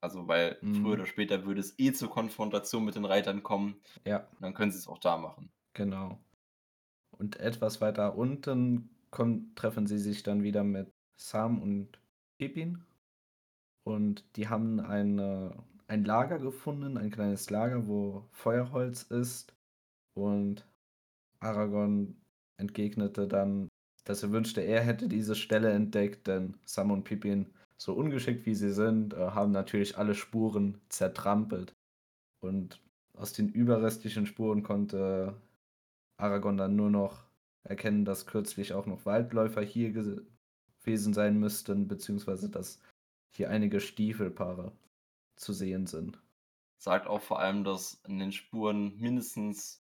Also, 0.00 0.28
weil 0.28 0.58
mhm. 0.60 0.82
früher 0.82 0.94
oder 0.94 1.06
später 1.06 1.44
würde 1.44 1.60
es 1.60 1.78
eh 1.78 1.92
zur 1.92 2.10
Konfrontation 2.10 2.84
mit 2.84 2.94
den 2.94 3.06
Reitern 3.06 3.42
kommen. 3.42 3.80
Ja. 4.04 4.28
Dann 4.40 4.54
können 4.54 4.70
sie 4.70 4.78
es 4.78 4.88
auch 4.88 4.98
da 4.98 5.16
machen. 5.16 5.50
Genau. 5.72 6.18
Und 7.10 7.36
etwas 7.36 7.80
weiter 7.80 8.16
unten 8.16 8.90
kommen, 9.10 9.54
treffen 9.54 9.86
sie 9.86 9.98
sich 9.98 10.22
dann 10.22 10.42
wieder 10.42 10.64
mit 10.64 10.92
Sam 11.16 11.62
und 11.62 11.98
Pippin 12.38 12.84
und 13.84 14.24
die 14.36 14.48
haben 14.48 14.80
eine, 14.80 15.54
ein 15.86 16.04
Lager 16.04 16.38
gefunden, 16.38 16.96
ein 16.96 17.10
kleines 17.10 17.50
Lager, 17.50 17.86
wo 17.86 18.24
Feuerholz 18.32 19.02
ist. 19.02 19.54
Und 20.14 20.66
Aragorn 21.40 22.16
entgegnete 22.56 23.28
dann, 23.28 23.68
dass 24.04 24.22
er 24.22 24.32
wünschte, 24.32 24.60
er 24.62 24.82
hätte 24.82 25.08
diese 25.08 25.34
Stelle 25.34 25.70
entdeckt, 25.70 26.26
denn 26.26 26.54
Sam 26.64 26.90
und 26.90 27.04
Pippin, 27.04 27.52
so 27.76 27.94
ungeschickt 27.94 28.46
wie 28.46 28.54
sie 28.54 28.72
sind, 28.72 29.14
äh, 29.14 29.30
haben 29.30 29.52
natürlich 29.52 29.98
alle 29.98 30.14
Spuren 30.14 30.80
zertrampelt. 30.88 31.74
Und 32.40 32.80
aus 33.14 33.32
den 33.32 33.48
überrestlichen 33.48 34.26
Spuren 34.26 34.62
konnte 34.62 35.34
Aragorn 36.16 36.56
dann 36.56 36.76
nur 36.76 36.90
noch 36.90 37.24
erkennen, 37.64 38.04
dass 38.04 38.26
kürzlich 38.26 38.72
auch 38.72 38.86
noch 38.86 39.06
Waldläufer 39.06 39.62
hier 39.62 39.92
gewesen 39.92 41.14
sein 41.14 41.38
müssten, 41.38 41.88
beziehungsweise 41.88 42.50
dass 42.50 42.80
hier 43.36 43.50
einige 43.50 43.80
Stiefelpaare 43.80 44.72
zu 45.36 45.52
sehen 45.52 45.86
sind. 45.86 46.18
Sagt 46.76 47.06
auch 47.06 47.22
vor 47.22 47.38
allem, 47.38 47.64
dass 47.64 48.00
in 48.06 48.18
den 48.18 48.32
Spuren 48.32 48.96
mindestens 48.96 49.82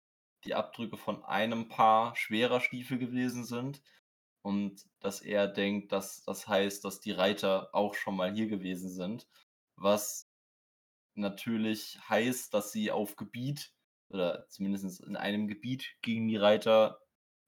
die 0.46 0.56
Abdrücke 0.56 0.98
von 0.98 1.24
einem 1.24 1.70
Paar 1.70 2.16
schwerer 2.16 2.60
Stiefel 2.60 2.98
gewesen 2.98 3.46
sind 3.46 3.82
und 4.41 4.86
dass 5.00 5.22
er 5.22 5.48
denkt, 5.48 5.91
dass 5.91 6.24
das 6.24 6.48
heißt, 6.48 6.84
dass 6.84 7.00
die 7.00 7.12
Reiter 7.12 7.70
auch 7.74 7.96
schon 7.96 8.16
mal 8.16 8.34
hier 8.34 8.48
gewesen 8.48 8.89
sind, 8.89 9.28
was 9.76 10.30
natürlich 11.16 12.00
heißt, 12.10 12.54
dass 12.54 12.72
sie 12.72 12.91
auf 12.91 13.16
Gebiet 13.16 13.74
oder 14.10 14.48
zumindest 14.50 15.02
in 15.02 15.16
einem 15.16 15.48
Gebiet 15.48 15.96
gegen 16.02 16.28
die 16.28 16.38
Reiter 16.38 17.00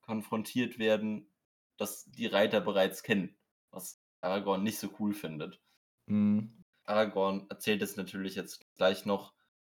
konfrontiert 0.02 0.80
werden, 0.80 1.30
das 1.78 2.06
die 2.06 2.28
Reiter 2.28 2.62
bereits 2.62 3.04
kennen, 3.04 3.38
was 3.72 4.02
Aragorn 4.22 4.64
nicht 4.64 4.80
so 4.80 4.90
cool 5.00 5.14
findet. 5.14 5.62
Mhm. 6.08 6.64
Aragorn 6.86 7.48
erzählt 7.50 7.82
jetzt 7.82 7.98
natürlich 7.98 8.36
jetzt 8.36 8.66
gleich 8.76 9.06
noch, 9.06 9.34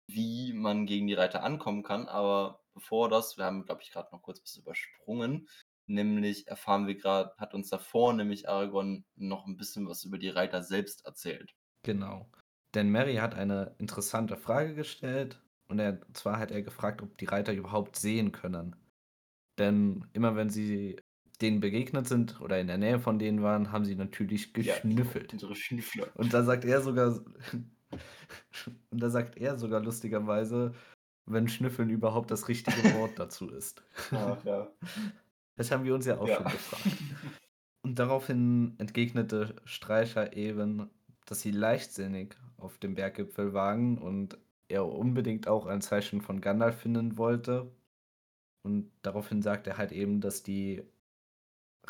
wie 0.06 0.52
man 0.52 0.86
gegen 0.86 1.06
die 1.06 1.14
Reiter 1.14 1.42
ankommen 1.42 1.82
kann, 1.82 2.06
aber 2.08 2.64
bevor 2.74 3.08
das, 3.08 3.36
wir 3.36 3.44
haben, 3.44 3.64
glaube 3.64 3.82
ich, 3.82 3.90
gerade 3.90 4.10
noch 4.12 4.22
kurz 4.22 4.42
was 4.42 4.56
übersprungen, 4.56 5.48
nämlich 5.86 6.48
erfahren 6.48 6.86
wir 6.86 6.96
gerade, 6.96 7.34
hat 7.38 7.54
uns 7.54 7.68
davor 7.70 8.12
nämlich 8.14 8.48
Aragorn 8.48 9.04
noch 9.16 9.46
ein 9.46 9.56
bisschen 9.56 9.88
was 9.88 10.04
über 10.04 10.18
die 10.18 10.28
Reiter 10.28 10.62
selbst 10.62 11.04
erzählt. 11.06 11.54
Genau. 11.82 12.30
Denn 12.74 12.90
Mary 12.90 13.16
hat 13.16 13.34
eine 13.34 13.74
interessante 13.78 14.36
Frage 14.36 14.74
gestellt 14.74 15.42
und 15.68 15.78
er, 15.78 16.00
zwar 16.12 16.38
hat 16.38 16.50
er 16.50 16.62
gefragt, 16.62 17.02
ob 17.02 17.16
die 17.18 17.24
Reiter 17.26 17.52
überhaupt 17.52 17.96
sehen 17.96 18.32
können. 18.32 18.76
Denn 19.58 20.06
immer 20.12 20.36
wenn 20.36 20.50
sie 20.50 21.00
denen 21.40 21.60
begegnet 21.60 22.08
sind 22.08 22.40
oder 22.40 22.60
in 22.60 22.66
der 22.66 22.78
Nähe 22.78 22.98
von 22.98 23.18
denen 23.18 23.42
waren, 23.42 23.72
haben 23.72 23.84
sie 23.84 23.94
natürlich 23.94 24.52
geschnüffelt. 24.52 25.32
Ja, 25.32 25.34
unsere 25.34 25.54
Schnüffler. 25.54 26.08
Und 26.14 26.34
da 26.34 26.42
sagt 26.42 26.64
er 26.64 26.80
sogar, 26.80 27.20
und 28.90 29.02
da 29.02 29.10
sagt 29.10 29.36
er 29.36 29.58
sogar 29.58 29.80
lustigerweise, 29.80 30.74
wenn 31.26 31.48
Schnüffeln 31.48 31.90
überhaupt 31.90 32.30
das 32.30 32.48
richtige 32.48 32.76
Wort 32.98 33.18
dazu 33.18 33.50
ist. 33.50 33.82
Ach, 34.10 34.42
ja. 34.44 34.68
Das 35.56 35.70
haben 35.70 35.84
wir 35.84 35.94
uns 35.94 36.06
ja 36.06 36.18
auch 36.18 36.28
ja. 36.28 36.36
schon 36.36 36.44
gefragt. 36.44 36.96
Und 37.82 37.98
daraufhin 37.98 38.74
entgegnete 38.78 39.54
Streicher 39.64 40.36
eben, 40.36 40.90
dass 41.24 41.40
sie 41.40 41.52
leichtsinnig 41.52 42.36
auf 42.58 42.76
dem 42.78 42.94
Berggipfel 42.94 43.54
waren 43.54 43.96
und 43.98 44.36
er 44.66 44.84
unbedingt 44.86 45.48
auch 45.48 45.64
ein 45.64 45.80
Zeichen 45.80 46.20
von 46.20 46.40
Gandalf 46.40 46.80
finden 46.80 47.16
wollte. 47.16 47.72
Und 48.62 48.90
daraufhin 49.00 49.40
sagt 49.42 49.66
er 49.68 49.78
halt 49.78 49.92
eben, 49.92 50.20
dass 50.20 50.42
die 50.42 50.82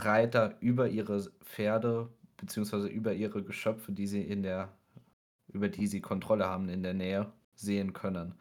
Reiter 0.05 0.57
über 0.61 0.89
ihre 0.89 1.31
Pferde 1.45 2.09
beziehungsweise 2.39 2.89
über 2.89 3.13
ihre 3.13 3.43
Geschöpfe, 3.43 3.93
die 3.93 4.07
sie 4.07 4.23
in 4.23 4.43
der, 4.43 4.73
über 5.49 5.69
die 5.69 5.87
sie 5.87 6.01
Kontrolle 6.01 6.47
haben 6.47 6.71
in 6.71 6.83
der 6.83 6.95
Nähe, 6.95 7.33
sehen 7.55 7.93
können. 7.93 8.35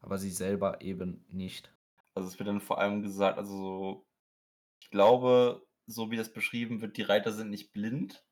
Aber 0.00 0.18
sie 0.18 0.30
selber 0.30 0.80
eben 0.80 1.24
nicht. 1.28 1.72
Also 2.14 2.28
es 2.28 2.38
wird 2.38 2.48
dann 2.48 2.60
vor 2.60 2.78
allem 2.78 3.02
gesagt, 3.02 3.38
also 3.38 3.56
so, 3.56 4.06
ich 4.80 4.90
glaube, 4.90 5.64
so 5.86 6.10
wie 6.10 6.16
das 6.16 6.32
beschrieben 6.32 6.80
wird, 6.80 6.96
die 6.96 7.02
Reiter 7.02 7.30
sind 7.32 7.50
nicht 7.50 7.72
blind, 7.72 8.24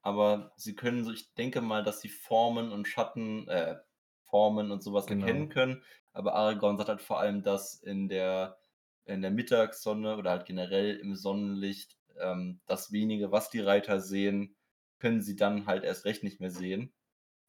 aber 0.00 0.52
sie 0.56 0.74
können 0.74 1.04
so, 1.04 1.12
ich 1.12 1.34
denke 1.34 1.60
mal, 1.60 1.82
dass 1.82 2.00
sie 2.00 2.08
Formen 2.08 2.72
und 2.72 2.88
Schatten, 2.88 3.46
äh, 3.48 3.76
Formen 4.24 4.70
und 4.70 4.82
sowas 4.82 5.06
genau. 5.06 5.26
erkennen 5.26 5.48
können. 5.48 5.82
Aber 6.12 6.34
Aragorn 6.34 6.76
sagt 6.76 6.88
halt 6.88 7.02
vor 7.02 7.20
allem, 7.20 7.42
dass 7.42 7.74
in 7.74 8.08
der, 8.08 8.58
in 9.04 9.22
der 9.22 9.30
Mittagssonne 9.30 10.16
oder 10.16 10.30
halt 10.30 10.46
generell 10.46 10.96
im 10.96 11.14
Sonnenlicht 11.14 11.98
ähm, 12.20 12.60
das 12.66 12.92
wenige, 12.92 13.32
was 13.32 13.50
die 13.50 13.60
Reiter 13.60 14.00
sehen, 14.00 14.56
können 14.98 15.20
sie 15.20 15.36
dann 15.36 15.66
halt 15.66 15.84
erst 15.84 16.04
recht 16.04 16.22
nicht 16.22 16.40
mehr 16.40 16.50
sehen. 16.50 16.92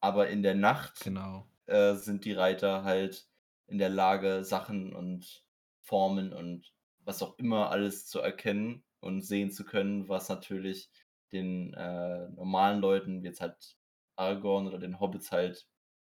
Aber 0.00 0.28
in 0.28 0.42
der 0.42 0.54
Nacht 0.54 1.00
genau. 1.00 1.46
äh, 1.66 1.94
sind 1.94 2.24
die 2.24 2.32
Reiter 2.32 2.84
halt 2.84 3.28
in 3.66 3.78
der 3.78 3.88
Lage, 3.88 4.44
Sachen 4.44 4.94
und 4.94 5.44
Formen 5.82 6.32
und 6.32 6.72
was 7.00 7.22
auch 7.22 7.38
immer 7.38 7.70
alles 7.70 8.06
zu 8.06 8.20
erkennen 8.20 8.84
und 9.00 9.22
sehen 9.22 9.50
zu 9.50 9.64
können, 9.64 10.08
was 10.08 10.28
natürlich 10.28 10.90
den 11.32 11.74
äh, 11.74 12.28
normalen 12.30 12.80
Leuten, 12.80 13.22
wie 13.22 13.26
jetzt 13.26 13.40
halt 13.40 13.76
Aragorn 14.16 14.66
oder 14.66 14.78
den 14.78 15.00
Hobbits 15.00 15.32
halt 15.32 15.66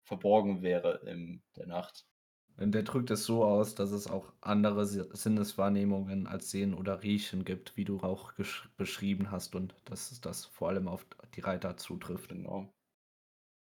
verborgen 0.04 0.62
wäre 0.62 1.02
in 1.06 1.42
der 1.56 1.68
Nacht. 1.68 2.06
Der 2.60 2.82
drückt 2.82 3.12
es 3.12 3.24
so 3.24 3.44
aus, 3.46 3.76
dass 3.76 3.92
es 3.92 4.08
auch 4.08 4.34
andere 4.42 4.86
Sinneswahrnehmungen 4.86 6.26
als 6.26 6.50
Sehen 6.50 6.74
oder 6.74 7.04
Riechen 7.04 7.46
gibt, 7.46 7.78
wie 7.78 7.86
du 7.86 8.00
auch 8.00 8.34
beschrieben 8.78 9.30
hast 9.30 9.56
und 9.56 9.76
dass 9.86 10.20
das 10.22 10.46
vor 10.46 10.70
allem 10.70 10.88
auf 10.88 11.06
die 11.36 11.42
Reiter 11.42 11.78
zutrifft. 11.78 12.30
Genau. 12.30 12.74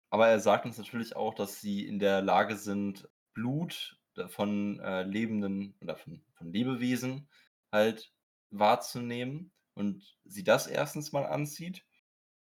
Aber 0.10 0.28
er 0.30 0.40
sagt 0.40 0.66
uns 0.66 0.78
natürlich 0.78 1.16
auch, 1.16 1.34
dass 1.34 1.60
sie 1.60 1.86
in 1.86 2.00
der 2.00 2.22
Lage 2.22 2.56
sind, 2.56 3.10
Blut 3.34 4.00
von 4.28 4.80
äh, 4.80 5.04
lebenden 5.04 5.76
oder 5.82 5.98
von, 5.98 6.24
von 6.38 6.54
Lebewesen 6.54 7.28
halt 7.74 8.14
wahrzunehmen 8.50 9.52
und 9.74 10.18
sie 10.24 10.46
das 10.46 10.68
erstens 10.68 11.12
mal 11.12 11.26
anzieht. 11.26 11.86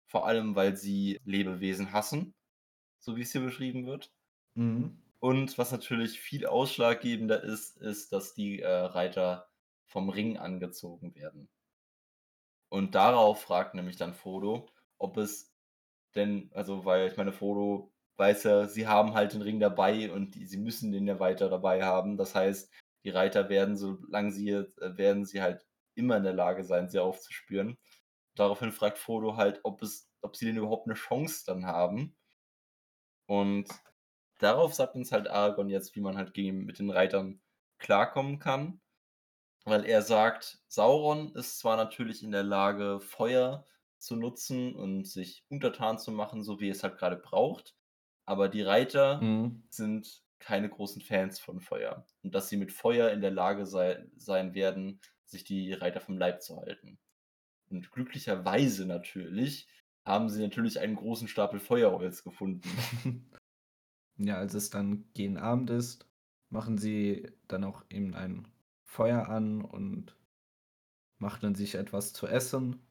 Vor 0.06 0.28
allem, 0.28 0.56
weil 0.56 0.78
sie 0.78 1.20
Lebewesen 1.24 1.92
hassen, 1.92 2.36
so 3.00 3.16
wie 3.16 3.22
es 3.22 3.32
hier 3.32 3.42
beschrieben 3.42 3.88
wird. 3.88 4.14
Mhm. 4.56 5.05
Und 5.20 5.58
was 5.58 5.72
natürlich 5.72 6.20
viel 6.20 6.46
ausschlaggebender 6.46 7.44
ist, 7.44 7.78
ist, 7.78 8.12
dass 8.12 8.34
die 8.34 8.62
äh, 8.62 8.68
Reiter 8.68 9.50
vom 9.86 10.10
Ring 10.10 10.38
angezogen 10.38 11.16
werden. 11.16 11.50
Und 12.70 12.96
darauf 12.96 13.42
fragt 13.42 13.74
nämlich 13.76 13.98
dann 13.98 14.14
Frodo, 14.14 14.70
ob 14.98 15.18
es 15.18 15.54
denn, 16.16 16.50
also 16.54 16.86
weil 16.86 17.08
ich 17.08 17.18
meine, 17.18 17.32
Frodo 17.32 17.94
weiß 18.18 18.44
ja, 18.44 18.68
sie 18.68 18.88
haben 18.88 19.14
halt 19.14 19.34
den 19.34 19.42
Ring 19.42 19.60
dabei 19.60 20.12
und 20.12 20.36
die, 20.36 20.46
sie 20.46 20.58
müssen 20.58 20.92
den 20.92 21.08
ja 21.08 21.20
weiter 21.20 21.50
dabei 21.50 21.84
haben. 21.84 22.18
Das 22.18 22.36
heißt, 22.36 22.72
die 23.04 23.10
Reiter 23.10 23.50
werden, 23.50 23.78
solange 23.78 24.32
sie 24.32 24.50
äh, 24.50 24.68
werden 24.98 25.26
sie 25.26 25.42
halt 25.42 25.66
immer 25.96 26.18
in 26.18 26.24
der 26.24 26.34
Lage 26.34 26.64
sein, 26.64 26.90
sie 26.90 27.00
aufzuspüren. 27.00 27.78
Daraufhin 28.36 28.72
fragt 28.72 28.98
Frodo 28.98 29.38
halt, 29.38 29.62
ob 29.64 29.82
es, 29.82 30.10
ob 30.22 30.36
sie 30.36 30.46
denn 30.46 30.58
überhaupt 30.58 30.88
eine 30.88 30.96
Chance 30.96 31.44
dann 31.46 31.66
haben. 31.66 32.16
Und 33.28 33.68
darauf 34.40 34.74
sagt 34.74 34.96
uns 34.96 35.12
halt 35.12 35.28
Aragorn 35.30 35.70
jetzt, 35.70 35.96
wie 35.96 36.02
man 36.02 36.18
halt 36.18 36.34
gegen, 36.34 36.66
mit 36.66 36.80
den 36.80 36.90
Reitern 36.92 37.42
klarkommen 37.80 38.40
kann. 38.40 38.82
Weil 39.66 39.86
er 39.86 40.02
sagt, 40.02 40.60
Sauron 40.68 41.34
ist 41.36 41.60
zwar 41.60 41.78
natürlich 41.78 42.24
in 42.24 42.32
der 42.32 42.44
Lage, 42.44 43.00
Feuer 43.00 43.66
zu 43.98 44.16
nutzen 44.16 44.76
und 44.76 45.06
sich 45.08 45.46
untertan 45.50 45.98
zu 46.00 46.12
machen, 46.12 46.44
so 46.44 46.60
wie 46.60 46.70
es 46.70 46.84
halt 46.84 46.98
gerade 46.98 47.18
braucht. 47.18 47.76
Aber 48.26 48.50
die 48.50 48.62
Reiter 48.62 49.32
Mhm. 49.32 49.64
sind 49.70 50.24
keine 50.40 50.70
großen 50.70 51.02
Fans 51.02 51.40
von 51.40 51.62
Feuer 51.62 52.06
und 52.24 52.36
dass 52.36 52.50
sie 52.50 52.58
mit 52.58 52.72
Feuer 52.72 53.10
in 53.12 53.22
der 53.22 53.32
Lage 53.32 53.66
sei 53.66 54.06
sein 54.16 54.54
werden, 54.54 55.02
sich 55.26 55.44
die 55.44 55.74
Reiter 55.74 56.02
vom 56.02 56.18
Leib 56.18 56.42
zu 56.44 56.58
halten. 56.60 57.00
Und 57.70 57.92
glücklicherweise 57.92 58.86
natürlich 58.88 59.68
haben 60.06 60.30
sie 60.30 60.42
natürlich 60.42 60.80
einen 60.80 60.96
großen 60.96 61.28
Stapel 61.28 61.60
Feuerholz 61.60 62.24
gefunden. 62.24 62.78
Ja, 64.18 64.38
als 64.38 64.54
es 64.54 64.70
dann 64.70 65.06
gegen 65.14 65.38
Abend 65.38 65.70
ist, 65.70 66.08
machen 66.50 66.78
sie 66.78 67.32
dann 67.48 67.64
auch 67.64 67.84
eben 67.90 68.14
ein 68.14 68.48
Feuer 68.84 69.28
an 69.30 69.62
und 69.62 70.16
machen 71.18 71.40
dann 71.42 71.56
sich 71.56 71.76
etwas 71.76 72.14
zu 72.14 72.28
essen. 72.28 72.82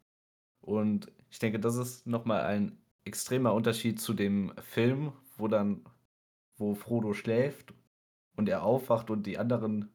Und 0.60 1.12
ich 1.30 1.38
denke, 1.38 1.60
das 1.60 1.76
ist 1.76 2.06
noch 2.06 2.24
mal 2.24 2.42
ein 2.44 2.78
extremer 3.04 3.54
Unterschied 3.54 4.00
zu 4.00 4.14
dem 4.14 4.52
Film, 4.58 5.12
wo 5.36 5.48
dann 5.48 5.84
wo 6.56 6.74
Frodo 6.74 7.14
schläft 7.14 7.74
und 8.36 8.48
er 8.48 8.64
aufwacht 8.64 9.10
und 9.10 9.26
die 9.26 9.38
anderen 9.38 9.90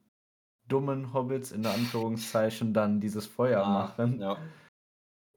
dummen 0.68 1.14
Hobbits 1.14 1.52
in 1.52 1.66
Anführungszeichen 1.66 2.74
dann 2.74 3.02
dieses 3.02 3.28
Feuer 3.28 3.66
Ah, 3.66 3.70
machen 3.70 4.22
ja. 4.22 4.38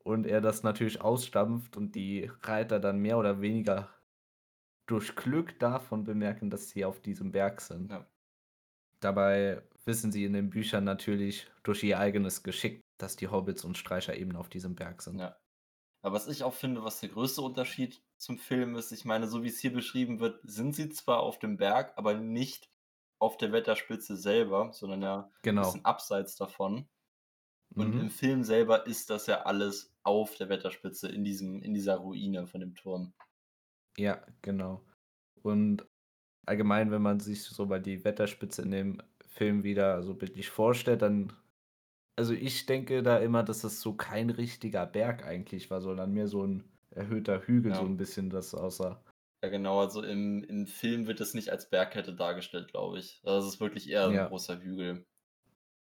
und 0.05 0.27
er 0.27 0.41
das 0.41 0.63
natürlich 0.63 1.01
ausstampft 1.01 1.77
und 1.77 1.95
die 1.95 2.31
Reiter 2.43 2.81
dann 2.81 2.99
mehr 2.99 3.19
oder 3.19 3.41
weniger 3.41 3.89
durch 4.87 5.15
Glück 5.17 5.59
davon 5.59 6.05
bemerken, 6.05 6.51
dass 6.51 6.71
sie 6.71 6.85
auf 6.85 7.01
diesem 7.01 7.33
Berg 7.33 7.61
sind. 7.61 7.91
Ja. 7.91 8.07
Dabei 9.01 9.63
wissen 9.85 10.13
sie 10.13 10.25
in 10.25 10.33
den 10.33 10.51
Büchern 10.51 10.85
natürlich 10.85 11.51
durch 11.65 11.83
ihr 11.83 11.99
eigenes 11.99 12.43
Geschick, 12.43 12.81
dass 12.99 13.17
die 13.17 13.29
Hobbits 13.29 13.65
und 13.65 13.77
Streicher 13.79 14.17
eben 14.17 14.37
auf 14.37 14.49
diesem 14.49 14.75
Berg 14.77 15.03
sind. 15.03 15.19
Ja. 15.19 15.37
Aber 16.03 16.15
was 16.17 16.29
ich 16.29 16.45
auch 16.45 16.55
finde, 16.55 16.85
was 16.85 17.01
der 17.01 17.11
größte 17.11 17.43
Unterschied 17.43 18.03
zum 18.19 18.39
Film 18.39 18.77
ist, 18.77 18.93
ich 18.93 19.05
meine, 19.05 19.29
so 19.29 19.43
wie 19.45 19.49
es 19.49 19.61
hier 19.61 19.73
beschrieben 19.73 20.21
wird, 20.21 20.41
sind 20.45 20.75
sie 20.75 20.91
zwar 20.91 21.21
auf 21.21 21.39
dem 21.39 21.57
Berg, 21.57 21.93
aber 21.97 22.15
nicht 22.15 22.71
auf 23.19 23.37
der 23.37 23.53
Wetterspitze 23.53 24.17
selber, 24.17 24.73
sondern 24.73 25.03
ja 25.03 25.33
ein 25.33 25.33
Genau. 25.43 25.63
bisschen 25.63 25.85
abseits 25.85 26.37
davon. 26.37 26.89
Und 27.77 27.95
Mhm. 27.95 28.01
im 28.01 28.11
Film 28.11 28.45
selber 28.45 28.87
ist 28.87 29.11
das 29.11 29.27
ja 29.27 29.43
alles 29.43 29.95
auf 30.05 30.37
der 30.37 30.49
Wetterspitze 30.49 31.09
in 31.09 31.25
diesem 31.25 31.63
in 31.63 31.75
dieser 31.75 31.97
Ruine 31.97 32.47
von 32.47 32.61
dem 32.61 32.75
Turm. 32.75 33.15
Ja, 33.99 34.23
genau. 34.41 34.85
Und 35.43 35.87
allgemein, 36.47 36.91
wenn 36.91 37.03
man 37.03 37.21
sich 37.21 37.43
so 37.45 37.67
mal 37.67 37.81
die 37.83 38.05
Wetterspitze 38.05 38.63
in 38.63 38.71
dem 38.71 39.03
Film 39.29 39.65
wieder 39.65 40.03
so 40.03 40.15
bildlich 40.15 40.51
vorstellt, 40.51 41.03
dann 41.03 41.33
also 42.17 42.35
ich 42.35 42.67
denke 42.67 43.03
da 43.03 43.19
immer, 43.19 43.43
dass 43.45 43.63
das 43.63 43.81
so 43.83 43.95
kein 43.97 44.31
richtiger 44.31 44.87
Berg 44.87 45.25
eigentlich 45.27 45.71
war, 45.71 45.81
sondern 45.83 46.13
mehr 46.13 46.29
so 46.29 46.45
ein 46.47 46.65
erhöhter 46.91 47.43
Hügel, 47.47 47.75
so 47.75 47.85
Ja. 47.85 47.89
ein 47.89 47.97
bisschen 47.99 48.31
das 48.31 48.55
aussah. 48.55 49.03
Ja, 49.45 49.49
genau, 49.51 49.81
also 49.81 50.03
im 50.05 50.45
im 50.45 50.67
Film 50.69 51.09
wird 51.09 51.21
es 51.21 51.35
nicht 51.35 51.51
als 51.51 51.69
Bergkette 51.69 52.15
dargestellt, 52.15 52.69
glaube 52.69 53.01
ich. 53.01 53.21
Also, 53.25 53.49
es 53.49 53.55
ist 53.55 53.61
wirklich 53.61 53.89
eher 53.91 54.13
Ja. 54.13 54.29
großer 54.29 54.61
Hügel. 54.61 55.05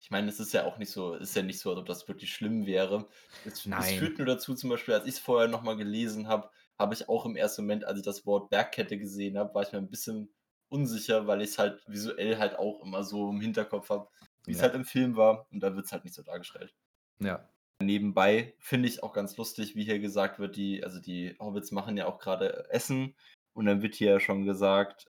Ich 0.01 0.11
meine, 0.11 0.29
es 0.29 0.39
ist 0.39 0.53
ja 0.53 0.65
auch 0.65 0.77
nicht 0.79 0.91
so 0.91 1.15
ist 1.15 1.35
ja 1.35 1.43
nicht 1.43 1.59
so, 1.59 1.71
als 1.71 1.79
ob 1.79 1.85
das 1.87 2.07
wirklich 2.07 2.33
schlimm 2.33 2.65
wäre. 2.67 3.09
Es 3.43 3.69
es 3.77 3.91
Nein. 3.91 3.93
führt 3.93 4.17
nur 4.19 4.27
dazu 4.27 4.55
zum 4.55 4.69
Beispiel, 4.71 4.93
als 4.95 5.07
ich's 5.07 5.19
vorher 5.19 5.49
noch 5.49 5.63
mal 5.63 5.77
gelesen 5.77 6.27
habe, 6.27 6.51
habe 6.79 6.93
ich 6.93 7.09
auch 7.09 7.25
im 7.25 7.35
ersten 7.37 7.63
Moment, 7.63 7.85
als 7.85 7.99
ich 7.99 8.05
das 8.05 8.25
Wort 8.25 8.49
Bergkette 8.49 8.97
gesehen 8.99 9.37
habe, 9.37 9.53
war 9.55 9.63
ich 9.63 9.71
mir 9.73 9.79
'n 9.79 9.89
bisschen 9.89 10.33
unsicher, 10.69 11.27
weil 11.27 11.41
ich's 11.41 11.57
halt 11.59 11.83
visuell 11.87 12.37
halt 12.39 12.55
auch 12.57 12.81
immer 12.83 13.03
so 13.03 13.29
im 13.29 13.41
Hinterkopf 13.41 13.89
habe, 13.89 14.09
wie's 14.45 14.61
Ja. 14.61 14.63
halt 14.63 14.75
im 14.75 14.85
Film 14.85 15.15
war 15.17 15.47
und 15.51 15.61
da 15.61 15.75
wird's 15.75 15.91
halt 15.91 16.03
nicht 16.05 16.15
so 16.15 16.23
dargestellt. 16.23 16.73
Ja. 17.19 17.49
Nebenbei 17.81 18.55
finde 18.59 18.87
ich 18.87 19.03
auch 19.03 19.11
ganz 19.11 19.35
lustig, 19.35 19.75
wie 19.75 19.83
hier 19.83 19.99
gesagt 19.99 20.39
wird, 20.39 20.55
die 20.55 20.83
also 20.83 20.99
die 21.01 21.35
Hobbits 21.39 21.71
machen 21.71 21.97
ja 21.97 22.05
auch 22.07 22.19
grade 22.19 22.69
Essen 22.69 23.15
und 23.53 23.65
dann 23.65 23.81
wird 23.81 23.95
hier 23.95 24.11
ja 24.11 24.19
schon 24.21 24.45
gesagt, 24.45 25.11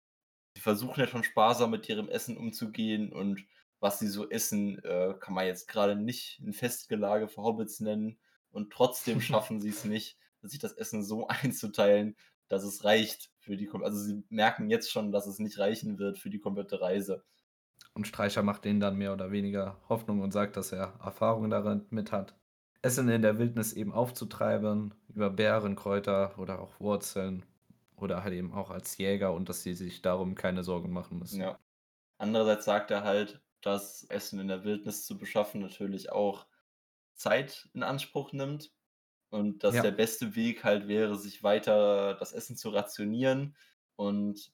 sie 0.57 0.63
versuchen 0.63 1.01
ja 1.01 1.07
schon 1.09 1.25
sparsam 1.25 1.71
mit 1.73 1.89
ihrem 1.89 2.09
Essen 2.09 2.37
umzugehen 2.39 3.13
und 3.13 3.47
was 3.81 3.99
sie 4.01 4.09
so 4.09 4.31
essen, 4.31 4.79
äh, 4.85 5.15
kann 5.21 5.35
man 5.35 5.47
jetzt 5.47 5.69
grade 5.69 5.97
nicht 5.97 6.41
'n 6.41 6.53
Festgelage 6.55 7.29
für 7.29 7.43
Hobbits 7.43 7.81
nennen 7.81 8.21
und 8.53 8.73
trotzdem 8.73 9.21
schaffen 9.23 9.61
sie's 9.61 9.85
nicht, 9.85 10.19
sich 10.43 10.59
das 10.59 10.73
Essen 10.73 11.03
so 11.03 11.29
einzuteilen, 11.29 12.17
dass 12.49 12.65
es 12.65 12.85
reicht 12.85 13.31
für 13.39 13.57
die 13.57 13.71
also 13.71 13.99
sie 13.99 14.23
merken 14.29 14.71
jetzt 14.71 14.91
schon, 14.91 15.13
dass 15.13 15.27
es 15.27 15.39
nicht 15.39 15.59
reichen 15.59 15.99
wird 15.99 16.19
für 16.19 16.31
die 16.31 16.41
komplette 16.41 16.81
Reise. 16.81 17.25
Und 17.95 18.07
Streicher 18.07 18.43
macht 18.43 18.65
denen 18.65 18.81
dann 18.81 18.97
mehr 18.97 19.13
oder 19.13 19.31
weniger 19.31 19.81
Hoffnung 19.89 20.21
und 20.21 20.33
sagt, 20.33 20.57
dass 20.57 20.73
er 20.73 20.95
Erfahrung 21.03 21.51
darin 21.51 21.87
mit 21.91 22.13
hat, 22.13 22.37
Essen 22.83 23.09
in 23.09 23.23
der 23.23 23.39
Wildnis 23.39 23.73
eben 23.73 23.93
aufzutreiben, 23.93 24.95
über 25.09 25.31
Beeren, 25.31 25.77
Kräuter 25.77 26.39
oder 26.39 26.61
auch 26.61 26.79
Wurzeln 26.81 27.45
oder 27.97 28.25
halt 28.25 28.35
eben 28.35 28.53
auch 28.55 28.71
als 28.71 28.97
Jäger 28.97 29.33
und 29.35 29.49
dass 29.49 29.63
sie 29.63 29.75
sich 29.75 30.03
darum 30.03 30.35
keine 30.35 30.65
Sorgen 30.65 30.93
machen 30.93 31.19
müssen. 31.19 31.41
Ja. 31.41 31.59
Andererseits 32.19 32.65
sagt 32.65 32.91
er 32.91 33.05
halt, 33.05 33.41
dass 33.61 34.05
Essen 34.05 34.41
in 34.41 34.49
der 34.49 34.65
Wildnis 34.65 35.05
zu 35.05 35.19
beschaffen 35.19 35.61
natürlich 35.61 36.11
auch 36.11 36.47
Zeit 37.15 37.69
in 37.75 37.83
Anspruch 37.83 38.33
nimmt 38.33 38.73
und 39.31 39.65
dass 39.65 39.81
Ja. 39.81 39.83
der 39.83 39.93
beste 39.93 40.35
Weg 40.37 40.65
halt 40.65 40.89
wäre, 40.89 41.17
sich 41.19 41.43
weiter 41.43 42.15
das 42.15 42.33
Essen 42.33 42.57
zu 42.57 42.71
rationieren 42.71 43.57
und 43.97 44.53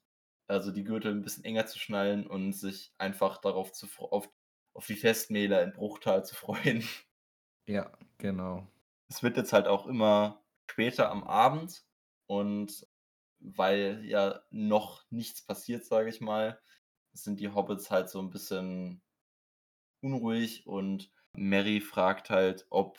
also 0.49 0.71
die 0.73 0.85
Gürtel 0.85 1.13
'n 1.13 1.23
bisschen 1.23 1.45
enger 1.45 1.67
zu 1.67 1.79
schnallen 1.79 2.27
und 2.27 2.53
sich 2.53 2.95
einfach 2.99 3.39
darauf 3.39 3.73
zu 3.73 3.89
auf 3.99 4.31
auf 4.75 4.87
die 4.87 4.97
Festmähler 4.97 5.63
in 5.63 5.73
Bruchtal 5.73 6.25
zu 6.25 6.35
freuen. 6.37 6.85
Ja, 7.69 7.91
genau. 8.19 8.69
Es 9.09 9.23
wird 9.23 9.37
jetzt 9.37 9.53
halt 9.53 9.67
auch 9.67 9.87
immer 9.87 10.45
später 10.71 11.11
am 11.11 11.25
Abend 11.25 11.85
und 12.27 12.87
weil 13.41 14.05
ja 14.05 14.43
noch 14.51 15.05
nichts 15.11 15.43
passiert, 15.45 15.85
sage 15.85 16.09
ich 16.11 16.21
mal, 16.21 16.61
sind 17.13 17.41
die 17.41 17.49
Hobbits 17.51 17.91
halt 17.91 18.09
so 18.11 18.21
'n 18.21 18.31
bisschen 18.31 19.03
unruhig 20.03 20.67
und 20.67 21.11
Merry 21.35 21.81
fragt 21.81 22.31
halt, 22.31 22.67
ob 22.71 22.99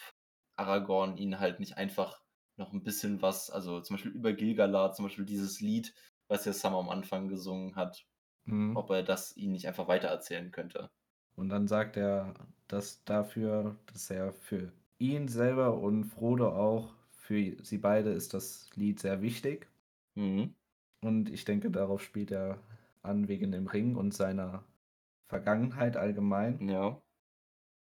Aragorn 0.58 1.18
ihnen 1.18 1.40
halt 1.40 1.60
nicht 1.60 1.78
einfach 1.78 2.22
noch 2.58 2.74
'n 2.74 2.84
bisschen 2.84 3.22
was 3.22 3.50
also 3.52 3.82
zum 3.82 3.96
Beispiel 3.96 4.12
über 4.14 4.34
Gil-galad, 4.34 4.96
zum 4.96 5.06
Beispiel 5.06 5.26
dieses 5.26 5.62
Lied, 5.62 5.94
was 6.28 6.46
ja 6.46 6.54
Sam 6.54 6.76
am 6.76 6.90
Anfang 6.90 7.28
gesungen 7.30 7.76
hat, 7.76 8.08
Mhm. 8.46 8.78
ob 8.78 8.92
er 8.92 9.04
das 9.04 9.38
ihnen 9.38 9.54
nicht 9.54 9.68
einfach 9.68 9.88
weitererzählen 9.90 10.52
könnte. 10.52 10.92
Und 11.38 11.50
dann 11.50 11.68
sagt 11.68 11.98
er, 11.98 12.34
dass 12.68 13.04
dafür 13.06 13.78
dass 13.86 14.10
er 14.10 14.34
für 14.34 14.74
ihn 14.98 15.28
selber 15.28 15.78
und 15.78 16.04
Frodo 16.06 16.50
auch 16.50 16.96
für 17.12 17.64
sie 17.64 17.78
beide 17.78 18.10
ist 18.12 18.34
das 18.34 18.70
Lied 18.76 19.00
sehr 19.00 19.22
wichtig. 19.22 19.68
Mhm. 20.18 20.58
Und 21.04 21.30
ich 21.30 21.46
denke, 21.46 21.70
darauf 21.72 22.02
spielt 22.02 22.32
er 22.32 22.60
an 23.04 23.28
wegen 23.28 23.52
dem 23.52 23.68
Ring 23.68 23.96
und 23.96 24.14
seiner 24.14 24.64
Vergangenheit 25.28 25.98
allgemein. 25.98 26.60
Ja. 26.60 27.02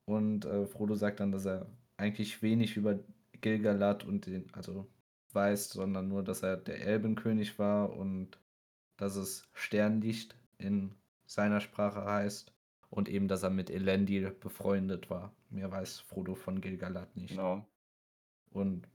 Und, 0.08 0.46
äh, 0.46 0.66
Frodo 0.66 0.96
sagt 0.96 1.20
dann, 1.20 1.32
dass 1.32 1.46
er 1.46 1.68
eigentlich 2.00 2.42
wenig 2.42 2.78
über 2.78 3.00
Gil-galad 3.42 4.06
und 4.06 4.26
den 4.26 4.52
also 4.54 4.88
weiß, 5.34 5.70
sondern 5.70 6.08
nur, 6.08 6.24
dass 6.24 6.44
er 6.44 6.58
der 6.58 6.82
Elbenkönig 6.82 7.60
war 7.60 7.96
und 7.96 8.40
dass 8.98 9.16
es 9.16 9.48
Sternlicht 9.54 10.36
in 10.58 10.96
seiner 11.26 11.62
Sprache 11.62 12.04
heißt 12.04 12.52
und 12.90 13.08
eben, 13.08 13.28
dass 13.28 13.44
er 13.44 13.50
mit 13.50 13.70
Elendil 13.70 14.32
befreundet 14.32 15.10
war. 15.10 15.34
Mehr 15.50 15.72
weiß 15.72 16.00
Frodo 16.00 16.36
von 16.36 16.62
Gil-galad 16.62 17.16
nicht. 17.16 17.32
Genau. 17.32 17.66
Und 18.52 18.88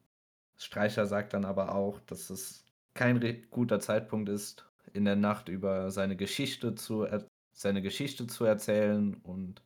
Streicher 0.57 1.07
sagt 1.07 1.35
dann 1.35 1.45
aber 1.45 1.75
auch, 1.75 2.01
dass 2.01 2.31
es 2.31 2.65
kein 2.95 3.21
guter 3.51 3.81
Zeitpunkt 3.81 4.29
ist, 4.29 4.69
in 4.93 5.05
der 5.05 5.17
Nacht 5.17 5.49
über 5.49 5.91
seine 5.91 6.17
Geschichte 6.17 6.75
zu 6.75 7.03
er 7.03 7.27
seine 7.57 7.83
Geschichte 7.83 8.27
zu 8.27 8.45
erzählen 8.45 9.15
und 9.23 9.63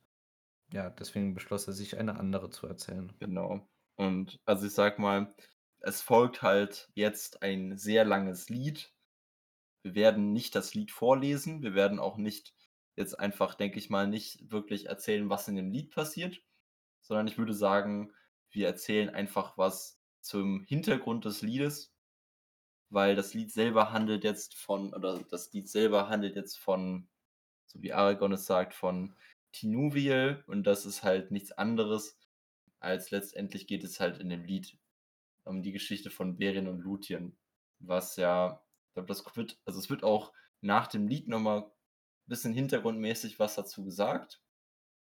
ja, 0.71 0.89
deswegen 0.89 1.33
beschloss 1.33 1.67
er 1.67 1.73
sich, 1.73 1.97
eine 1.97 2.19
andere 2.19 2.49
zu 2.49 2.67
erzählen. 2.67 3.11
Genau. 3.19 3.67
Und 3.95 4.39
also 4.45 4.65
ich 4.67 4.73
sage 4.73 5.01
mal, 5.01 5.33
es 5.79 6.01
folgt 6.01 6.41
halt 6.41 6.89
jetzt 6.93 7.41
ein 7.41 7.77
sehr 7.77 8.05
langes 8.05 8.49
Lied. 8.49 8.93
Wir 9.83 9.95
werden 9.95 10.33
nicht 10.33 10.55
das 10.55 10.73
Lied 10.73 10.91
vorlesen. 10.91 11.63
Wir 11.63 11.73
werden 11.73 11.99
auch 11.99 12.17
nicht 12.17 12.53
jetzt 12.95 13.19
einfach, 13.19 13.55
denke 13.55 13.79
ich 13.79 13.89
mal, 13.89 14.07
nicht 14.07 14.51
wirklich 14.51 14.87
erzählen, 14.87 15.29
was 15.29 15.47
in 15.47 15.55
dem 15.55 15.71
Lied 15.71 15.91
passiert, 15.91 16.41
sondern 17.01 17.27
ich 17.27 17.37
würde 17.37 17.53
sagen, 17.53 18.13
wir 18.51 18.67
erzählen 18.67 19.09
einfach 19.09 19.57
was 19.57 19.99
zum 20.21 20.63
Hintergrund 20.63 21.25
des 21.25 21.41
Liedes, 21.41 21.93
weil 22.89 23.15
das 23.15 23.33
Lied 23.33 23.51
selber 23.51 23.93
handelt 23.93 24.23
jetzt 24.23 24.55
von 24.55 24.93
oder 24.93 25.19
das 25.29 25.51
Lied 25.53 25.69
selber 25.69 26.09
handelt 26.09 26.35
jetzt 26.35 26.57
von, 26.57 27.07
so 27.67 27.81
wie 27.81 27.93
Aragorn 27.93 28.33
es 28.33 28.45
sagt, 28.45 28.73
von 28.73 29.15
Tinuviel 29.51 30.43
und 30.47 30.63
das 30.65 30.85
ist 30.85 31.03
halt 31.03 31.31
nichts 31.31 31.51
anderes 31.51 32.17
als 32.79 33.11
letztendlich 33.11 33.67
geht 33.67 33.83
es 33.83 33.99
halt 33.99 34.19
in 34.19 34.29
dem 34.29 34.45
Lied 34.45 34.77
um 35.43 35.61
die 35.61 35.71
Geschichte 35.71 36.09
von 36.09 36.37
Beren 36.37 36.67
und 36.67 36.81
Lúthien, 36.81 37.33
was 37.79 38.15
ja 38.15 38.63
ich 38.87 38.93
glaube, 38.93 39.07
das 39.07 39.25
wird 39.35 39.59
also 39.65 39.79
es 39.79 39.89
wird 39.89 40.03
auch 40.03 40.33
nach 40.61 40.87
dem 40.87 41.07
Lied 41.07 41.27
noch 41.27 41.39
mal 41.39 41.71
bisschen 42.27 42.53
hintergrundmäßig 42.53 43.39
was 43.39 43.55
dazu 43.55 43.83
gesagt. 43.83 44.41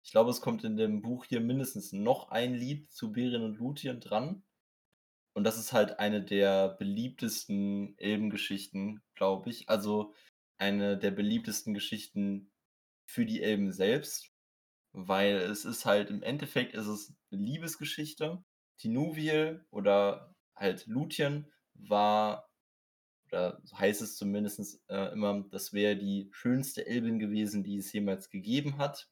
Ich 0.02 0.12
glaube, 0.12 0.30
es 0.30 0.40
kommt 0.40 0.64
in 0.64 0.76
dem 0.76 1.02
Buch 1.02 1.26
hier 1.26 1.40
mindestens 1.40 1.92
noch 1.92 2.30
ein 2.30 2.54
Lied 2.54 2.90
zu 2.90 3.12
Beren 3.12 3.42
und 3.42 3.58
Lúthien 3.58 4.00
dran. 4.00 4.42
Und 5.34 5.44
das 5.44 5.58
ist 5.58 5.72
halt 5.72 5.98
eine 5.98 6.24
der 6.24 6.68
beliebtesten 6.68 7.98
Elbengeschichten, 7.98 9.02
glaube 9.14 9.50
ich. 9.50 9.68
Also, 9.68 10.14
eine 10.58 10.98
der 10.98 11.10
beliebtesten 11.10 11.74
Geschichten 11.74 12.50
für 13.10 13.26
die 13.26 13.42
Elben 13.42 13.72
selbst, 13.72 14.32
weil 14.92 15.36
es 15.36 15.64
ist 15.66 15.86
halt 15.86 16.10
im 16.10 16.22
Endeffekt 16.22 16.74
ist 16.74 16.86
es 16.88 17.10
'ne 17.30 17.38
Liebesgeschichte. 17.38 18.44
Tinuviel 18.78 19.66
oder 19.70 20.34
halt 20.56 20.86
Lúthien 20.88 21.52
war 21.74 22.50
oder 23.28 23.60
so 23.64 23.78
heißt 23.78 24.02
es 24.02 24.16
zumindest 24.16 24.80
äh, 24.88 25.12
immer, 25.12 25.44
das 25.50 25.72
wäre 25.72 25.96
die 25.96 26.28
schönste 26.32 26.86
Elbin 26.86 27.18
gewesen, 27.20 27.64
die 27.64 27.78
es 27.78 27.92
jemals 27.92 28.30
gegeben 28.30 28.78
hat. 28.78 29.08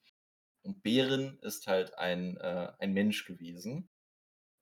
Und 0.65 0.83
Beren 0.83 1.39
ist 1.43 1.67
halt 1.69 1.99
ein, 1.99 2.37
äh, 2.39 2.73
ein 2.81 2.93
Mensch 2.95 3.25
gewesen. 3.27 3.91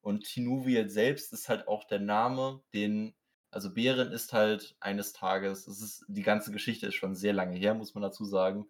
Und 0.02 0.24
Tinuviel 0.24 0.88
selbst 0.90 1.32
ist 1.32 1.48
halt 1.48 1.68
auch 1.68 1.84
der 1.84 2.00
Name, 2.00 2.62
den 2.74 3.14
also 3.52 3.72
Beren 3.74 4.12
ist 4.12 4.32
halt 4.34 4.76
eines 4.80 5.12
Tages 5.14 5.66
es 5.68 5.80
ist 5.82 6.04
die 6.08 6.22
ganze 6.22 6.52
Geschichte 6.52 6.86
ist 6.88 6.94
schon 6.96 7.14
sehr 7.16 7.32
lange 7.34 7.56
her, 7.58 7.74
muss 7.74 7.94
man 7.94 8.02
dazu 8.02 8.24
sagen, 8.24 8.66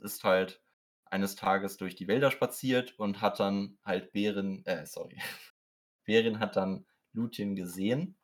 ist 0.00 0.24
halt 0.24 0.62
eines 1.06 1.36
Tages 1.36 1.76
durch 1.76 1.94
die 1.94 2.08
Wälder 2.08 2.30
spaziert 2.30 2.98
und 2.98 3.20
hat 3.20 3.40
dann 3.40 3.78
halt 3.84 4.12
Beren 4.12 4.64
äh, 4.66 4.86
sorry. 4.86 5.18
Beren 6.04 6.40
hat 6.40 6.56
dann 6.56 6.86
Lúthien 7.14 7.54
gesehen, 7.56 8.16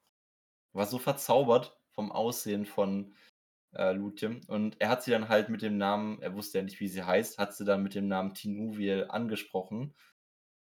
war 0.73 0.87
so 0.87 0.99
verzaubert 0.99 1.79
vom 1.91 2.13
Aussehen 2.13 2.67
von, 2.67 3.15
äh, 3.75 3.93
Lúthien 3.93 4.47
und 4.49 4.81
er 4.81 4.89
hat 4.91 5.03
sie 5.05 5.13
dann 5.13 5.29
halt 5.29 5.49
mit 5.51 5.63
dem 5.63 5.79
Namen 5.79 6.21
er 6.23 6.35
wusste 6.35 6.59
ja 6.59 6.65
nicht, 6.65 6.81
wie 6.81 6.89
sie 6.89 7.05
heißt, 7.05 7.39
hat 7.39 7.55
sie 7.55 7.65
dann 7.65 7.83
mit 7.83 7.95
dem 7.95 8.09
Namen 8.09 8.35
Tinuviel 8.35 9.07
angesprochen, 9.09 9.95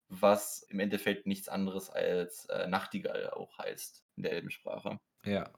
was 0.09 0.63
im 0.63 0.79
Endeffekt 0.79 1.27
nichts 1.27 1.49
anderes 1.49 1.89
als, 1.91 2.45
äh, 2.47 2.67
Nachtigall 2.67 3.29
auch 3.31 3.57
heißt 3.59 4.05
in 4.17 4.23
der 4.23 4.33
Elbensprache. 4.33 4.99
Ja, 5.25 5.51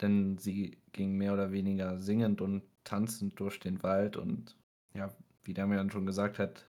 denn 0.00 0.36
sie 0.38 0.82
ging 0.92 1.16
mehr 1.16 1.32
oder 1.32 1.50
weniger 1.52 1.98
singend 2.00 2.40
und 2.40 2.64
tanzend 2.84 3.38
durch 3.40 3.58
den 3.60 3.82
Wald 3.82 4.16
und 4.16 4.56
ja, 4.94 5.16
wie 5.42 5.54
Damian 5.54 5.90
schon 5.90 6.06
gesagt 6.06 6.38
hat, 6.38 6.70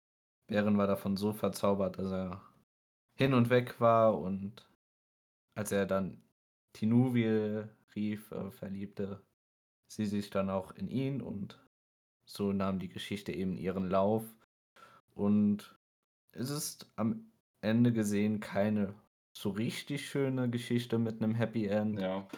Beren 0.49 0.79
war 0.79 0.87
davon 0.87 1.17
so 1.17 1.33
verzaubert, 1.33 1.99
dass 1.99 2.11
er 2.13 2.43
hin 3.17 3.35
und 3.35 3.51
weg 3.51 3.81
war 3.81 4.19
und 4.19 4.69
als 5.55 5.73
er 5.73 5.87
dann 5.87 6.23
Tinuviel 6.75 7.71
rief, 7.97 8.33
äh, 8.33 8.51
verliebte 8.51 9.25
sie 9.89 10.07
sich 10.07 10.31
dann 10.31 10.51
auch 10.51 10.73
in 10.73 10.89
ihn 10.89 11.23
und 11.23 11.67
so 12.27 12.53
nahm 12.53 12.79
die 12.81 12.89
Geschichte 12.91 13.33
eben 13.33 13.59
ihren 13.59 13.89
Lauf. 13.91 14.25
Und 15.15 15.79
es 16.33 16.51
ist 16.51 16.93
am 16.97 17.33
Ende 17.63 17.93
gesehen 17.93 18.41
keine 18.41 18.95
so 19.37 19.51
richtig 19.51 20.09
schöne 20.09 20.51
Geschichte 20.51 20.99
mit 20.99 21.21
'nem 21.21 21.35
Happy 21.35 21.67
End. 21.67 22.01
Ja. 22.01 22.29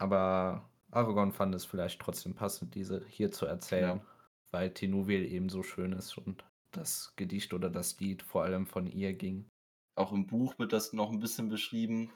Aber 0.00 0.70
Aragorn 0.90 1.32
fand 1.32 1.54
es 1.54 1.66
vielleicht 1.66 2.00
trotzdem 2.00 2.34
passend, 2.34 2.74
diese 2.74 3.04
hier 3.06 3.30
zu 3.30 3.44
erzählen, 3.46 4.00
Ja. 4.00 4.04
Weil 4.52 4.72
Tinuviel 4.74 5.24
eben 5.24 5.48
so 5.48 5.62
schön 5.62 5.92
ist 5.92 6.18
und 6.18 6.44
das 6.72 7.14
Gedicht 7.16 7.52
oder 7.54 7.70
das 7.70 7.98
Lied 8.00 8.22
vor 8.22 8.44
allem 8.44 8.66
von 8.66 8.86
ihr 8.86 9.14
ging. 9.14 9.50
Auch 9.96 10.10
im 10.12 10.26
Buch 10.26 10.58
wird 10.58 10.72
das 10.72 10.92
noch 10.92 11.10
'n 11.12 11.20
bisschen 11.20 11.48
beschrieben, 11.48 12.12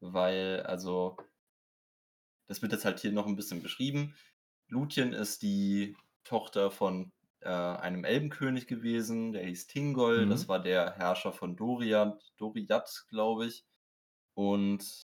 weil 0.00 0.62
also 0.66 1.16
das 2.48 2.62
wird 2.62 2.72
jetzt 2.72 2.84
halt 2.84 2.98
hier 3.00 3.12
noch 3.12 3.26
'n 3.26 3.36
bisschen 3.36 3.62
beschrieben. 3.62 4.14
Lúthien 4.70 5.12
ist 5.12 5.42
die 5.42 5.96
Tochter 6.24 6.70
von, 6.70 7.10
äh, 7.40 7.48
einem 7.48 8.04
Elbenkönig 8.04 8.66
gewesen, 8.66 9.32
der 9.32 9.44
hieß 9.46 9.66
Thingol. 9.68 10.26
Das 10.26 10.48
Mhm. 10.48 10.48
war 10.48 10.60
der 10.62 10.94
Herrscher 10.96 11.32
von 11.32 11.56
Doriath 11.56 12.32
Doriath, 12.38 13.06
glaube 13.10 13.46
ich. 13.46 13.64
Und 14.34 15.02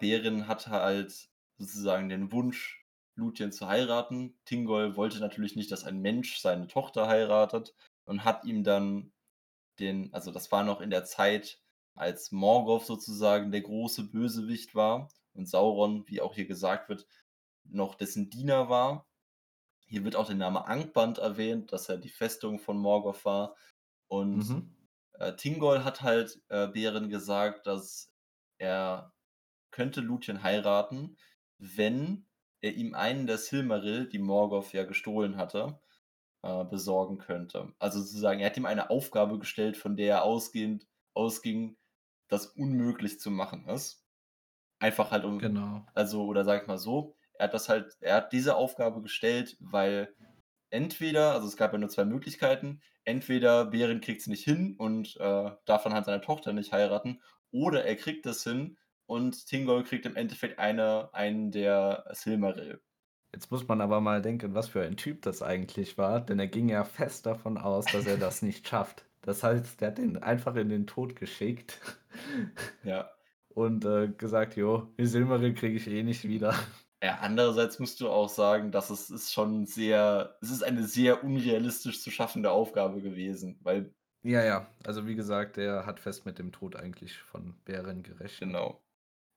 Beren 0.00 0.48
hatte 0.48 0.70
halt 0.72 1.30
sozusagen 1.58 2.10
den 2.10 2.32
Wunsch, 2.32 2.85
Lúthien 3.16 3.52
zu 3.52 3.66
heiraten. 3.68 4.38
Thingol 4.44 4.96
wollte 4.96 5.18
natürlich 5.20 5.56
nicht, 5.56 5.72
dass 5.72 5.84
ein 5.84 6.00
Mensch 6.00 6.38
seine 6.38 6.68
Tochter 6.68 7.08
heiratet 7.08 7.74
und 8.06 8.24
hat 8.24 8.44
ihm 8.44 8.64
dann 8.64 9.12
den 9.78 10.12
also, 10.14 10.32
das 10.32 10.52
war 10.52 10.64
noch 10.64 10.80
in 10.80 10.90
der 10.90 11.04
Zeit, 11.04 11.62
als 11.94 12.32
Morgoth 12.32 12.86
sozusagen 12.86 13.50
der 13.52 13.62
große 13.62 14.10
Bösewicht 14.10 14.74
war 14.74 15.08
und 15.34 15.48
Sauron, 15.48 16.04
wie 16.08 16.20
auch 16.20 16.34
hier 16.34 16.46
gesagt 16.46 16.88
wird, 16.88 17.06
noch 17.64 17.94
dessen 17.96 18.30
Diener 18.30 18.68
war. 18.68 19.06
Hier 19.86 20.04
wird 20.04 20.16
auch 20.16 20.26
der 20.26 20.36
Name 20.36 20.66
Angband 20.66 21.18
erwähnt, 21.18 21.72
dass 21.72 21.88
er 21.88 21.98
die 21.98 22.08
Festung 22.10 22.58
von 22.58 22.78
Morgoth 22.78 23.24
war. 23.24 23.56
Und, 24.08 24.44
Mhm. 24.44 24.76
äh, 25.14 25.34
Thingol 25.36 25.84
hat 25.84 26.02
halt, 26.02 26.42
äh, 26.48 26.68
Beren 26.68 27.08
gesagt, 27.10 27.66
dass 27.66 28.12
er 28.58 29.14
könnte 29.72 30.00
Lúthien 30.02 30.42
heiraten, 30.42 31.18
wenn 31.58 32.25
er 32.66 32.74
ihm 32.74 32.94
einen 32.94 33.26
der 33.26 33.38
Silmaril, 33.38 34.08
die 34.08 34.18
Morgoth 34.20 34.72
ja 34.74 34.84
gestohlen 34.84 35.36
hatte, 35.38 35.80
äh, 36.42 36.64
besorgen 36.64 37.18
könnte. 37.18 37.74
Also, 37.80 38.00
sozusagen, 38.00 38.40
er 38.40 38.46
hat 38.48 38.56
ihm 38.58 38.66
eine 38.66 38.90
Aufgabe 38.90 39.38
gestellt, 39.38 39.76
von 39.76 39.96
der 39.96 40.08
er 40.16 40.24
ausgehend 40.24 40.86
ausging, 41.14 41.78
dass 42.28 42.46
unmöglich 42.48 43.20
zu 43.20 43.30
machen 43.30 43.68
ist. 43.68 44.06
Einfach 44.80 45.10
halt 45.10 45.24
um 45.24 45.40
Genau. 45.40 45.86
also, 45.94 46.24
oder 46.26 46.44
sage 46.44 46.62
ich 46.62 46.68
mal 46.68 46.78
so, 46.78 47.16
er 47.34 47.44
hat 47.46 47.54
das 47.54 47.68
halt 47.68 47.96
er 48.00 48.16
hat 48.16 48.32
diese 48.32 48.56
Aufgabe 48.56 49.02
gestellt, 49.02 49.56
weil 49.60 50.14
entweder 50.70 51.32
also, 51.34 51.48
es 51.48 51.56
gab 51.56 51.72
ja 51.72 51.78
nur 51.78 51.88
2 51.90 52.04
Möglichkeiten, 52.04 52.82
entweder 53.04 53.66
Beren 53.66 54.00
kriegt's 54.02 54.26
nicht 54.26 54.44
hin 54.44 54.76
und, 54.78 55.16
äh, 55.18 55.50
darf 55.66 55.84
dann 55.84 55.94
halt 55.94 56.06
seine 56.06 56.20
Tochter 56.22 56.52
nicht 56.52 56.72
heiraten 56.72 57.22
oder 57.52 57.84
er 57.86 57.96
kriegt 57.96 58.26
es 58.26 58.44
hin 58.44 58.78
und 59.06 59.46
Thingol 59.46 59.84
kriegt 59.84 60.06
im 60.06 60.16
Endeffekt 60.16 60.58
eine 60.58 61.12
einen 61.14 61.50
der 61.52 62.06
Silmaril. 62.12 62.80
Jetzt 63.32 63.50
muss 63.50 63.66
man 63.68 63.80
aber 63.80 64.00
mal 64.00 64.22
denken, 64.22 64.54
was 64.54 64.68
für 64.68 64.82
ein 64.82 64.96
Typ 64.96 65.22
das 65.22 65.42
eigentlich 65.42 65.98
war, 65.98 66.20
denn 66.20 66.38
er 66.38 66.46
ging 66.48 66.68
ja 66.68 66.84
fest 66.84 67.26
davon 67.26 67.58
aus, 67.58 67.90
dass 67.90 68.06
er 68.06 68.16
das 68.18 68.42
nicht 68.42 68.66
schafft. 68.66 69.04
Das 69.22 69.42
heißt, 69.42 69.80
der 69.80 69.88
hat 69.88 69.98
ihn 69.98 70.16
einfach 70.16 70.54
in 70.56 70.68
den 70.68 70.86
Tod 70.86 71.16
geschickt 71.16 71.80
Ja. 72.82 73.16
und, 73.48 73.84
äh, 73.84 74.08
gesagt: 74.08 74.56
„Jo, 74.56 74.88
die 74.98 75.06
Silmaril 75.06 75.54
kriege 75.54 75.76
ich 75.76 75.88
eh 75.88 76.02
nicht 76.02 76.24
wieder.“ 76.24 76.54
Ja, 77.02 77.18
andererseits 77.18 77.78
musst 77.78 78.00
du 78.00 78.08
auch 78.08 78.28
sagen, 78.30 78.72
dass 78.72 78.88
es 78.90 79.10
ist 79.10 79.32
schon 79.32 79.66
sehr 79.66 80.38
es 80.40 80.50
ist 80.50 80.62
eine 80.62 80.84
sehr 80.86 81.22
unrealistisch 81.22 82.00
zu 82.02 82.10
schaffende 82.10 82.50
Aufgabe 82.50 83.02
gewesen, 83.02 83.58
weil 83.62 83.94
Ja, 84.24 84.42
ja, 84.44 84.68
also, 84.84 85.06
wie 85.06 85.14
gesagt, 85.14 85.56
er 85.58 85.86
hat 85.86 86.00
fest 86.00 86.26
mit 86.26 86.38
dem 86.38 86.50
Tod 86.52 86.74
eigentlich 86.76 87.16
von 87.18 87.54
Beren 87.64 88.02
gerechnet. 88.02 88.40
Genau. 88.40 88.85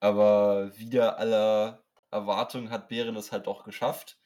Aber 0.04 0.78
wider 0.78 1.20
aller 1.20 1.84
Erwartung 2.12 2.70
hat 2.70 2.88
Beren 2.88 3.16
es 3.18 3.32
halt 3.34 3.48
doch 3.48 3.64
geschafft. 3.66 4.18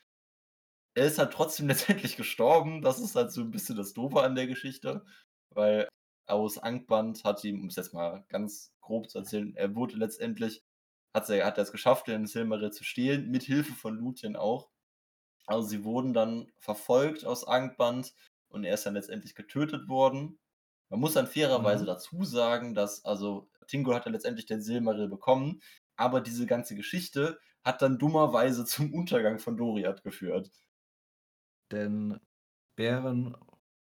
Er 0.96 1.06
ist 1.08 1.18
halt 1.18 1.34
trotzdem 1.34 1.68
letztendlich 1.70 2.16
gestorben. 2.18 2.82
Das 2.82 3.00
ist 3.00 3.16
halt 3.16 3.32
so 3.32 3.42
'n 3.42 3.52
bisschen 3.52 3.76
das 3.76 3.94
Doofe 3.94 4.22
an 4.22 4.36
der 4.36 4.48
Geschichte, 4.48 5.06
weil 5.50 5.88
aus 6.28 6.58
Angband 6.58 7.24
hat 7.24 7.44
ihm 7.44 7.62
um's 7.62 7.76
jetzt 7.76 7.94
mal 7.94 8.24
ganz 8.30 8.74
grob 8.82 9.10
zu 9.10 9.18
erzählen 9.20 9.56
er 9.56 9.76
wurde 9.76 9.98
letztendlich 9.98 10.64
hat's 11.14 11.30
er 11.30 11.46
hat 11.46 11.58
er's 11.58 11.72
geschafft, 11.72 12.08
den 12.08 12.26
Silmaril 12.28 12.72
zu 12.72 12.84
stehlen, 12.84 13.30
mit 13.30 13.44
Hilfe 13.44 13.74
von 13.74 13.98
Lúthien 13.98 14.36
auch. 14.36 14.70
Also, 15.48 15.68
sie 15.70 15.86
wurden 15.86 16.14
dann 16.14 16.52
verfolgt 16.60 17.26
aus 17.26 17.46
Angband 17.48 18.14
und 18.50 18.64
er 18.66 18.76
ist 18.76 18.86
dann 18.86 18.96
letztendlich 18.96 19.36
getötet 19.36 19.88
worden. 19.90 20.40
Man 20.90 21.00
muss 21.00 21.14
dann 21.14 21.28
fairerweise 21.28 21.86
Mhm. 21.86 21.86
dazu 21.86 22.24
sagen, 22.26 22.74
dass 22.76 23.04
also, 23.06 23.50
Thingol 23.68 23.96
hat 23.96 24.06
ja 24.06 24.12
letztendlich 24.12 24.46
den 24.46 24.62
Silmaril 24.62 25.08
bekommen, 25.10 25.62
aber 25.96 26.22
diese 26.22 26.46
ganze 26.46 26.76
Geschichte 26.76 27.40
hat 27.64 27.82
dann 27.82 27.98
dummerweise 28.00 28.66
zum 28.66 28.94
Untergang 28.94 29.40
von 29.40 29.58
Doriath 29.58 30.04
geführt. 30.04 30.52
Denn 31.72 32.20
Beren 32.76 33.36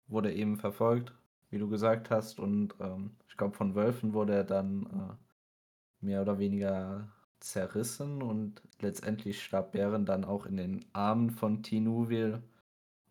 wurde 0.06 0.32
eben 0.32 0.56
verfolgt, 0.58 1.14
wie 1.50 1.58
du 1.58 1.68
gesagt 1.68 2.10
hast, 2.10 2.38
und, 2.40 2.74
ähm, 2.80 3.16
ich 3.28 3.36
glaube, 3.36 3.56
von 3.56 3.74
Wölfen 3.74 4.14
wurde 4.14 4.34
er 4.34 4.44
dann, 4.44 5.18
äh, 5.20 6.04
mehr 6.06 6.22
oder 6.22 6.38
weniger 6.38 7.12
zerrissen 7.40 8.22
und 8.22 8.62
letztendlich 8.80 9.42
starb 9.44 9.72
Beren 9.72 10.06
dann 10.06 10.24
auch 10.24 10.46
in 10.46 10.56
den 10.58 10.86
Armen 10.94 11.30
von 11.30 11.62
Tinuviel 11.62 12.42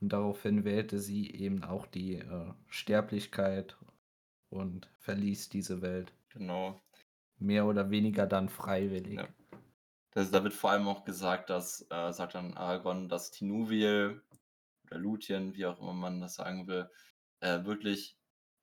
und 0.02 0.12
daraufhin 0.12 0.64
wählte 0.66 1.00
sie 1.00 1.30
eben 1.32 1.64
auch 1.64 1.86
die, 1.86 2.16
äh, 2.16 2.54
Sterblichkeit 2.68 3.78
und 4.50 4.90
verließ 5.00 5.50
diese 5.50 5.82
Welt. 5.82 6.12
Genau. 6.30 6.82
Mehr 7.38 7.66
oder 7.66 7.90
weniger 7.92 8.26
dann 8.26 8.50
freiwillig. 8.50 9.20
Ja. 9.20 9.28
Das 10.12 10.32
da 10.32 10.44
wird 10.44 10.54
vor 10.54 10.72
allem 10.72 10.88
auch 10.88 11.06
gesagt, 11.06 11.50
dass 11.50 11.86
äh, 11.90 12.12
sagt 12.12 12.36
dann 12.36 12.58
Aragorn, 12.58 13.08
dass 13.08 13.32
Tinuviel 13.32 14.22
oder 14.86 15.00
Lúthien, 15.00 15.56
wie 15.56 15.66
auch 15.66 15.80
immer 15.80 15.94
man 15.94 16.20
das 16.20 16.36
sagen 16.36 16.68
will, 16.68 16.90
äh, 17.40 17.64
wirklich 17.64 18.18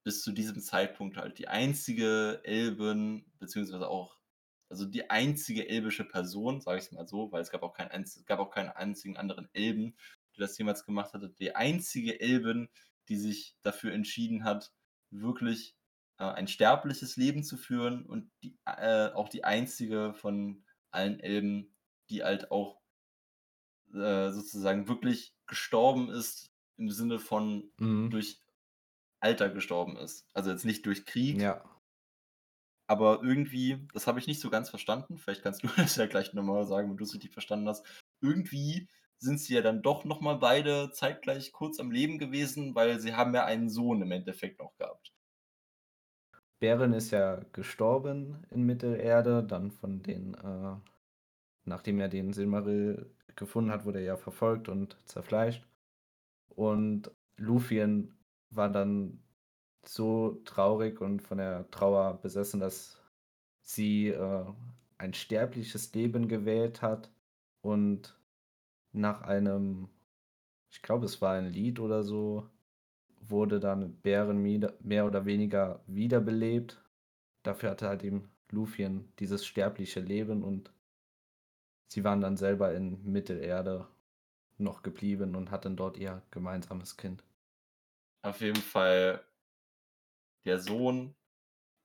bis 0.05 0.23
zu 0.23 0.33
diesem 0.33 0.61
Zeitpunkt 0.61 1.17
halt 1.17 1.39
die 1.39 1.49
einzige 1.49 2.41
Elbin, 2.45 3.25
beziehungsweise 3.39 3.89
auch 3.89 4.19
also, 4.71 4.85
die 4.85 5.09
einzige 5.09 5.67
elbische 5.67 6.05
Person, 6.05 6.61
sage 6.61 6.79
ich's 6.79 6.93
mal 6.93 7.07
so, 7.07 7.33
weil 7.33 7.41
es 7.41 7.51
gab 7.51 7.63
auch 7.63 7.73
keinen 7.73 7.91
einz 7.91 8.23
gab 8.27 8.39
auch 8.39 8.51
keinen 8.51 8.69
einzigen 8.69 9.17
anderen 9.17 9.49
Elben, 9.55 9.97
der 10.39 10.47
das 10.47 10.59
jemals 10.59 10.85
gemacht 10.85 11.13
hatte. 11.15 11.31
Die 11.31 11.55
einzige 11.57 12.21
Elbin, 12.21 12.69
die 13.09 13.17
sich 13.17 13.57
dafür 13.63 13.93
entschieden 13.93 14.45
hat, 14.45 14.73
wirklich 15.11 15.77
äh, 16.19 16.25
ein 16.25 16.49
sterbliches 16.49 17.17
Leben 17.17 17.43
zu 17.43 17.57
führen 17.57 18.05
und 18.07 18.31
die, 18.43 18.59
äh, 18.67 19.11
auch 19.13 19.29
die 19.29 19.45
einzige 19.45 20.15
von 20.15 20.65
allen 20.91 21.21
Elben, 21.21 21.75
die 22.11 22.23
halt 22.25 22.51
auch 22.51 22.81
äh, 23.95 24.31
sozusagen 24.31 24.89
wirklich 24.89 25.35
gestorben 25.47 26.11
ist, 26.11 26.51
im 26.77 26.91
Sinne 26.91 27.19
von 27.19 27.73
Mhm. 27.81 28.11
durch 28.11 28.43
Alter 29.21 29.51
gestorben 29.51 29.97
ist. 29.97 30.29
Also 30.35 30.51
jetzt 30.51 30.65
nicht 30.67 30.87
durch 30.87 31.07
Krieg, 31.07 31.41
Ja. 31.41 31.63
aber 32.87 33.21
irgendwie, 33.23 33.87
das 33.93 34.07
habe 34.07 34.19
ich 34.19 34.27
nicht 34.27 34.41
so 34.41 34.51
ganz 34.51 34.71
verstanden. 34.71 35.19
Vielleicht 35.19 35.43
kannst 35.43 35.63
du 35.63 35.69
das 35.77 35.97
ja 35.97 36.07
gleich 36.07 36.33
nochmal 36.35 36.67
sagen, 36.67 36.89
wenn 36.91 36.97
du 36.97 37.05
es 37.05 37.15
richtig 37.15 37.33
verstanden 37.33 37.69
hast. 37.69 37.85
Irgendwie 38.21 38.89
sind 39.19 39.41
sie 39.41 39.55
ja 39.55 39.63
dann 39.63 39.83
doch 39.83 40.05
nochmal 40.05 40.37
beide 40.39 40.91
zeitgleich 40.93 41.53
kurz 41.53 41.81
am 41.81 41.91
Leben 41.91 42.19
gewesen, 42.19 42.75
weil 42.75 43.01
sie 43.01 43.15
haben 43.15 43.35
ja 43.35 43.45
einen 43.45 43.69
Sohn 43.69 44.03
im 44.03 44.13
Endeffekt 44.13 44.59
noch 44.61 44.77
gehabt. 44.77 45.13
Beren 46.61 46.93
ist 46.93 47.11
ja 47.11 47.41
gestorben 47.53 48.45
in 48.51 48.65
Mittelerde, 48.65 49.45
dann 49.45 49.71
von 49.71 50.03
den, 50.03 50.35
äh, 50.35 50.77
nachdem 51.65 52.01
er 52.01 52.09
den 52.09 52.33
Silmaril 52.33 53.15
gefunden 53.37 53.71
hat, 53.71 53.85
wurde 53.85 54.01
er 54.01 54.05
ja 54.05 54.17
verfolgt 54.17 54.69
und 54.69 54.97
zerfleischt. 55.05 55.65
Und 56.49 57.13
Lúthien 57.37 58.17
war 58.51 58.69
dann 58.71 59.23
so 59.85 60.43
traurig 60.45 61.01
und 61.01 61.23
von 61.23 61.39
der 61.39 61.71
Trauer 61.71 62.21
besessen, 62.21 62.59
dass 62.59 63.01
sie 63.63 64.09
äh, 64.09 64.45
ein 64.99 65.15
sterbliches 65.15 65.95
Leben 65.95 66.27
gewählt 66.27 66.83
hat 66.83 67.13
und 67.61 68.18
nach 68.93 69.23
einem, 69.23 69.89
ich 70.71 70.83
glaube, 70.83 71.07
es 71.07 71.21
war 71.21 71.35
ein 71.35 71.51
Lied 71.51 71.81
oder 71.81 72.03
so, 72.03 72.49
wurde 73.21 73.61
dann 73.61 73.97
Bären 74.01 74.43
mehr 74.81 75.07
oder 75.07 75.25
weniger 75.25 75.81
wiederbelebt. 75.87 76.83
Dafür 77.43 77.71
hatte 77.71 77.89
halt 77.89 78.03
eben 78.03 78.31
Lúthien 78.51 79.05
dieses 79.19 79.47
sterbliche 79.47 80.01
Leben 80.01 80.43
und 80.43 80.73
sie 81.89 82.05
waren 82.05 82.21
dann 82.21 82.37
selber 82.37 82.75
in 82.75 83.05
Mittelerde 83.05 83.87
noch 84.57 84.83
geblieben 84.83 85.37
und 85.37 85.51
hatten 85.51 85.77
dort 85.77 85.97
ihr 85.97 86.23
gemeinsames 86.31 86.97
Kind. 86.97 87.23
Auf 88.23 88.41
jeden 88.41 88.61
Fall 88.61 89.25
der 90.45 90.59
Sohn. 90.59 91.15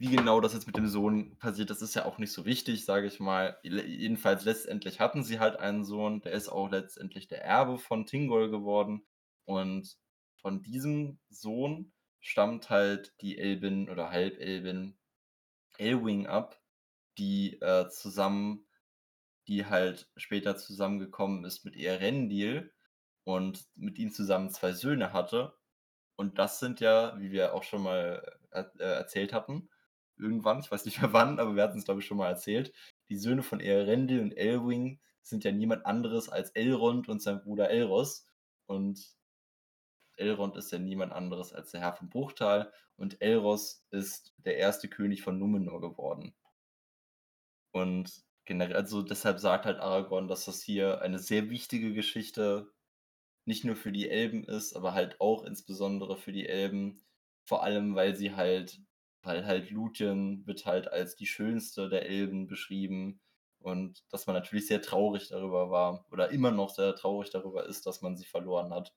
Wie 0.04 0.18
genau 0.18 0.42
das 0.42 0.52
jetzt 0.52 0.68
mit 0.68 0.76
dem 0.76 0.90
Sohn 0.90 1.38
passiert, 1.38 1.70
das 1.70 1.82
ist 1.82 1.94
ja 1.94 2.04
auch 2.04 2.18
nicht 2.18 2.34
so 2.34 2.44
wichtig, 2.44 2.84
sage 2.84 3.08
ich 3.08 3.22
mal. 3.22 3.58
Jedenfalls 3.64 4.44
letztendlich 4.44 5.00
hatten 5.00 5.24
sie 5.24 5.40
halt 5.40 5.56
einen 5.62 5.86
Sohn, 5.86 6.20
der 6.20 6.34
ist 6.34 6.50
auch 6.50 6.70
letztendlich 6.70 7.30
der 7.30 7.42
Erbe 7.46 7.78
von 7.78 8.06
Tingol 8.06 8.52
geworden. 8.52 9.06
Und 9.46 9.98
von 10.42 10.62
diesem 10.62 11.22
Sohn 11.30 11.94
stammt 12.20 12.70
halt 12.70 13.14
die 13.22 13.38
Elbin 13.38 13.90
oder 13.90 14.10
Halbelbin 14.10 14.98
Elwing 15.78 16.28
ab, 16.28 16.62
die 17.18 17.62
äh, 17.62 17.88
zusammen, 17.88 18.68
die 19.48 19.68
halt 19.68 20.12
später 20.18 20.58
zusammengekommen 20.58 21.46
ist 21.46 21.64
mit 21.64 21.78
Erendil 21.78 22.74
und 23.24 23.70
mit 23.76 23.98
ihm 24.00 24.12
zusammen 24.12 24.50
zwei 24.50 24.74
Söhne 24.74 25.14
hatte. 25.14 25.54
Und 26.18 26.40
das 26.40 26.60
sind 26.60 26.82
ja, 26.82 27.18
wie 27.22 27.32
wir 27.32 27.54
auch 27.54 27.64
schon 27.64 27.84
mal 27.84 28.38
äh, 28.52 28.66
erzählt 28.80 29.32
hatten, 29.32 29.70
irgendwann, 30.18 30.60
ich 30.60 30.72
weiß 30.72 30.86
nicht 30.86 31.02
mehr 31.02 31.14
wann, 31.14 31.40
aber 31.40 31.56
wir 31.56 31.64
hatten 31.64 31.80
es, 31.80 31.86
glaube 31.86 32.02
ich, 32.02 32.08
schon 32.08 32.18
mal 32.18 32.30
erzählt. 32.30 32.74
Die 33.10 33.18
Söhne 33.18 33.44
von 33.44 33.60
Erendil 33.60 34.22
und 34.22 34.38
Elwing 34.38 35.00
sind 35.22 35.44
ja 35.44 35.52
niemand 35.52 35.86
anderes 35.86 36.30
als 36.30 36.52
Elrond 36.52 37.10
und 37.10 37.22
sein 37.22 37.42
Bruder 37.42 37.70
Elros. 37.70 38.28
Und 38.66 39.16
Elrond 40.18 40.58
ist 40.58 40.72
ja 40.72 40.80
niemand 40.80 41.14
anderes 41.14 41.54
als 41.54 41.72
der 41.72 41.82
Herr 41.82 41.94
vom 41.94 42.10
Bruchtal 42.10 42.72
und 42.96 43.22
Elros 43.22 43.86
ist 43.92 44.34
der 44.38 44.58
erste 44.58 44.88
König 44.88 45.22
von 45.22 45.40
Numenor 45.40 45.82
geworden. 45.82 46.34
Und 47.72 48.24
generell, 48.46 48.76
also 48.76 49.02
deshalb 49.02 49.40
sagt 49.40 49.66
halt 49.66 49.80
Aragorn, 49.80 50.28
dass 50.28 50.46
das 50.46 50.62
hier 50.62 51.02
eine 51.02 51.20
sehr 51.20 51.50
wichtige 51.50 51.94
Geschichte 51.94 52.72
nicht 53.46 53.66
nur 53.66 53.76
für 53.76 53.92
die 53.92 54.10
Elben 54.10 54.44
ist, 54.46 54.76
aber 54.76 54.94
halt 54.94 55.20
auch 55.20 55.44
insbesondere 55.44 56.18
für 56.18 56.32
die 56.32 56.48
Elben, 56.48 57.02
vor 57.46 57.64
allem 57.64 57.96
weil 57.96 58.16
sie 58.16 58.36
halt, 58.36 58.80
weil 59.24 59.46
halt 59.46 59.72
Lúthien 59.72 60.46
wird 60.46 60.66
halt 60.66 60.92
als 60.92 61.16
die 61.16 61.26
schönste 61.26 61.90
der 61.90 62.08
Elben 62.08 62.48
beschrieben 62.48 63.22
und 63.60 64.04
dass 64.12 64.28
man 64.28 64.36
natürlich 64.36 64.68
sehr 64.68 64.82
traurig 64.82 65.30
darüber 65.30 65.72
war 65.72 66.06
oder 66.12 66.30
immer 66.32 66.52
noch 66.52 66.70
sehr 66.70 66.96
traurig 66.96 67.30
darüber 67.32 67.66
ist, 67.66 67.86
dass 67.86 68.02
man 68.02 68.18
sie 68.18 68.26
verloren 68.26 68.74
hat. 68.74 68.94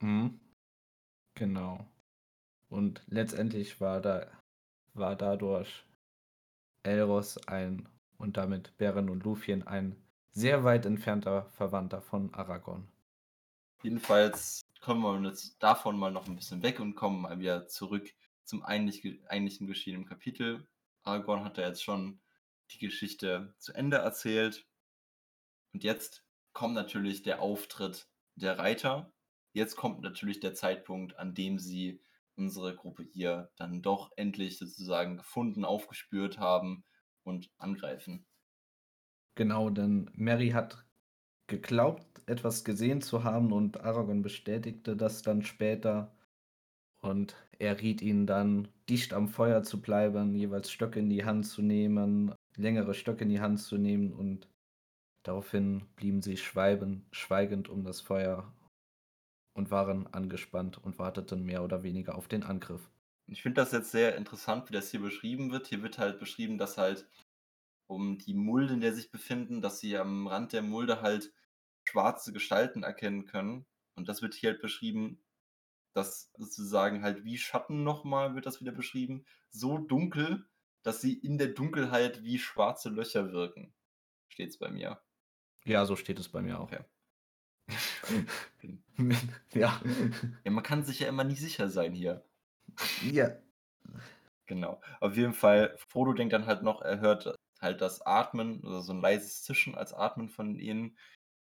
Mhm. 0.00 0.40
Genau. 1.34 1.86
Und 2.68 3.02
letztendlich 3.06 3.80
war 3.80 4.00
da 4.00 4.26
war 4.94 5.16
dadurch 5.16 5.84
Elros 6.82 7.38
ein 7.46 7.88
und 8.18 8.36
damit 8.36 8.76
Beren 8.78 9.10
und 9.10 9.24
Lúthien 9.24 9.66
ein 9.66 9.96
sehr 10.30 10.64
weit 10.64 10.86
entfernter 10.86 11.46
Verwandter 11.50 12.00
von 12.00 12.32
Aragorn. 12.34 12.88
Jedenfalls 13.82 14.62
kommen 14.80 15.02
wir 15.02 15.28
jetzt 15.28 15.62
davon 15.62 15.98
mal 15.98 16.10
noch 16.10 16.26
ein 16.26 16.36
bisschen 16.36 16.62
weg 16.62 16.80
und 16.80 16.94
kommen 16.94 17.22
mal 17.22 17.38
wieder 17.38 17.66
zurück 17.68 18.12
zum 18.48 18.64
eigentlich, 18.64 19.04
eigentlichen 19.28 19.66
Geschehen 19.66 19.94
im 19.94 20.06
Kapitel. 20.06 20.66
Aragorn 21.02 21.44
hat 21.44 21.58
ja 21.58 21.68
jetzt 21.68 21.84
schon 21.84 22.18
die 22.72 22.78
Geschichte 22.78 23.54
zu 23.58 23.74
Ende 23.74 23.98
erzählt. 23.98 24.66
Und 25.74 25.84
jetzt 25.84 26.24
kommt 26.54 26.74
natürlich 26.74 27.22
der 27.22 27.42
Auftritt 27.42 28.08
der 28.36 28.58
Reiter. 28.58 29.12
Jetzt 29.52 29.76
kommt 29.76 30.00
natürlich 30.00 30.40
der 30.40 30.54
Zeitpunkt, 30.54 31.18
an 31.18 31.34
dem 31.34 31.58
sie 31.58 32.02
unsere 32.36 32.74
Gruppe 32.74 33.02
hier 33.02 33.50
dann 33.56 33.82
doch 33.82 34.12
endlich 34.16 34.58
sozusagen 34.58 35.18
gefunden, 35.18 35.66
aufgespürt 35.66 36.38
haben 36.38 36.84
und 37.24 37.50
angreifen. 37.58 38.26
Genau, 39.34 39.68
denn 39.68 40.10
Mary 40.14 40.50
hat 40.50 40.86
geglaubt, 41.48 42.06
etwas 42.26 42.64
gesehen 42.64 43.02
zu 43.02 43.24
haben 43.24 43.52
und 43.52 43.80
Aragorn 43.80 44.22
bestätigte 44.22 44.96
das 44.96 45.20
dann 45.20 45.42
später. 45.42 46.16
Und 47.00 47.36
er 47.58 47.80
riet 47.80 48.02
ihnen 48.02 48.26
dann, 48.26 48.68
dicht 48.88 49.12
am 49.12 49.28
Feuer 49.28 49.62
zu 49.62 49.80
bleiben, 49.80 50.34
jeweils 50.34 50.70
Stöcke 50.70 51.00
in 51.00 51.10
die 51.10 51.24
Hand 51.24 51.46
zu 51.46 51.62
nehmen, 51.62 52.34
längere 52.56 52.94
Stöcke 52.94 53.24
in 53.24 53.30
die 53.30 53.40
Hand 53.40 53.60
zu 53.60 53.76
nehmen 53.76 54.12
und 54.12 54.48
daraufhin 55.24 55.86
blieben 55.96 56.22
sie 56.22 56.36
schweigen, 56.36 57.06
schweigend 57.10 57.68
um 57.68 57.84
das 57.84 58.00
Feuer 58.00 58.52
und 59.54 59.70
waren 59.70 60.06
angespannt 60.06 60.78
und 60.78 60.98
warteten 60.98 61.44
mehr 61.44 61.64
oder 61.64 61.82
weniger 61.82 62.14
auf 62.14 62.28
den 62.28 62.44
Angriff. 62.44 62.90
Ich 63.26 63.42
finde 63.42 63.60
das 63.60 63.72
jetzt 63.72 63.90
sehr 63.90 64.16
interessant, 64.16 64.68
wie 64.68 64.72
das 64.72 64.90
hier 64.90 65.00
beschrieben 65.00 65.50
wird. 65.50 65.66
Hier 65.66 65.82
wird 65.82 65.98
halt 65.98 66.18
beschrieben, 66.18 66.56
dass 66.56 66.78
halt 66.78 67.06
um 67.86 68.18
die 68.18 68.34
Mulde, 68.34 68.74
in 68.74 68.80
der 68.80 68.92
sie 68.92 69.02
sich 69.02 69.10
befinden, 69.10 69.60
dass 69.60 69.80
sie 69.80 69.98
am 69.98 70.26
Rand 70.26 70.52
der 70.52 70.62
Mulde 70.62 71.02
halt 71.02 71.32
schwarze 71.84 72.32
Gestalten 72.32 72.84
erkennen 72.84 73.26
können. 73.26 73.66
Und 73.96 74.08
das 74.08 74.22
wird 74.22 74.34
hier 74.34 74.50
halt 74.50 74.62
beschrieben, 74.62 75.20
dass 75.98 76.30
sozusagen 76.36 77.02
halt 77.02 77.24
wie 77.24 77.36
Schatten 77.36 77.82
nochmal 77.82 78.34
wird 78.34 78.46
das 78.46 78.60
wieder 78.60 78.72
beschrieben, 78.72 79.26
so 79.50 79.78
dunkel, 79.78 80.46
dass 80.82 81.00
sie 81.00 81.14
in 81.14 81.38
der 81.38 81.48
Dunkelheit 81.48 82.22
wie 82.22 82.38
schwarze 82.38 82.88
Löcher 82.88 83.32
wirken. 83.32 83.74
Steht 84.28 84.50
es 84.50 84.58
bei 84.58 84.70
mir. 84.70 85.00
Ja, 85.64 85.84
so 85.84 85.96
steht 85.96 86.18
es 86.18 86.28
bei 86.28 86.40
mir 86.40 86.60
auch. 86.60 86.70
Okay. 86.72 86.84
ja. 89.52 89.82
Ja, 90.44 90.50
man 90.50 90.64
kann 90.64 90.84
sich 90.84 91.00
ja 91.00 91.08
immer 91.08 91.24
nie 91.24 91.34
sicher 91.34 91.68
sein 91.68 91.92
hier. 91.92 92.24
Ja. 93.02 93.36
Genau. 94.46 94.80
Auf 95.00 95.16
jeden 95.16 95.34
Fall, 95.34 95.76
Frodo 95.88 96.14
denkt 96.14 96.32
dann 96.32 96.46
halt 96.46 96.62
noch, 96.62 96.80
er 96.80 97.00
hört 97.00 97.34
halt 97.60 97.80
das 97.80 98.00
Atmen, 98.06 98.64
oder 98.64 98.80
so 98.80 98.92
ein 98.92 99.00
leises 99.00 99.42
Zischen 99.42 99.74
als 99.74 99.92
Atmen 99.92 100.28
von 100.28 100.58
ihnen, 100.58 100.96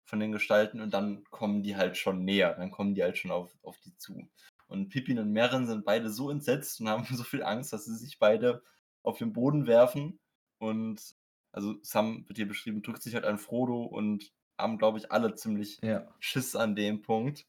von 0.08 0.20
den 0.20 0.32
Gestalten, 0.32 0.80
und 0.80 0.93
dann 0.93 1.24
kommen 1.26 1.64
die 1.64 1.76
halt 1.76 1.97
schon 1.97 2.24
näher, 2.24 2.55
dann 2.55 2.72
kommen 2.72 2.95
die 2.95 3.03
halt 3.03 3.18
schon 3.18 3.32
auf, 3.32 3.51
auf 3.62 3.78
die 3.80 3.95
zu. 3.97 4.28
Und 4.68 4.89
Pippin 4.89 5.20
und 5.20 5.32
Merrin 5.32 5.68
sind 5.68 5.86
beide 5.86 6.10
so 6.10 6.30
entsetzt 6.30 6.80
und 6.80 6.89
haben 6.89 7.05
so 7.05 7.24
viel 7.24 7.43
Angst, 7.43 7.74
dass 7.74 7.86
sie 7.86 7.95
sich 7.95 8.18
beide 8.18 8.64
auf 9.03 9.18
den 9.18 9.34
Boden 9.34 9.68
werfen. 9.68 10.20
Und 10.60 11.16
also 11.51 11.76
Sam 11.82 12.28
wird 12.28 12.38
hier 12.38 12.47
beschrieben, 12.47 12.82
drückt 12.82 13.03
sich 13.03 13.16
halt 13.16 13.26
an 13.26 13.38
Frodo 13.38 13.84
und 13.84 14.32
haben, 14.58 14.78
glaube 14.78 14.97
ich, 14.97 15.12
alle 15.12 15.36
ziemlich 15.36 15.80
ja. 15.82 16.08
Schiss 16.20 16.55
an 16.55 16.76
dem 16.76 17.01
Punkt. 17.01 17.45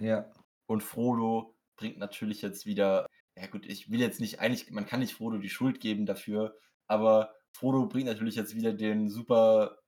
Ja. 0.00 0.30
Und 0.66 0.82
Frodo 0.82 1.56
bringt 1.76 1.98
natürlich 1.98 2.42
jetzt 2.42 2.66
wieder, 2.66 3.06
ja 3.36 3.46
gut, 3.46 3.66
ich 3.66 3.90
will 3.90 4.00
jetzt 4.00 4.20
nicht, 4.20 4.40
eigentlich, 4.40 4.70
man 4.70 4.86
kann 4.86 5.00
nicht 5.00 5.14
Frodo 5.14 5.38
die 5.38 5.48
Schuld 5.48 5.80
geben 5.80 6.06
dafür, 6.06 6.56
aber 6.86 7.34
Frodo 7.52 7.86
bringt 7.86 8.06
natürlich 8.06 8.36
jetzt 8.36 8.54
wieder 8.54 8.72
den 8.72 9.08
super 9.08 9.81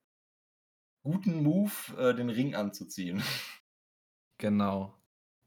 guten 1.04 1.42
Move, 1.42 1.70
äh, 1.98 2.14
den 2.14 2.30
Ring 2.30 2.54
anzuziehen. 2.54 3.22
Genau. 4.38 4.92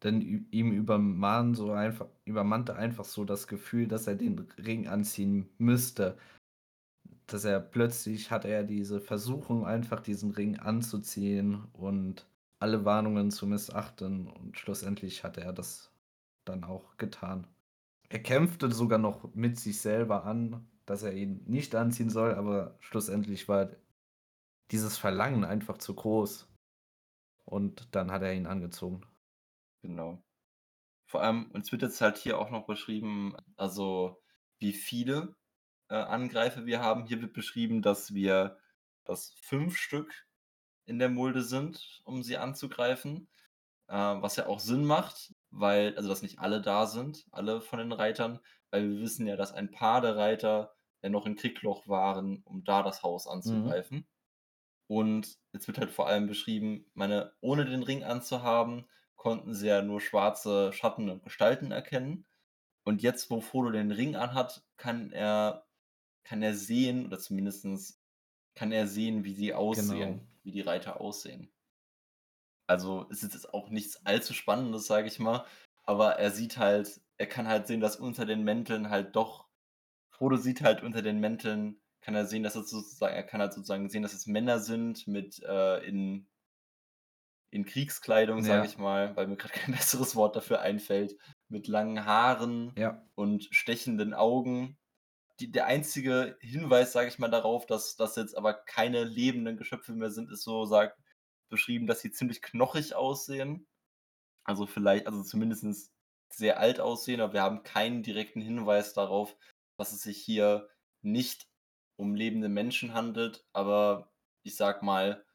Denn 0.01 0.47
ihm 0.51 0.72
übermann 0.72 1.53
so 1.53 1.72
einfach, 1.74 2.08
übermannte 2.24 2.78
einfach 2.78 3.03
so 3.03 3.26
das 3.26 3.47
Gefühl, 3.47 3.88
dass 3.88 4.08
er 4.08 4.16
den 4.16 4.39
Ring 4.58 4.88
anziehen 4.88 5.49
müsste. 5.58 6.18
Dass 7.28 7.43
er 7.43 7.60
plötzlich 7.60 8.32
hatte 8.32 8.47
er 8.47 8.64
diese 8.64 9.01
Versuchung, 9.01 9.66
einfach 9.66 9.99
diesen 9.99 10.32
Ring 10.32 10.58
anzuziehen 10.58 11.66
und 11.74 12.26
alle 12.60 12.86
Warnungen 12.86 13.30
zu 13.30 13.45
missachten 13.45 14.28
und 14.28 14.58
schlussendlich 14.58 15.24
hat 15.26 15.38
er 15.38 15.51
das 15.53 15.91
dann 16.45 16.64
auch 16.64 16.97
getan. 16.97 17.45
Er 18.10 18.20
kämpfte 18.24 18.72
sogar 18.72 18.99
noch 18.99 19.34
mit 19.36 19.60
sich 19.60 19.82
selber 19.82 20.24
an, 20.26 20.66
dass 20.86 21.03
er 21.03 21.14
ihn 21.14 21.43
nicht 21.45 21.76
anziehen 21.76 22.10
soll, 22.10 22.34
aber 22.36 22.78
schlussendlich 22.80 23.49
war 23.49 23.70
dieses 24.72 24.97
Verlangen 24.97 25.45
einfach 25.45 25.78
zu 25.78 25.95
groß. 25.95 26.47
Und 27.45 27.95
dann 27.95 28.11
hat 28.11 28.22
er 28.22 28.34
ihn 28.34 28.47
angezogen. 28.47 29.05
Genau. 29.82 30.22
Vor 31.05 31.22
allem, 31.22 31.49
uns 31.51 31.72
wird 31.72 31.82
jetzt 31.82 32.01
halt 32.01 32.18
hier 32.18 32.38
auch 32.38 32.49
noch 32.49 32.65
beschrieben, 32.65 33.36
also 33.55 34.22
wie 34.59 34.74
viele 34.74 35.36
äh, 35.89 35.95
Angreifer 35.95 36.65
wir 36.65 36.82
haben. 36.82 37.05
Hier 37.05 37.22
wird 37.22 37.34
beschrieben, 37.34 37.82
dass 37.82 38.13
wir, 38.13 38.57
dass 39.05 39.34
fünf 39.41 39.78
Stück 39.78 40.28
in 40.86 40.99
der 40.99 41.09
Mulde 41.09 41.43
sind, 41.43 42.01
um 42.03 42.24
sie 42.24 42.38
anzugreifen. 42.38 43.30
Äh, 43.88 43.93
was 43.93 44.36
ja 44.36 44.47
auch 44.47 44.59
Sinn 44.59 44.84
macht, 44.84 45.34
weil, 45.49 45.95
also 45.95 46.09
dass 46.09 46.22
nicht 46.22 46.39
alle 46.39 46.61
da 46.61 46.86
sind, 46.88 47.26
alle 47.32 47.61
von 47.61 47.80
den 47.80 47.93
Reitern, 47.93 48.39
weil 48.70 48.89
wir 48.89 48.99
wissen 48.99 49.26
ja, 49.28 49.38
dass 49.38 49.53
ein 49.53 49.72
paar 49.72 50.01
der 50.01 50.18
Reiter 50.18 50.76
ja 51.01 51.09
noch 51.09 51.26
in 51.26 51.38
Kriegloch 51.38 51.88
waren, 51.88 52.41
um 52.43 52.65
da 52.65 52.84
das 52.84 53.01
Haus 53.03 53.28
Mhm. 53.91 54.03
Und 54.88 55.38
jetzt 55.53 55.67
wird 55.67 55.77
halt 55.79 55.91
vor 55.91 56.07
allem 56.07 56.27
beschrieben, 56.27 56.89
meine, 56.93 57.33
ohne 57.41 57.65
den 57.65 57.83
Ring 57.83 58.03
anzuhaben, 58.03 58.85
konnten 59.15 59.53
sie 59.53 59.67
ja 59.67 59.81
nur 59.81 59.99
schwarze 60.01 60.71
Schatten 60.73 61.09
und 61.09 61.23
Gestalten 61.23 61.71
erkennen. 61.71 62.25
Und 62.85 63.01
jetzt, 63.01 63.29
wo 63.29 63.41
Frodo 63.41 63.71
den 63.71 63.91
Ring 63.91 64.15
anhat, 64.15 64.63
kann 64.77 65.11
er, 65.11 65.67
kann 66.23 66.41
er 66.41 66.53
sehen, 66.53 67.05
oder 67.05 67.19
zumindest 67.19 67.99
kann 68.55 68.71
er 68.71 68.88
sehen, 68.88 69.23
wie 69.25 69.33
sie 69.33 69.53
aussehen, 69.53 70.19
Genau. 70.19 70.27
wie 70.43 70.51
die 70.51 70.61
Reiter 70.61 71.01
aussehen. 71.01 71.51
Also 72.67 73.07
es 73.09 73.23
ist 73.23 73.33
jetzt 73.33 73.53
auch 73.53 73.69
nichts 73.69 74.05
allzu 74.05 74.33
Spannendes, 74.33 74.88
sage 74.88 75.07
ich 75.07 75.19
mal. 75.19 75.45
Aber 75.83 76.13
er 76.15 76.31
sieht 76.31 76.57
halt, 76.57 77.01
er 77.17 77.27
kann 77.27 77.47
halt 77.47 77.67
sehen, 77.67 77.79
dass 77.81 77.95
unter 77.95 78.25
den 78.25 78.43
Mänteln 78.43 78.89
halt 78.89 79.15
doch, 79.15 79.47
Frodo 80.09 80.38
sieht 80.38 80.61
halt 80.61 80.83
unter 80.83 81.01
den 81.01 81.19
Mänteln, 81.19 81.81
kann 82.08 82.16
er 82.16 82.26
sehen, 82.26 82.43
dass 82.43 82.55
es 82.55 82.70
sozusagen, 82.72 83.14
er 83.16 83.24
kann 83.24 83.41
halt 83.41 83.53
sozusagen 83.53 83.89
sehen, 83.89 84.03
dass 84.03 84.14
es 84.14 84.28
Männer 84.28 84.60
sind 84.62 85.08
mit 85.08 85.43
äh, 85.43 85.80
in, 85.86 86.30
in 87.51 87.66
Kriegskleidung, 87.66 88.43
sage 88.43 88.66
Ja. 88.66 88.66
ich 88.66 88.78
mal, 88.78 89.16
weil 89.16 89.28
mir 89.28 89.38
gerade 89.38 89.53
kein 89.53 89.74
besseres 89.76 90.16
Wort 90.16 90.36
dafür 90.36 90.62
einfällt, 90.62 91.18
mit 91.49 91.68
langen 91.68 92.05
Haaren 92.05 92.74
Ja. 92.78 93.05
und 93.16 93.45
stechenden 93.51 94.14
Augen. 94.14 94.78
Die, 95.39 95.51
der 95.51 95.68
einzige 95.68 96.38
Hinweis, 96.41 96.93
sage 96.93 97.10
ich 97.10 97.20
mal, 97.20 97.30
darauf, 97.30 97.66
dass 97.66 97.95
das 97.97 98.16
jetzt 98.16 98.38
aber 98.38 98.53
keine 98.55 99.03
lebenden 99.05 99.58
Geschöpfe 99.58 99.93
mehr 99.93 100.12
sind, 100.12 100.32
ist 100.32 100.43
so 100.43 100.66
sagt, 100.66 100.99
beschrieben, 101.49 101.88
dass 101.88 102.01
sie 102.01 102.12
ziemlich 102.12 102.41
knochig 102.41 102.95
aussehen. 102.95 103.68
Also 104.45 104.66
vielleicht, 104.68 105.08
also 105.08 105.24
zumindest 105.24 105.91
sehr 106.32 106.60
alt 106.60 106.80
aussehen, 106.80 107.22
aber 107.22 107.34
wir 107.34 107.41
haben 107.43 107.64
keinen 107.64 108.03
direkten 108.03 108.41
Hinweis 108.41 108.93
darauf, 108.93 109.36
dass 109.78 109.93
es 109.93 110.01
sich 110.03 110.18
hier 110.24 110.70
nicht 111.01 111.47
um 111.97 112.15
lebende 112.15 112.49
Menschen 112.49 112.93
handelt. 112.93 113.45
Aber 113.53 114.11
ich 114.43 114.55
sag 114.55 114.83
mal, 114.83 115.25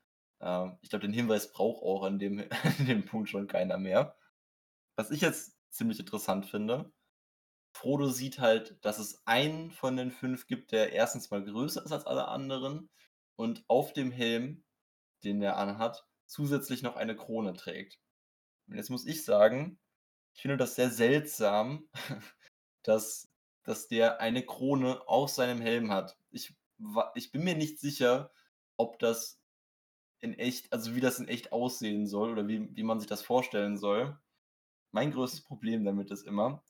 äh, 0.40 0.68
ich 0.80 0.90
glaube, 0.90 1.06
den 1.06 1.12
Hinweis 1.12 1.52
braucht 1.52 1.82
auch 1.82 2.04
an 2.04 2.18
dem, 2.18 2.40
an 2.78 2.86
dem 2.86 3.04
Punkt 3.04 3.28
schon 3.28 3.46
keiner 3.46 3.78
mehr. 3.78 4.16
Was 4.96 5.10
ich 5.10 5.20
jetzt 5.20 5.56
ziemlich 5.70 5.98
interessant 6.00 6.46
finde, 6.46 6.92
Frodo 7.74 8.08
sieht 8.10 8.38
halt, 8.38 8.76
dass 8.84 8.98
es 8.98 9.26
einen 9.26 9.70
von 9.70 9.96
den 9.96 10.10
fünf 10.10 10.46
gibt, 10.46 10.72
der 10.72 10.92
erstens 10.92 11.30
mal 11.30 11.42
größer 11.42 11.84
ist 11.84 11.92
als 11.92 12.06
alle 12.06 12.28
anderen 12.28 12.90
und 13.36 13.64
auf 13.68 13.92
dem 13.92 14.10
Helm, 14.12 14.64
den 15.24 15.42
er 15.42 15.56
anhat, 15.56 16.06
zusätzlich 16.26 16.82
noch 16.82 16.96
eine 16.96 17.16
Krone 17.16 17.54
trägt. 17.54 17.98
Und 18.68 18.76
jetzt 18.76 18.90
muss 18.90 19.06
ich 19.06 19.24
sagen, 19.24 19.78
ich 20.34 20.42
finde 20.42 20.56
das 20.56 20.74
sehr 20.74 20.90
seltsam, 20.90 21.88
dass, 22.82 23.28
dass 23.64 23.88
der 23.88 24.20
eine 24.20 24.44
Krone 24.44 25.06
auf 25.08 25.30
seinem 25.30 25.60
Helm 25.60 25.90
hat. 25.90 26.18
Ich, 27.14 27.32
bin 27.32 27.44
mir 27.44 27.56
nicht 27.56 27.78
sicher, 27.78 28.32
ob 28.76 28.98
das 28.98 29.40
in 30.20 30.34
echt, 30.34 30.72
also 30.72 30.94
wie 30.94 31.00
das 31.00 31.18
in 31.18 31.28
echt 31.28 31.52
aussehen 31.52 32.06
soll 32.06 32.32
oder 32.32 32.48
wie, 32.48 32.74
wie 32.76 32.82
man 32.82 33.00
sich 33.00 33.08
das 33.08 33.22
vorstellen 33.22 33.76
soll. 33.76 34.18
Mein 34.92 35.10
größtes 35.10 35.42
Problem 35.42 35.84
damit 35.84 36.10
ist 36.10 36.26
immer, 36.26 36.62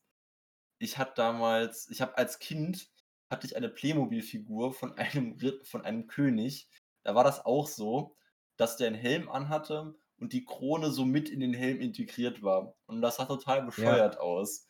ich 0.78 0.98
hatte 0.98 1.12
damals, 1.16 1.88
ich 1.90 2.00
habe 2.00 2.16
als 2.18 2.38
Kind, 2.38 2.90
hatte 3.30 3.46
ich 3.46 3.56
eine 3.56 3.68
Playmobil-Figur 3.68 4.72
von 4.72 4.92
einem, 4.98 5.38
von 5.64 5.84
einem 5.84 6.06
König. 6.06 6.68
Da 7.04 7.14
war 7.14 7.24
das 7.24 7.44
auch 7.44 7.68
so, 7.68 8.16
dass 8.56 8.76
der 8.76 8.88
einen 8.88 8.96
Helm 8.96 9.28
anhatte 9.28 9.94
und 10.18 10.32
die 10.32 10.44
Krone 10.44 10.90
so 10.90 11.04
mit 11.04 11.28
in 11.28 11.40
den 11.40 11.54
Helm 11.54 11.80
integriert 11.80 12.42
war. 12.42 12.74
Und 12.86 13.00
das 13.02 13.16
sah 13.16 13.24
total 13.24 13.62
bescheuert 13.62 14.18
aus. 14.18 14.66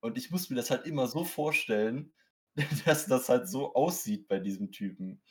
Und 0.00 0.18
ich 0.18 0.30
muss 0.30 0.50
mir 0.50 0.56
das 0.56 0.70
halt 0.70 0.86
immer 0.86 1.06
so 1.06 1.24
vorstellen, 1.24 2.12
dass 2.84 3.06
das 3.06 3.28
halt 3.28 3.48
so 3.48 3.74
aussieht 3.74 4.28
bei 4.28 4.38
diesem 4.38 4.72
Typen. 4.72 5.22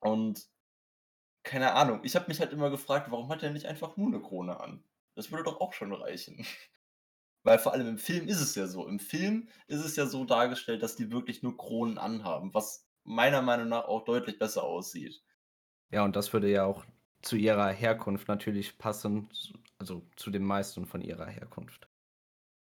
Und 0.00 0.48
keine 1.42 1.72
Ahnung, 1.72 2.00
ich 2.04 2.16
habe 2.16 2.28
mich 2.28 2.40
halt 2.40 2.52
immer 2.52 2.70
gefragt, 2.70 3.10
warum 3.10 3.28
hat 3.28 3.42
er 3.42 3.50
nicht 3.50 3.66
einfach 3.66 3.96
nur 3.96 4.08
eine 4.08 4.20
Krone 4.20 4.60
an? 4.60 4.84
Das 5.14 5.30
würde 5.30 5.44
doch 5.44 5.60
auch 5.60 5.72
schon 5.72 5.92
reichen. 5.92 6.44
Weil 7.42 7.58
vor 7.58 7.72
allem 7.72 7.86
im 7.86 7.98
Film 7.98 8.26
ist 8.26 8.40
es 8.40 8.54
ja 8.54 8.66
so. 8.66 8.88
Im 8.88 8.98
Film 8.98 9.48
ist 9.66 9.84
es 9.84 9.96
ja 9.96 10.06
so 10.06 10.24
dargestellt, 10.24 10.82
dass 10.82 10.96
die 10.96 11.12
wirklich 11.12 11.42
nur 11.42 11.56
Kronen 11.56 11.98
anhaben, 11.98 12.54
was 12.54 12.88
meiner 13.04 13.42
Meinung 13.42 13.68
nach 13.68 13.84
auch 13.84 14.04
deutlich 14.04 14.38
besser 14.38 14.64
aussieht. 14.64 15.22
Ja, 15.90 16.04
und 16.04 16.16
das 16.16 16.32
würde 16.32 16.50
ja 16.50 16.64
auch 16.64 16.84
zu 17.20 17.36
ihrer 17.36 17.68
Herkunft 17.68 18.28
natürlich 18.28 18.78
passen, 18.78 19.28
also 19.78 20.06
zu 20.16 20.30
den 20.30 20.42
meisten 20.42 20.86
von 20.86 21.02
ihrer 21.02 21.26
Herkunft. 21.26 21.86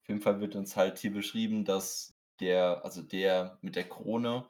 Auf 0.02 0.08
jeden 0.08 0.20
Fall 0.20 0.40
wird 0.40 0.56
uns 0.56 0.76
halt 0.76 0.98
hier 0.98 1.12
beschrieben, 1.12 1.64
dass 1.64 2.15
der, 2.40 2.84
also 2.84 3.02
der 3.02 3.58
mit 3.62 3.76
der 3.76 3.88
Krone 3.88 4.48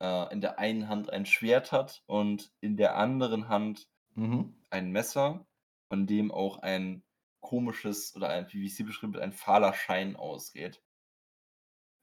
äh, 0.00 0.32
in 0.32 0.40
der 0.40 0.58
einen 0.58 0.88
Hand 0.88 1.10
ein 1.12 1.26
Schwert 1.26 1.72
hat 1.72 2.02
und 2.06 2.52
in 2.60 2.76
der 2.76 2.96
anderen 2.96 3.48
Hand 3.48 3.88
Mhm. 4.16 4.56
ein 4.70 4.92
Messer, 4.92 5.46
von 5.90 6.06
dem 6.06 6.32
auch 6.32 6.58
ein 6.60 7.04
komisches 7.40 8.14
oder 8.16 8.28
ein, 8.30 8.52
wie 8.52 8.66
es 8.66 8.76
hier 8.76 8.86
beschrieben 8.86 9.14
wird, 9.14 9.24
ein 9.24 9.32
fahler 9.32 9.74
Schein 9.74 10.16
ausgeht. 10.16 10.82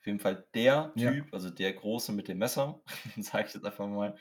Auf 0.02 0.06
jeden 0.08 0.20
Fall 0.20 0.48
der 0.54 0.96
Ja. 0.96 1.12
Typ, 1.14 1.34
also 1.34 1.50
der 1.50 1.74
Große 1.74 2.12
mit 2.12 2.28
dem 2.28 2.38
Messer, 2.38 2.82
sage 3.18 3.48
ich 3.48 3.54
jetzt 3.54 3.66
einfach 3.66 3.88
mal. 3.88 4.18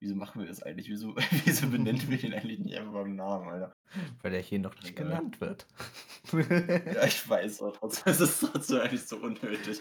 Wieso 0.00 0.16
machen 0.16 0.40
wir 0.40 0.48
das 0.48 0.62
eigentlich? 0.62 0.88
Wieso, 0.88 1.14
wieso 1.44 1.68
benennen 1.68 2.08
wir 2.10 2.22
ihn 2.22 2.34
eigentlich 2.34 2.58
nicht 2.58 2.76
einfach 2.76 2.92
beim 2.92 3.14
Namen, 3.16 3.48
Alter? 3.48 3.74
Weil 4.22 4.34
er 4.34 4.42
hier 4.42 4.58
noch 4.58 4.74
nicht 4.76 4.90
Egal. 4.90 5.06
genannt 5.06 5.40
wird. 5.40 5.66
Ja, 6.32 7.04
ich 7.04 7.28
weiß, 7.28 7.62
aber 7.62 7.72
trotzdem 7.74 8.12
ist 8.12 8.20
es 8.20 8.40
trotzdem 8.40 8.80
eigentlich 8.80 9.06
so 9.06 9.16
unnötig. 9.16 9.80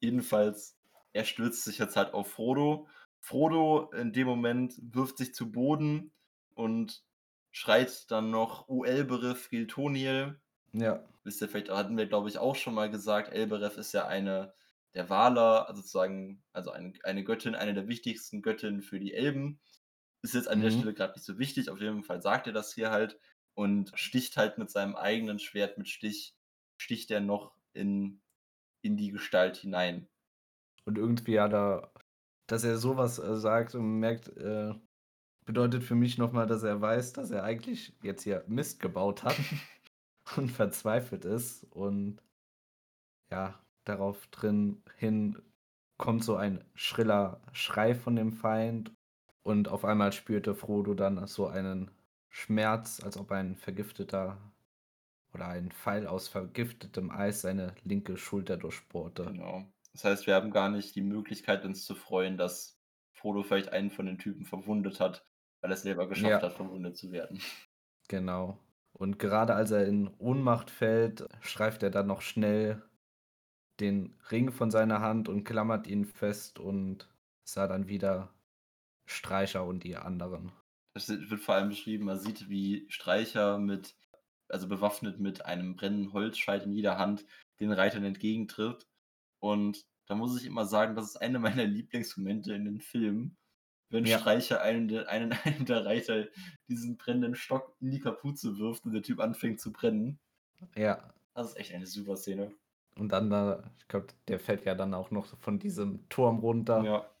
Jedenfalls, 0.00 0.76
er 1.12 1.24
stürzt 1.24 1.64
sich 1.64 1.78
jetzt 1.78 1.96
halt 1.96 2.14
auf 2.14 2.30
Frodo. 2.30 2.88
Frodo 3.20 3.90
in 3.92 4.12
dem 4.12 4.26
Moment 4.26 4.74
wirft 4.82 5.18
sich 5.18 5.34
zu 5.34 5.52
Boden 5.52 6.12
und 6.54 7.04
schreit 7.50 8.10
dann 8.10 8.30
noch, 8.30 8.68
O 8.68 8.84
Elbereth 8.84 9.50
Giltoniel. 9.50 10.40
ja, 10.72 11.04
Wisst 11.24 11.40
ihr, 11.40 11.48
vielleicht 11.48 11.70
hatten 11.70 11.96
wir, 11.96 12.06
glaube 12.06 12.28
ich, 12.28 12.38
auch 12.38 12.56
schon 12.56 12.74
mal 12.74 12.90
gesagt, 12.90 13.32
Elbereth 13.32 13.76
ist 13.76 13.92
ja 13.92 14.06
eine 14.08 14.54
der 14.94 15.08
Waler, 15.10 15.68
also 15.68 15.80
sozusagen, 15.82 16.44
also 16.52 16.70
eine, 16.70 16.92
eine 17.04 17.24
Göttin, 17.24 17.54
eine 17.54 17.74
der 17.74 17.88
wichtigsten 17.88 18.42
Göttinnen 18.42 18.82
für 18.82 19.00
die 19.00 19.14
Elben. 19.14 19.60
Ist 20.22 20.34
jetzt 20.34 20.48
an 20.48 20.60
der 20.60 20.70
Mhm. 20.70 20.78
Stelle 20.78 20.94
gerade 20.94 21.14
nicht 21.14 21.24
so 21.24 21.38
wichtig, 21.38 21.70
auf 21.70 21.80
jeden 21.80 22.04
Fall 22.04 22.22
sagt 22.22 22.46
er 22.46 22.52
das 22.52 22.74
hier 22.74 22.90
halt 22.90 23.18
und 23.54 23.92
sticht 23.98 24.36
halt 24.36 24.58
mit 24.58 24.70
seinem 24.70 24.96
eigenen 24.96 25.38
Schwert 25.38 25.78
mit 25.78 25.88
Stich, 25.88 26.36
sticht 26.78 27.10
er 27.10 27.20
noch 27.20 27.54
in, 27.74 28.22
in 28.82 28.96
die 28.96 29.10
Gestalt 29.12 29.58
hinein. 29.58 30.08
Und 30.84 30.98
irgendwie 30.98 31.40
hat 31.40 31.52
er, 31.52 31.92
dass 32.46 32.64
er 32.64 32.78
sowas 32.78 33.18
äh, 33.18 33.36
sagt 33.36 33.74
und 33.74 34.00
merkt, 34.00 34.28
äh, 34.36 34.74
bedeutet 35.46 35.84
für 35.84 35.94
mich 35.96 36.18
nochmal, 36.18 36.46
dass 36.46 36.62
er 36.64 36.80
weiß, 36.80 37.14
dass 37.14 37.30
er 37.30 37.44
eigentlich 37.44 37.96
jetzt 38.02 38.24
hier 38.24 38.44
Mist 38.48 38.80
gebaut 38.80 39.24
hat 39.24 39.36
und 40.36 40.50
verzweifelt 40.50 41.24
ist. 41.24 41.64
Und 41.72 42.22
ja, 43.30 43.61
darauf 43.84 44.26
drin 44.28 44.82
hin 44.96 45.40
kommt 45.98 46.24
so 46.24 46.36
ein 46.36 46.64
schriller 46.74 47.40
Schrei 47.52 47.94
von 47.94 48.16
dem 48.16 48.32
Feind. 48.32 48.92
Und 49.42 49.68
auf 49.68 49.84
einmal 49.84 50.12
spürte 50.12 50.54
Frodo 50.54 50.94
dann 50.94 51.26
so 51.26 51.46
einen 51.48 51.90
Schmerz, 52.28 53.00
als 53.02 53.16
ob 53.16 53.32
ein 53.32 53.56
vergifteter 53.56 54.38
oder 55.34 55.48
ein 55.48 55.70
Pfeil 55.72 56.06
aus 56.06 56.28
vergiftetem 56.28 57.10
Eis 57.10 57.42
seine 57.42 57.74
linke 57.84 58.16
Schulter 58.16 58.56
durchbohrte. 58.56 59.32
Genau. 59.32 59.64
Das 59.92 60.04
heißt, 60.04 60.26
wir 60.26 60.34
haben 60.34 60.50
gar 60.50 60.68
nicht 60.70 60.94
die 60.94 61.02
Möglichkeit, 61.02 61.64
uns 61.64 61.84
zu 61.84 61.94
freuen, 61.94 62.36
dass 62.38 62.80
Frodo 63.12 63.42
vielleicht 63.42 63.70
einen 63.70 63.90
von 63.90 64.06
den 64.06 64.18
Typen 64.18 64.44
verwundet 64.46 65.00
hat, 65.00 65.26
weil 65.60 65.70
er 65.70 65.74
es 65.74 65.82
selber 65.82 66.08
geschafft 66.08 66.42
Ja. 66.42 66.42
hat, 66.42 66.54
verwundet 66.54 66.96
zu 66.96 67.10
werden. 67.12 67.40
Genau. 68.08 68.58
Und 68.92 69.18
gerade 69.18 69.54
als 69.54 69.70
er 69.70 69.86
in 69.86 70.08
Ohnmacht 70.18 70.70
fällt, 70.70 71.26
streift 71.40 71.82
er 71.82 71.90
dann 71.90 72.06
noch 72.06 72.20
schnell 72.22 72.82
den 73.82 74.14
Ring 74.30 74.50
von 74.50 74.70
seiner 74.70 75.00
Hand 75.00 75.28
und 75.28 75.44
klammert 75.44 75.86
ihn 75.86 76.06
fest 76.06 76.58
und 76.58 77.08
sah 77.44 77.66
dann 77.66 77.88
wieder 77.88 78.32
Streicher 79.06 79.64
und 79.64 79.84
die 79.84 79.96
anderen. 79.96 80.52
Es 80.94 81.08
wird 81.08 81.40
vor 81.40 81.54
allem 81.54 81.70
beschrieben, 81.70 82.04
man 82.04 82.18
sieht, 82.18 82.48
wie 82.48 82.86
Streicher 82.88 83.58
mit 83.58 83.94
also 84.52 84.68
bewaffnet 84.68 85.18
mit 85.18 85.46
einem 85.46 85.76
brennenden 85.76 86.12
Holzscheit 86.12 86.64
in 86.64 86.72
jeder 86.72 86.98
Hand, 86.98 87.24
den 87.58 87.72
Reitern 87.72 88.04
entgegentritt. 88.04 88.86
Und 89.40 89.86
da 90.06 90.14
muss 90.14 90.38
ich 90.38 90.46
immer 90.46 90.66
sagen, 90.66 90.94
das 90.94 91.06
ist 91.06 91.16
eine 91.16 91.38
meiner 91.38 91.64
Lieblingsmomente 91.64 92.52
in 92.52 92.66
den 92.66 92.80
Filmen, 92.80 93.36
wenn 93.88 94.04
Ja. 94.04 94.18
Streicher 94.18 94.60
einen 94.60 94.88
der 94.88 95.08
einen 95.08 95.32
einen 95.44 95.64
der 95.64 95.84
Reiter 95.84 96.28
diesen 96.68 96.98
brennenden 96.98 97.34
Stock 97.34 97.74
in 97.80 97.90
die 97.90 98.00
Kapuze 98.00 98.58
wirft 98.58 98.84
und 98.84 98.92
der 98.92 99.02
Typ 99.02 99.20
anfängt 99.20 99.60
zu 99.60 99.72
brennen. 99.72 100.20
Ja. 100.76 101.12
Das 101.34 101.48
ist 101.48 101.56
echt 101.56 101.72
eine 101.72 101.86
super 101.86 102.16
Szene. 102.16 102.52
Und 102.96 103.10
dann 103.12 103.30
da 103.30 103.72
ich 103.78 103.88
glaube, 103.88 104.08
der 104.28 104.38
fällt 104.40 104.64
ja 104.64 104.74
dann 104.74 104.94
auch 104.94 105.10
noch 105.10 105.26
von 105.38 105.58
diesem 105.58 106.08
Turm 106.08 106.38
runter. 106.40 106.92
Ja. 106.92 107.12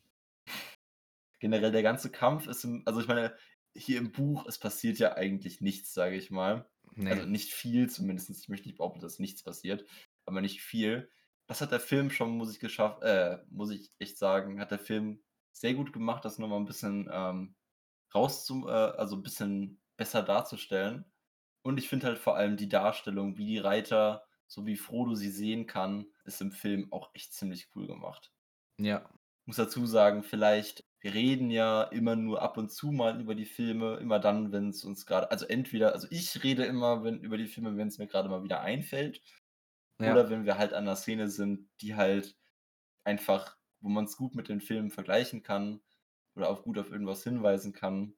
Generell 1.40 1.72
der 1.72 1.82
ganze 1.82 2.10
Kampf 2.10 2.46
ist 2.46 2.64
im 2.64 2.82
also 2.86 3.00
ich 3.00 3.08
meine, 3.08 3.34
hier 3.74 3.98
im 3.98 4.12
Buch, 4.12 4.46
es 4.46 4.58
passiert 4.60 4.98
ja 4.98 5.14
eigentlich 5.16 5.60
nichts, 5.60 5.92
sage 5.92 6.14
ich 6.16 6.30
mal. 6.30 6.70
Also 7.08 7.24
Ne. 7.24 7.26
nicht 7.26 7.52
viel 7.52 7.90
zumindest. 7.90 8.30
Ich 8.30 8.48
möchte 8.48 8.68
nicht 8.68 8.78
behaupten, 8.78 9.00
dass 9.00 9.18
nichts 9.18 9.42
passiert, 9.42 9.84
aber 10.24 10.40
nicht 10.40 10.62
viel. 10.62 11.10
Das 11.48 11.60
hat 11.60 11.72
der 11.72 11.80
Film 11.80 12.10
schon, 12.10 12.30
muss 12.36 12.52
ich 12.52 12.60
geschafft 12.60 13.02
äh, 13.02 13.38
muss 13.50 13.70
ich 13.72 13.92
echt 13.98 14.18
sagen, 14.18 14.60
hat 14.60 14.70
der 14.70 14.78
Film 14.78 15.24
sehr 15.52 15.74
gut 15.74 15.92
gemacht, 15.92 16.24
das 16.24 16.38
noch 16.38 16.46
mal 16.48 16.56
'n 16.58 16.64
bisschen, 16.66 17.08
ähm, 17.12 17.56
rauszum 18.14 18.66
äh, 18.68 18.70
also 18.70 19.16
'n 19.16 19.22
bisschen 19.24 19.82
besser 19.96 20.22
darzustellen. 20.22 21.12
Und 21.62 21.78
ich 21.78 21.88
finde 21.88 22.06
halt 22.08 22.18
vor 22.18 22.36
allem 22.36 22.56
die 22.56 22.68
Darstellung, 22.68 23.36
wie 23.38 23.46
die 23.46 23.58
Reiter, 23.58 24.24
so 24.52 24.66
wie 24.66 24.76
Frodo 24.76 25.14
sie 25.14 25.30
sehen 25.30 25.66
kann, 25.66 26.06
ist 26.24 26.40
im 26.42 26.52
Film 26.52 26.92
auch 26.92 27.10
echt 27.14 27.34
ziemlich 27.34 27.70
cool 27.76 27.86
gemacht. 27.86 28.30
Ja. 28.78 29.12
Muss 29.48 29.56
dazu 29.56 29.86
sagen, 29.86 30.22
vielleicht 30.22 30.84
wir 31.00 31.14
reden 31.14 31.50
ja 31.50 31.82
immer 31.82 32.14
nur 32.14 32.40
ab 32.42 32.56
und 32.58 32.70
zu 32.70 32.92
mal 32.92 33.20
über 33.20 33.34
die 33.34 33.44
Filme, 33.44 33.96
immer 33.96 34.20
dann, 34.20 34.52
wenn's 34.52 34.84
uns 34.84 35.04
grade 35.04 35.32
also 35.32 35.46
entweder 35.46 35.92
also 35.94 36.06
ich 36.10 36.44
rede 36.44 36.64
immer, 36.64 37.02
wenn 37.02 37.18
über 37.20 37.36
die 37.36 37.48
Filme, 37.48 37.76
wenn's 37.76 37.98
mir 37.98 38.06
grade 38.06 38.28
mal 38.28 38.44
wieder 38.44 38.60
einfällt 38.60 39.20
Ja. 40.00 40.16
oder 40.16 40.30
wenn 40.30 40.44
wir 40.46 40.58
halt 40.58 40.74
an 40.74 40.84
'ner 40.84 40.96
Szene 40.96 41.28
sind, 41.28 41.68
die 41.80 41.96
halt 41.96 42.36
einfach 43.04 43.58
wo 43.80 43.88
man's 43.90 44.16
gut 44.18 44.34
mit 44.36 44.48
den 44.48 44.60
Filmen 44.62 44.90
vergleichen 44.92 45.42
kann 45.44 45.82
oder 46.36 46.50
auch 46.50 46.64
gut 46.64 46.78
auf 46.78 46.90
irgendwas 46.92 47.24
hinweisen 47.24 47.72
kann. 47.74 48.16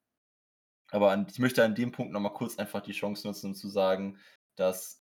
Aber 0.91 1.13
an 1.13 1.27
ich 1.31 1.39
möchte 1.41 1.65
an 1.65 1.75
dem 1.77 1.93
Punkt 1.93 2.13
noch 2.13 2.21
mal 2.21 2.31
kurz 2.31 2.59
einfach 2.59 2.83
die 2.83 2.93
Chance 2.93 3.27
nutzen, 3.29 3.49
um 3.49 3.55
zu 3.57 3.69
sagen, 3.69 4.19
dass, 4.57 5.05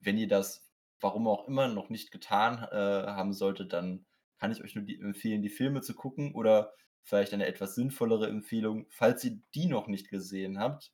wenn 0.00 0.18
ihr 0.18 0.28
das, 0.28 0.67
warum 1.00 1.26
auch 1.28 1.46
immer, 1.48 1.68
noch 1.68 1.90
nicht 1.90 2.10
getan, 2.10 2.58
äh, 2.70 3.06
haben 3.06 3.32
solltet, 3.32 3.72
dann 3.72 4.06
kann 4.38 4.52
ich 4.52 4.62
euch 4.62 4.74
nur 4.74 4.84
die 4.84 5.00
empfehlen, 5.00 5.42
die 5.42 5.48
Filme 5.50 5.80
zu 5.82 5.94
gucken 5.94 6.34
oder 6.34 6.74
vielleicht 7.02 7.32
eine 7.34 7.46
etwas 7.46 7.74
sinnvollere 7.74 8.28
Empfehlung, 8.28 8.86
falls 8.90 9.24
ihr 9.24 9.40
die 9.54 9.66
noch 9.66 9.88
nicht 9.88 10.10
gesehen 10.10 10.58
habt, 10.58 10.92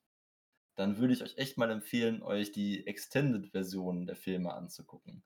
dann 0.76 0.98
würde 0.98 1.14
ich 1.14 1.22
euch 1.22 1.36
echt 1.38 1.58
mal 1.58 1.70
empfehlen, 1.70 2.22
euch 2.22 2.52
die 2.52 2.86
Extended-Version 2.86 4.06
der 4.06 4.16
Filme 4.16 4.54
anzugucken. 4.54 5.24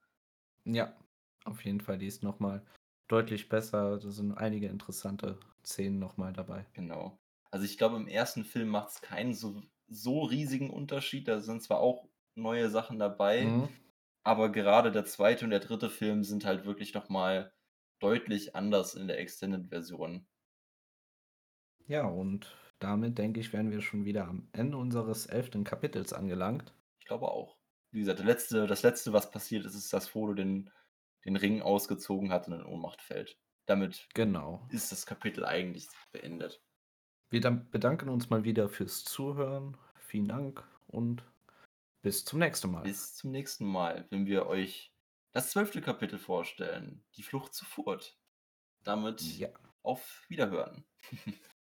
Ja, 0.64 0.96
auf 1.44 1.64
jeden 1.64 1.80
Fall, 1.80 1.98
die 1.98 2.06
ist 2.06 2.22
noch 2.22 2.38
mal 2.38 2.64
deutlich 3.08 3.48
besser. 3.48 3.98
Da 3.98 4.10
sind 4.12 4.32
einige 4.34 4.68
interessante 4.68 5.40
Szenen 5.64 5.98
noch 5.98 6.16
mal 6.16 6.32
dabei. 6.32 6.66
Genau. 6.74 7.18
Also, 7.50 7.64
ich 7.64 7.78
glaube, 7.78 7.96
im 7.96 8.08
ersten 8.08 8.44
Film 8.44 8.68
macht's 8.68 9.00
keinen 9.00 9.34
so 9.34 9.62
so 9.90 10.22
riesigen 10.24 10.68
Unterschied. 10.70 11.28
Da 11.28 11.40
sind 11.40 11.62
zwar 11.62 11.80
auch 11.80 12.08
neue 12.34 12.68
Sachen 12.68 12.98
dabei, 12.98 13.56
Mhm. 13.56 13.78
Aber 14.28 14.50
gerade 14.52 14.92
der 14.92 15.06
2. 15.06 15.42
und 15.44 15.50
der 15.50 15.60
3. 15.60 15.88
Film 15.88 16.22
sind 16.22 16.44
halt 16.44 16.66
wirklich 16.66 16.92
noch 16.92 17.08
mal 17.08 17.52
deutlich 17.98 18.54
anders 18.54 18.94
in 18.94 19.08
der 19.08 19.18
Extended-Version. 19.18 20.26
Ja, 21.86 22.06
und 22.06 22.54
damit, 22.78 23.16
denke 23.16 23.40
ich, 23.40 23.52
wären 23.52 23.70
wir 23.70 23.80
schon 23.80 24.04
wieder 24.04 24.28
am 24.28 24.48
Ende 24.52 24.76
unseres 24.76 25.26
11. 25.26 25.64
Kapitels 25.64 26.12
angelangt. 26.12 26.74
Ich 27.00 27.06
glaube 27.06 27.28
auch. 27.28 27.56
Wie 27.90 28.00
gesagt, 28.00 28.20
letzte 28.20 28.66
das 28.66 28.82
Letzte, 28.82 29.14
was 29.14 29.30
passiert 29.30 29.64
ist, 29.64 29.74
ist, 29.74 29.92
dass 29.92 30.08
Frodo 30.08 30.34
den 30.34 30.70
den 31.24 31.36
Ring 31.36 31.62
ausgezogen 31.62 32.30
hat 32.30 32.48
und 32.48 32.54
in 32.54 32.64
Ohnmacht 32.64 33.02
fällt. 33.02 33.38
Damit 33.66 34.08
Genau. 34.14 34.66
ist 34.70 34.92
das 34.92 35.04
Kapitel 35.06 35.44
eigentlich 35.44 35.88
beendet. 36.12 36.62
Wir 37.30 37.40
bedanken 37.50 38.08
uns 38.08 38.30
mal 38.30 38.44
wieder 38.44 38.68
fürs 38.68 39.04
Zuhören. 39.04 39.76
Vielen 39.96 40.28
Dank 40.28 40.66
und 40.86 41.24
bis 42.02 42.24
zum 42.24 42.38
nächsten 42.38 42.70
Mal. 42.70 42.82
Bis 42.82 43.14
zum 43.14 43.30
nächsten 43.30 43.66
Mal, 43.66 44.06
wenn 44.10 44.26
wir 44.26 44.46
euch 44.46 44.92
das 45.32 45.50
12. 45.50 45.80
Kapitel 45.80 46.18
vorstellen, 46.18 47.04
die 47.16 47.22
Flucht 47.22 47.54
zu 47.54 47.64
Furth. 47.64 48.18
Damit 48.84 49.22
Ja. 49.22 49.50
auf 49.82 50.24
Wiederhören. 50.28 50.84